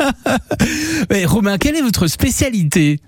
Mais 1.10 1.24
Romain, 1.24 1.58
quelle 1.58 1.76
est 1.76 1.82
votre 1.82 2.06
spécialité? 2.06 3.00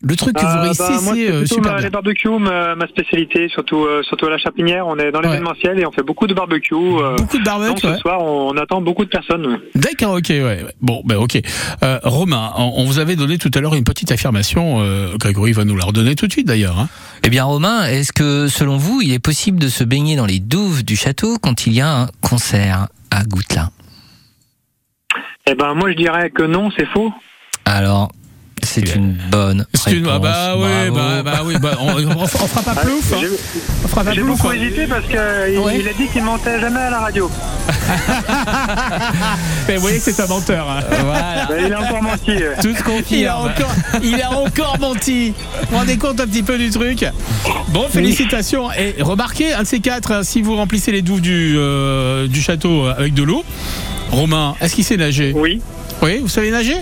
Le 0.00 0.14
truc 0.14 0.36
que 0.36 0.40
vous 0.40 0.46
Euh, 0.46 0.60
réussissez 0.62 0.92
bah, 0.92 1.12
c'est 1.12 1.28
euh, 1.28 1.38
plutôt 1.40 1.54
super 1.56 1.72
ma- 1.72 1.76
bien. 1.78 1.84
les 1.86 1.90
barbecues, 1.90 2.28
ma, 2.38 2.76
ma 2.76 2.86
spécialité, 2.86 3.48
surtout, 3.48 3.84
euh, 3.84 4.02
surtout 4.04 4.26
à 4.26 4.30
la 4.30 4.38
Chapinière. 4.38 4.86
On 4.86 4.96
est 4.96 5.10
dans 5.10 5.20
l'événementiel 5.20 5.80
et 5.80 5.86
on 5.86 5.90
fait 5.90 6.04
beaucoup 6.04 6.28
de 6.28 6.34
barbecues. 6.34 6.74
euh, 6.76 7.16
Beaucoup 7.16 7.38
de 7.38 7.42
barbecue, 7.42 7.68
Donc 7.70 7.80
ce 7.80 7.86
ouais. 7.88 7.98
soir, 7.98 8.22
on, 8.22 8.50
on 8.52 8.56
attend 8.56 8.80
beaucoup 8.80 9.04
de 9.04 9.10
personnes. 9.10 9.58
D'accord, 9.74 10.14
ok, 10.14 10.26
ouais. 10.28 10.42
ouais. 10.44 10.64
Bon, 10.80 11.02
ben 11.04 11.16
ok. 11.16 11.40
Euh, 11.82 11.98
Romain, 12.04 12.52
on, 12.56 12.74
on 12.76 12.84
vous 12.84 13.00
avait 13.00 13.16
donné 13.16 13.38
tout 13.38 13.50
à 13.54 13.60
l'heure 13.60 13.74
une 13.74 13.82
petite 13.82 14.12
affirmation. 14.12 14.80
euh, 14.82 15.16
Grégory 15.18 15.50
va 15.52 15.64
nous 15.64 15.76
la 15.76 15.84
redonner 15.84 16.14
tout 16.14 16.28
de 16.28 16.32
suite 16.32 16.46
d'ailleurs. 16.46 16.78
Hein. 16.78 16.88
Eh 17.24 17.28
bien, 17.30 17.42
Romain, 17.42 17.84
est-ce 17.86 18.12
que, 18.12 18.46
selon 18.46 18.76
vous, 18.76 19.00
il 19.02 19.12
est 19.12 19.18
possible 19.18 19.58
de 19.58 19.66
se 19.68 19.82
baigner 19.82 20.14
dans 20.14 20.26
les 20.26 20.38
douves 20.38 20.84
du 20.84 20.94
château 20.94 21.38
quand 21.42 21.66
il 21.66 21.72
y 21.72 21.80
a 21.80 21.92
un 22.02 22.06
concert 22.20 22.86
à 23.10 23.24
Goutelin 23.24 23.70
Eh 25.50 25.54
ben, 25.56 25.74
moi, 25.74 25.90
je 25.90 25.96
dirais 25.96 26.30
que 26.30 26.44
non, 26.44 26.70
c'est 26.76 26.86
faux. 26.86 27.12
Alors, 27.64 28.12
c'est 28.64 28.94
une 28.94 29.16
bonne 29.30 29.66
C'est 29.74 29.92
une- 29.92 30.06
réponse. 30.06 30.12
ah 30.14 30.18
bah 30.18 30.56
ouais, 30.58 30.90
bah, 30.90 31.22
bah 31.22 31.40
oui, 31.44 31.54
bah, 31.60 31.76
on, 31.80 31.92
on, 31.92 32.22
on 32.22 32.26
fera 32.26 32.62
pas 32.62 32.80
plouf. 32.80 33.12
hein. 33.12 33.20
On 33.84 33.88
fera 33.88 34.04
pas 34.04 34.12
J'ai 34.12 34.22
beaucoup 34.22 34.48
hein. 34.48 34.52
hésité 34.54 34.86
parce 34.86 35.06
qu'il 35.06 35.58
Ouais. 35.58 35.78
il 35.80 35.88
a 35.88 35.92
dit 35.92 36.06
qu'il 36.12 36.22
mentait 36.22 36.60
jamais 36.60 36.80
à 36.80 36.90
la 36.90 36.98
radio. 37.00 37.30
Mais 39.68 39.76
vous 39.76 39.80
voyez 39.82 39.98
que 39.98 40.02
c'est 40.04 40.20
un 40.20 40.26
menteur. 40.26 40.68
hein. 40.68 40.80
Ben, 41.48 41.66
il 41.66 41.72
a 41.72 41.80
encore 41.80 42.02
menti. 42.02 42.30
ouais. 42.32 42.54
Tout 42.62 42.74
ce 42.76 42.82
qu'on 42.82 43.02
Il 43.10 43.26
a 43.26 43.38
encore, 43.38 43.74
il 44.02 44.20
a 44.22 44.30
encore 44.32 44.76
menti. 44.80 45.30
Vous 45.30 45.66
vous 45.70 45.76
rendez 45.78 45.96
compte 45.98 46.20
un 46.20 46.26
petit 46.26 46.42
peu 46.42 46.58
du 46.58 46.70
truc? 46.70 47.04
Bon, 47.68 47.86
félicitations. 47.90 48.70
Et 48.72 48.96
remarquez, 49.02 49.52
un 49.52 49.62
de 49.62 49.66
ces 49.66 49.80
quatre, 49.80 50.12
hein, 50.12 50.22
si 50.22 50.42
vous 50.42 50.56
remplissez 50.56 50.92
les 50.92 51.02
douves 51.02 51.20
du, 51.20 51.54
euh, 51.56 52.26
du 52.26 52.40
château 52.40 52.86
avec 52.86 53.14
de 53.14 53.22
l'eau, 53.22 53.44
Romain, 54.10 54.54
est-ce 54.60 54.74
qu'il 54.74 54.84
sait 54.84 54.96
nager? 54.96 55.32
Oui. 55.36 55.60
Oui, 56.02 56.18
vous 56.22 56.28
savez 56.28 56.50
nager? 56.50 56.76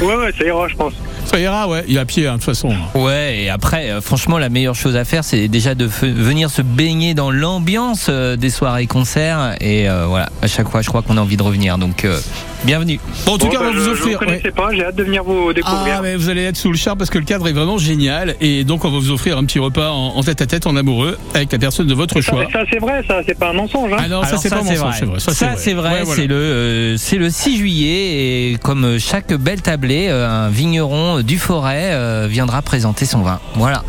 Ouais, 0.00 0.14
ouais, 0.14 0.32
ça 0.36 0.44
ira, 0.44 0.68
je 0.68 0.76
pense. 0.76 0.92
Ça 1.24 1.38
ira, 1.38 1.68
ouais. 1.68 1.84
Il 1.88 1.96
est 1.96 2.00
à 2.00 2.04
pied, 2.06 2.26
hein, 2.26 2.34
de 2.34 2.36
toute 2.36 2.46
façon. 2.46 2.72
Ouais, 2.94 3.42
et 3.42 3.50
après, 3.50 3.90
euh, 3.90 4.00
franchement, 4.00 4.38
la 4.38 4.48
meilleure 4.48 4.74
chose 4.74 4.96
à 4.96 5.04
faire, 5.04 5.24
c'est 5.24 5.48
déjà 5.48 5.74
de 5.74 5.84
venir 5.84 6.50
se 6.50 6.62
baigner 6.62 7.14
dans 7.14 7.30
l'ambiance 7.30 8.06
euh, 8.08 8.36
des 8.36 8.50
soirées 8.50 8.86
concerts. 8.86 9.56
Et 9.60 9.90
euh, 9.90 10.06
voilà, 10.06 10.30
à 10.40 10.46
chaque 10.46 10.70
fois, 10.70 10.80
je 10.80 10.88
crois 10.88 11.02
qu'on 11.02 11.16
a 11.16 11.20
envie 11.20 11.36
de 11.36 11.42
revenir. 11.42 11.76
Donc, 11.76 12.04
euh, 12.04 12.18
bienvenue. 12.64 13.00
Bon, 13.26 13.32
en 13.34 13.38
tout 13.38 13.46
Bon, 13.46 13.52
cas, 13.52 13.58
on 13.60 13.64
va 13.64 13.72
je, 13.72 13.78
vous 13.78 13.84
je 13.84 13.90
offrir. 13.90 14.18
vous 14.18 14.24
connaissais 14.26 14.50
pas, 14.50 14.68
j'ai 14.72 14.84
hâte 14.84 14.96
de 14.96 15.04
venir 15.04 15.24
vous 15.24 15.52
découvrir. 15.52 15.94
Ah, 15.98 16.00
mais 16.02 16.16
vous 16.16 16.28
allez 16.28 16.42
être 16.44 16.56
sous 16.56 16.70
le 16.70 16.76
charme 16.76 16.98
parce 16.98 17.10
que 17.10 17.18
le 17.18 17.24
cadre 17.24 17.48
est 17.48 17.52
vraiment 17.52 17.78
génial. 17.78 18.34
Et 18.40 18.64
donc, 18.64 18.84
on 18.84 18.90
va 18.90 18.98
vous 18.98 19.10
offrir 19.10 19.38
un 19.38 19.44
petit 19.44 19.58
repas 19.58 19.90
en, 19.90 20.16
en 20.16 20.22
tête 20.22 20.40
à 20.42 20.46
tête, 20.46 20.66
en 20.66 20.76
amoureux, 20.76 21.18
avec 21.34 21.52
la 21.52 21.58
personne 21.58 21.86
de 21.86 21.94
votre 21.94 22.20
ça, 22.20 22.30
choix. 22.32 22.46
ça, 22.52 22.60
c'est 22.70 22.78
vrai, 22.78 23.02
ça, 23.06 23.20
c'est 23.26 23.38
pas 23.38 23.50
un 23.50 23.54
mensonge. 23.54 23.92
Hein. 23.92 23.96
Ah 24.00 24.08
non, 24.08 24.22
ça, 24.22 24.28
Alors 24.28 24.40
c'est 24.42 24.50
pas 24.50 24.62
mon 24.62 24.74
sens, 24.76 24.94
c'est 24.98 25.04
vrai. 25.06 25.18
Ça, 25.20 25.32
c'est 25.56 25.74
vrai. 25.74 25.90
Ouais, 25.98 26.02
voilà. 26.04 26.20
C'est 26.22 26.26
le, 26.26 26.34
euh, 26.34 26.96
c'est 26.96 27.16
le 27.16 27.30
6 27.30 27.56
juillet 27.58 28.52
et 28.52 28.58
comme 28.62 28.98
chaque 28.98 29.32
belle 29.34 29.62
tablée, 29.62 30.08
euh, 30.08 30.28
un 30.28 30.48
vigneron 30.50 31.20
du 31.22 31.38
Forêt 31.38 31.90
euh, 31.92 32.26
viendra 32.28 32.62
présenter 32.62 33.04
son 33.06 33.20
vin. 33.22 33.40
Voilà. 33.54 33.82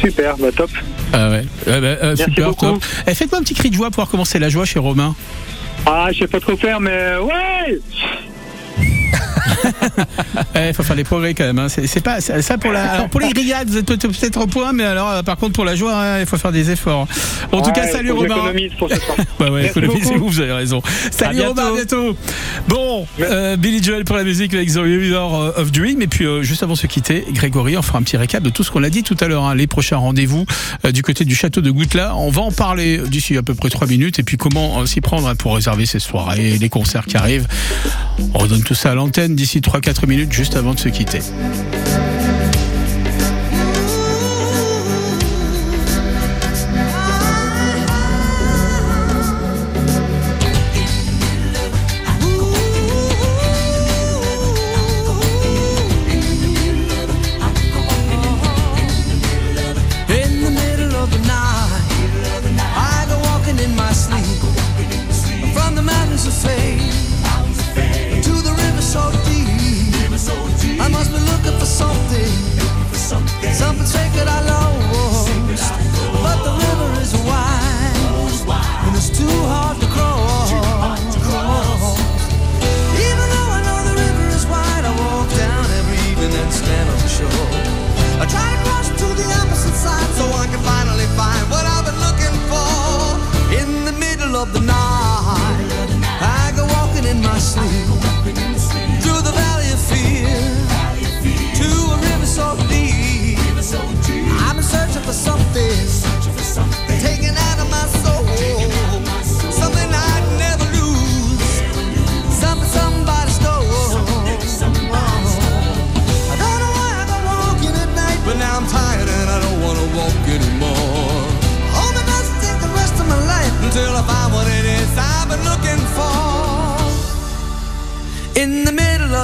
Super, 0.00 0.36
bah 0.36 0.48
top. 0.54 0.70
Ah 1.12 1.30
ouais. 1.30 1.44
Euh, 1.68 2.14
Merci 2.16 2.24
super 2.24 2.48
beaucoup. 2.50 2.66
top. 2.66 2.84
Eh, 3.06 3.14
Faites-moi 3.14 3.40
un 3.40 3.42
petit 3.42 3.54
cri 3.54 3.70
de 3.70 3.74
joie 3.74 3.86
pour 3.88 3.96
voir 3.96 4.08
comment 4.08 4.26
c'est 4.26 4.38
la 4.38 4.50
joie 4.50 4.66
chez 4.66 4.78
Romain. 4.78 5.14
Ah, 5.90 6.08
je 6.12 6.18
sais 6.18 6.26
pas 6.26 6.38
trop 6.38 6.54
faire, 6.54 6.80
mais 6.80 7.16
ouais 7.16 7.80
Il 10.54 10.74
faut 10.74 10.82
faire 10.82 10.96
des 10.96 11.04
progrès 11.04 11.34
quand 11.34 11.44
même. 11.44 11.58
hein. 11.58 11.68
C'est 11.68 12.02
pas 12.02 12.20
ça 12.20 12.58
pour 12.58 12.72
la. 12.72 12.92
Alors 12.92 13.08
pour 13.08 13.20
les 13.20 13.30
grillades, 13.30 13.68
vous 13.68 13.76
êtes 13.78 13.86
peut- 13.86 13.96
peut-être 13.96 14.40
au 14.40 14.46
point, 14.46 14.72
mais 14.72 14.84
alors 14.84 15.10
euh, 15.10 15.22
par 15.22 15.36
contre 15.36 15.52
pour 15.54 15.64
la 15.64 15.74
joie, 15.76 15.94
hein, 15.94 16.20
il 16.20 16.26
faut 16.26 16.36
faire 16.36 16.52
des 16.52 16.70
efforts. 16.70 17.06
En 17.52 17.60
tout 17.62 17.72
cas, 17.72 17.86
salut 17.88 18.12
Romain. 18.12 18.28
j'économise 18.34 18.72
pour 18.78 18.88
ce 18.90 18.96
soir. 18.96 19.16
Bah 19.38 19.50
ouais, 19.50 19.66
économisez-vous, 19.66 20.28
vous 20.28 20.40
avez 20.40 20.52
raison. 20.52 20.82
Salut 21.10 21.42
À 21.42 21.48
Romain, 21.48 21.68
à 21.68 21.72
bientôt. 21.74 22.16
Bon, 22.68 23.06
euh, 23.20 23.56
Billy 23.56 23.82
Joel 23.82 24.04
pour 24.04 24.16
la 24.16 24.24
musique 24.24 24.52
avec 24.54 24.72
The 24.72 24.78
River 24.78 25.20
of 25.56 25.70
Dream. 25.72 26.02
Et 26.02 26.06
puis 26.08 26.24
euh, 26.26 26.42
juste 26.42 26.62
avant 26.62 26.72
de 26.74 26.78
se 26.78 26.86
quitter, 26.86 27.24
Grégory, 27.32 27.76
on 27.76 27.82
fera 27.82 27.98
un 27.98 28.02
petit 28.02 28.16
récap 28.16 28.42
de 28.42 28.50
tout 28.50 28.64
ce 28.64 28.70
qu'on 28.70 28.82
a 28.82 28.90
dit 28.90 29.02
tout 29.02 29.16
à 29.20 29.28
l'heure. 29.28 29.44
hein. 29.44 29.54
Les 29.54 29.66
prochains 29.66 29.96
rendez-vous 29.96 30.44
euh, 30.84 30.92
du 30.92 31.02
côté 31.02 31.24
du 31.24 31.34
château 31.34 31.60
de 31.60 31.70
Goutelin. 31.70 32.12
On 32.16 32.30
va 32.30 32.42
en 32.42 32.50
parler 32.52 32.98
d'ici 33.06 33.36
à 33.36 33.42
peu 33.42 33.54
près 33.54 33.68
trois 33.70 33.86
minutes. 33.86 34.18
Et 34.18 34.22
puis 34.22 34.36
comment 34.36 34.80
euh, 34.80 34.86
s'y 34.86 35.00
prendre 35.00 35.32
pour 35.34 35.54
réserver 35.54 35.86
ces 35.86 35.98
soirées, 36.00 36.58
les 36.58 36.68
concerts 36.68 37.06
qui 37.06 37.16
arrivent. 37.16 37.46
On 38.34 38.38
redonne 38.38 38.62
tout 38.64 38.74
ça 38.74 38.90
à 38.90 38.94
l'antenne 38.94 39.36
d'ici 39.36 39.47
3-4 39.56 40.06
minutes 40.06 40.32
juste 40.32 40.56
avant 40.56 40.74
de 40.74 40.78
se 40.78 40.88
quitter. 40.88 41.20
Too 79.18 79.26
hard 79.26 79.80
to 79.80 79.86
cross. 79.88 80.17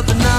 The 0.07 0.15
middle 0.15 0.25
of 0.25 0.25
the 0.25 0.25
night, 0.25 0.34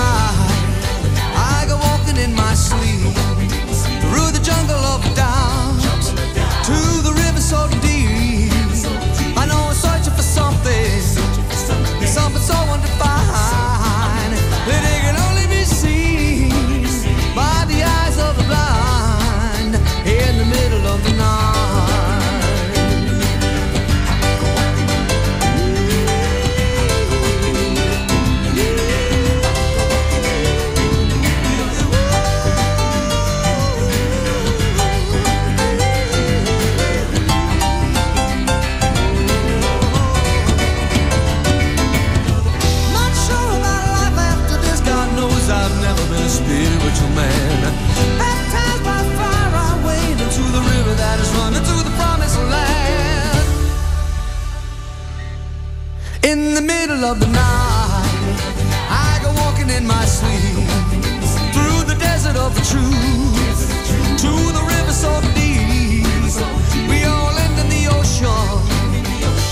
in 67.61 67.69
the 67.69 67.87
ocean. 67.91 68.27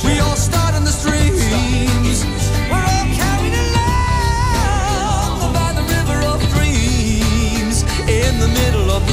We 0.03 0.19
all 0.19 0.35
start 0.35 0.73
in 0.75 0.83
the 0.83 0.91
streams. 0.91 2.25
We're 2.71 2.87
all 2.93 3.05
carried 3.13 3.53
along 3.65 5.53
by 5.53 5.73
the 5.77 5.83
river 5.93 6.19
of 6.25 6.41
dreams. 6.55 7.83
In 8.09 8.39
the 8.39 8.47
middle 8.47 8.89
of 8.91 9.03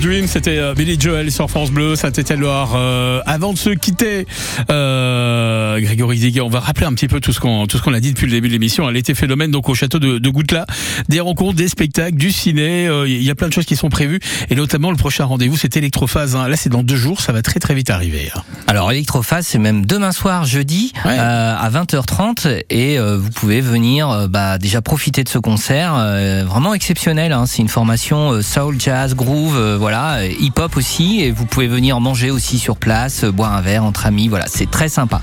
Dreams, 0.00 0.26
c'était 0.26 0.58
euh, 0.58 0.74
Billy 0.74 0.98
Joel 0.98 1.30
sur 1.30 1.50
France 1.50 1.70
Bleu, 1.70 1.94
Saint-Étienne-Loire. 1.94 2.72
Euh, 2.74 3.20
avant 3.26 3.52
de 3.52 3.58
se 3.58 3.70
quitter, 3.70 4.26
euh, 4.70 5.49
Grégory 5.78 6.18
Diguet, 6.18 6.40
on 6.40 6.48
va 6.48 6.60
rappeler 6.60 6.86
un 6.86 6.94
petit 6.94 7.06
peu 7.06 7.20
tout 7.20 7.32
ce 7.32 7.38
qu'on 7.40 7.66
tout 7.66 7.76
ce 7.78 7.82
qu'on 7.82 7.94
a 7.94 8.00
dit 8.00 8.12
depuis 8.12 8.26
le 8.26 8.32
début 8.32 8.48
de 8.48 8.52
l'émission. 8.54 8.88
Elle 8.88 8.96
était 8.96 9.14
phénomène 9.14 9.50
donc 9.50 9.68
au 9.68 9.74
château 9.74 9.98
de, 9.98 10.18
de 10.18 10.28
Goutelat, 10.30 10.66
des 11.08 11.20
rencontres, 11.20 11.56
des 11.56 11.68
spectacles, 11.68 12.16
du 12.16 12.32
ciné. 12.32 12.86
euh, 12.88 13.06
Il 13.08 13.22
y 13.22 13.30
a 13.30 13.34
plein 13.34 13.48
de 13.48 13.52
choses 13.52 13.66
qui 13.66 13.76
sont 13.76 13.90
prévues 13.90 14.20
et 14.48 14.54
notamment 14.54 14.90
le 14.90 14.96
prochain 14.96 15.24
rendez-vous, 15.26 15.56
c'est 15.56 15.76
Electrophase. 15.76 16.34
hein. 16.34 16.48
Là, 16.48 16.56
c'est 16.56 16.70
dans 16.70 16.82
deux 16.82 16.96
jours, 16.96 17.20
ça 17.20 17.32
va 17.32 17.42
très 17.42 17.60
très 17.60 17.74
vite 17.74 17.90
arriver. 17.90 18.30
hein. 18.34 18.40
Alors 18.66 18.90
Electrophase, 18.90 19.46
c'est 19.46 19.58
même 19.58 19.84
demain 19.86 20.12
soir, 20.12 20.44
jeudi, 20.44 20.92
euh, 21.06 21.54
à 21.58 21.70
20h30, 21.70 22.62
et 22.70 22.98
euh, 22.98 23.18
vous 23.18 23.30
pouvez 23.30 23.60
venir 23.60 24.08
euh, 24.10 24.28
bah, 24.28 24.58
déjà 24.58 24.80
profiter 24.80 25.24
de 25.24 25.28
ce 25.28 25.38
concert, 25.38 25.94
euh, 25.96 26.44
vraiment 26.46 26.72
exceptionnel. 26.74 27.32
hein. 27.32 27.44
C'est 27.46 27.62
une 27.62 27.68
formation 27.68 28.32
euh, 28.32 28.42
soul, 28.42 28.76
jazz, 28.80 29.14
groove, 29.14 29.56
euh, 29.56 29.76
voilà, 29.78 30.24
hip-hop 30.26 30.76
aussi, 30.76 31.20
et 31.20 31.30
vous 31.30 31.46
pouvez 31.46 31.66
venir 31.66 32.00
manger 32.00 32.30
aussi 32.30 32.58
sur 32.58 32.76
place, 32.76 33.24
euh, 33.24 33.32
boire 33.32 33.52
un 33.54 33.60
verre 33.60 33.84
entre 33.84 34.06
amis, 34.06 34.28
voilà, 34.28 34.46
c'est 34.48 34.70
très 34.70 34.88
sympa. 34.88 35.20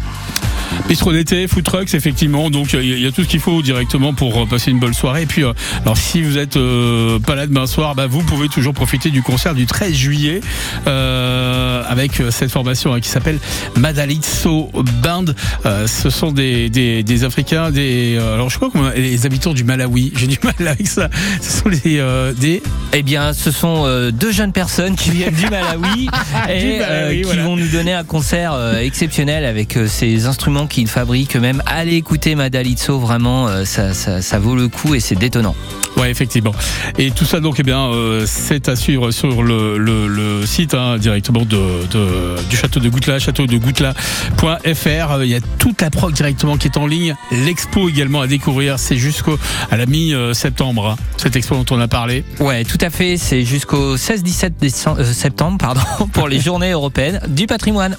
Bistrot 0.88 1.12
d'été, 1.14 1.48
food 1.48 1.64
trucks, 1.64 1.94
effectivement. 1.94 2.50
Donc 2.50 2.74
il 2.74 3.00
y, 3.00 3.06
a- 3.06 3.12
tout 3.12 3.24
ce 3.24 3.28
qu'il 3.28 3.40
faut 3.40 3.62
directement 3.62 4.14
pour 4.14 4.42
euh, 4.42 4.46
passer 4.46 4.72
une 4.72 4.80
bonne 4.80 4.94
soirée. 4.94 5.24
Et 5.24 5.26
puis, 5.26 5.44
euh, 5.44 5.54
alors 5.84 5.98
si 5.98 6.22
vous 6.22 6.38
êtes 6.38 6.58
euh, 6.58 7.20
pas 7.20 7.36
là 7.36 7.48
demain 7.48 7.68
soir, 7.68 7.96
bah, 7.96 8.08
vous 8.08 8.22
pouvez 8.24 8.48
toujours 8.50 8.74
profiter 8.74 9.10
du 9.10 9.22
concert 9.22 9.54
du 9.56 9.66
13 9.66 9.94
juillet 9.94 10.42
euh, 10.88 11.84
avec 11.88 12.22
cette 12.32 12.52
formation 12.52 12.94
hein, 12.94 13.00
qui 13.00 13.10
s'appelle 13.10 13.40
Madalitso 13.76 14.70
Band. 15.04 15.26
Euh, 15.66 15.88
ce 15.88 16.10
sont 16.10 16.32
des, 16.32 16.70
des, 16.70 17.04
des 17.04 17.24
Africains, 17.24 17.72
des 17.72 18.18
alors 18.18 18.50
je 18.50 18.58
crois 18.58 18.70
comment 18.72 18.90
les 18.96 19.26
habitants 19.26 19.54
du 19.54 19.64
Malawi. 19.64 20.14
J'ai 20.18 20.28
du 20.28 20.40
mal 20.44 20.68
avec 20.68 20.88
ça. 20.88 21.10
Ce 21.42 21.62
sont 21.62 21.70
les 21.70 22.02
des 22.40 22.62
Eh 22.94 23.04
bien, 23.04 23.34
ce 23.34 23.52
sont 23.52 23.86
deux 24.12 24.32
jeunes 24.32 24.52
personnes 24.52 24.96
qui 24.96 25.12
viennent 25.12 25.34
du 25.34 25.48
Malawi 25.50 26.10
et 26.50 26.60
Du 26.60 26.80
Malawi, 26.80 27.18
qui 27.18 27.24
voilà. 27.24 27.44
vont 27.44 27.56
nous 27.56 27.68
donner 27.68 27.94
un 27.94 28.04
concert 28.04 28.56
exceptionnel 28.80 29.46
avec 29.46 29.78
ces 29.88 30.26
instruments 30.26 30.57
qu'ils 30.66 30.88
fabriquent 30.88 31.36
eux-mêmes. 31.36 31.62
Allez 31.68 31.96
écouter 31.96 32.34
Madalitso, 32.34 32.98
vraiment, 32.98 33.48
euh, 33.48 33.66
ça, 33.66 33.94
ça, 33.94 34.22
ça 34.24 34.40
vaut 34.40 34.56
le 34.56 34.70
coup 34.70 34.96
et 34.96 35.00
c'est 35.00 35.16
détonnant. 35.16 35.56
Ouais, 35.98 36.10
effectivement. 36.12 36.54
Et 36.98 37.12
tout 37.12 37.26
ça, 37.26 37.40
donc, 37.40 37.58
eh 37.60 37.64
bien, 37.64 37.88
euh, 37.92 38.26
c'est 38.28 38.70
à 38.70 38.76
suivre 38.76 39.12
sur 39.12 39.44
le, 39.44 39.78
le, 39.78 40.08
le 40.08 40.46
site 40.46 40.74
hein, 40.74 40.98
directement 40.98 41.42
de, 41.42 41.86
de- 41.92 42.36
du 42.50 42.56
château 42.56 42.80
de 42.80 42.88
Goutelat, 42.90 43.20
châteaudegoutela.fr. 43.20 45.12
Euh, 45.12 45.26
Il 45.26 45.32
y 45.32 45.36
a 45.36 45.40
toute 45.58 45.82
la 45.82 45.90
proc 45.90 46.14
directement 46.14 46.58
qui 46.58 46.68
est 46.68 46.78
en 46.78 46.88
ligne. 46.88 47.16
L'expo 47.32 47.90
également 47.90 48.22
à 48.22 48.28
découvrir. 48.28 48.80
C'est 48.80 48.98
jusqu'au 48.98 49.38
à 49.72 49.78
la 49.78 49.86
mi-septembre. 49.86 50.88
hein, 51.00 51.04
cette 51.18 51.36
expo 51.36 51.56
dont 51.56 51.66
on 51.76 51.80
a 51.82 51.88
parlé. 51.88 52.24
Ouais, 52.40 52.64
tout 52.64 52.78
à 52.82 52.90
fait. 52.90 53.18
C'est 53.18 53.44
jusqu'au 53.44 53.98
16-17 53.98 54.52
décembre- 54.62 55.00
euh, 55.02 55.14
septembre, 55.14 55.58
pardon, 55.58 55.82
pour 56.14 56.28
les 56.28 56.40
Journées 56.48 56.72
européennes 56.72 57.20
du 57.28 57.48
patrimoine. 57.48 57.98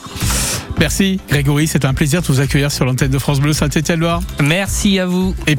Merci, 0.79 1.19
Grégory. 1.29 1.67
C'est 1.67 1.85
un 1.85 1.93
plaisir 1.95 2.23
de 2.23 2.27
vous 2.29 2.41
accueillir 2.49 2.73
sur 2.73 2.87
l'antenne 2.87 3.11
de 3.11 3.19
France 3.19 3.41
Bleu 3.41 3.53
Saint-Étienne-Loire. 3.53 4.23
Merci 4.41 4.99
à 4.99 5.05
vous. 5.05 5.35
Et 5.47 5.55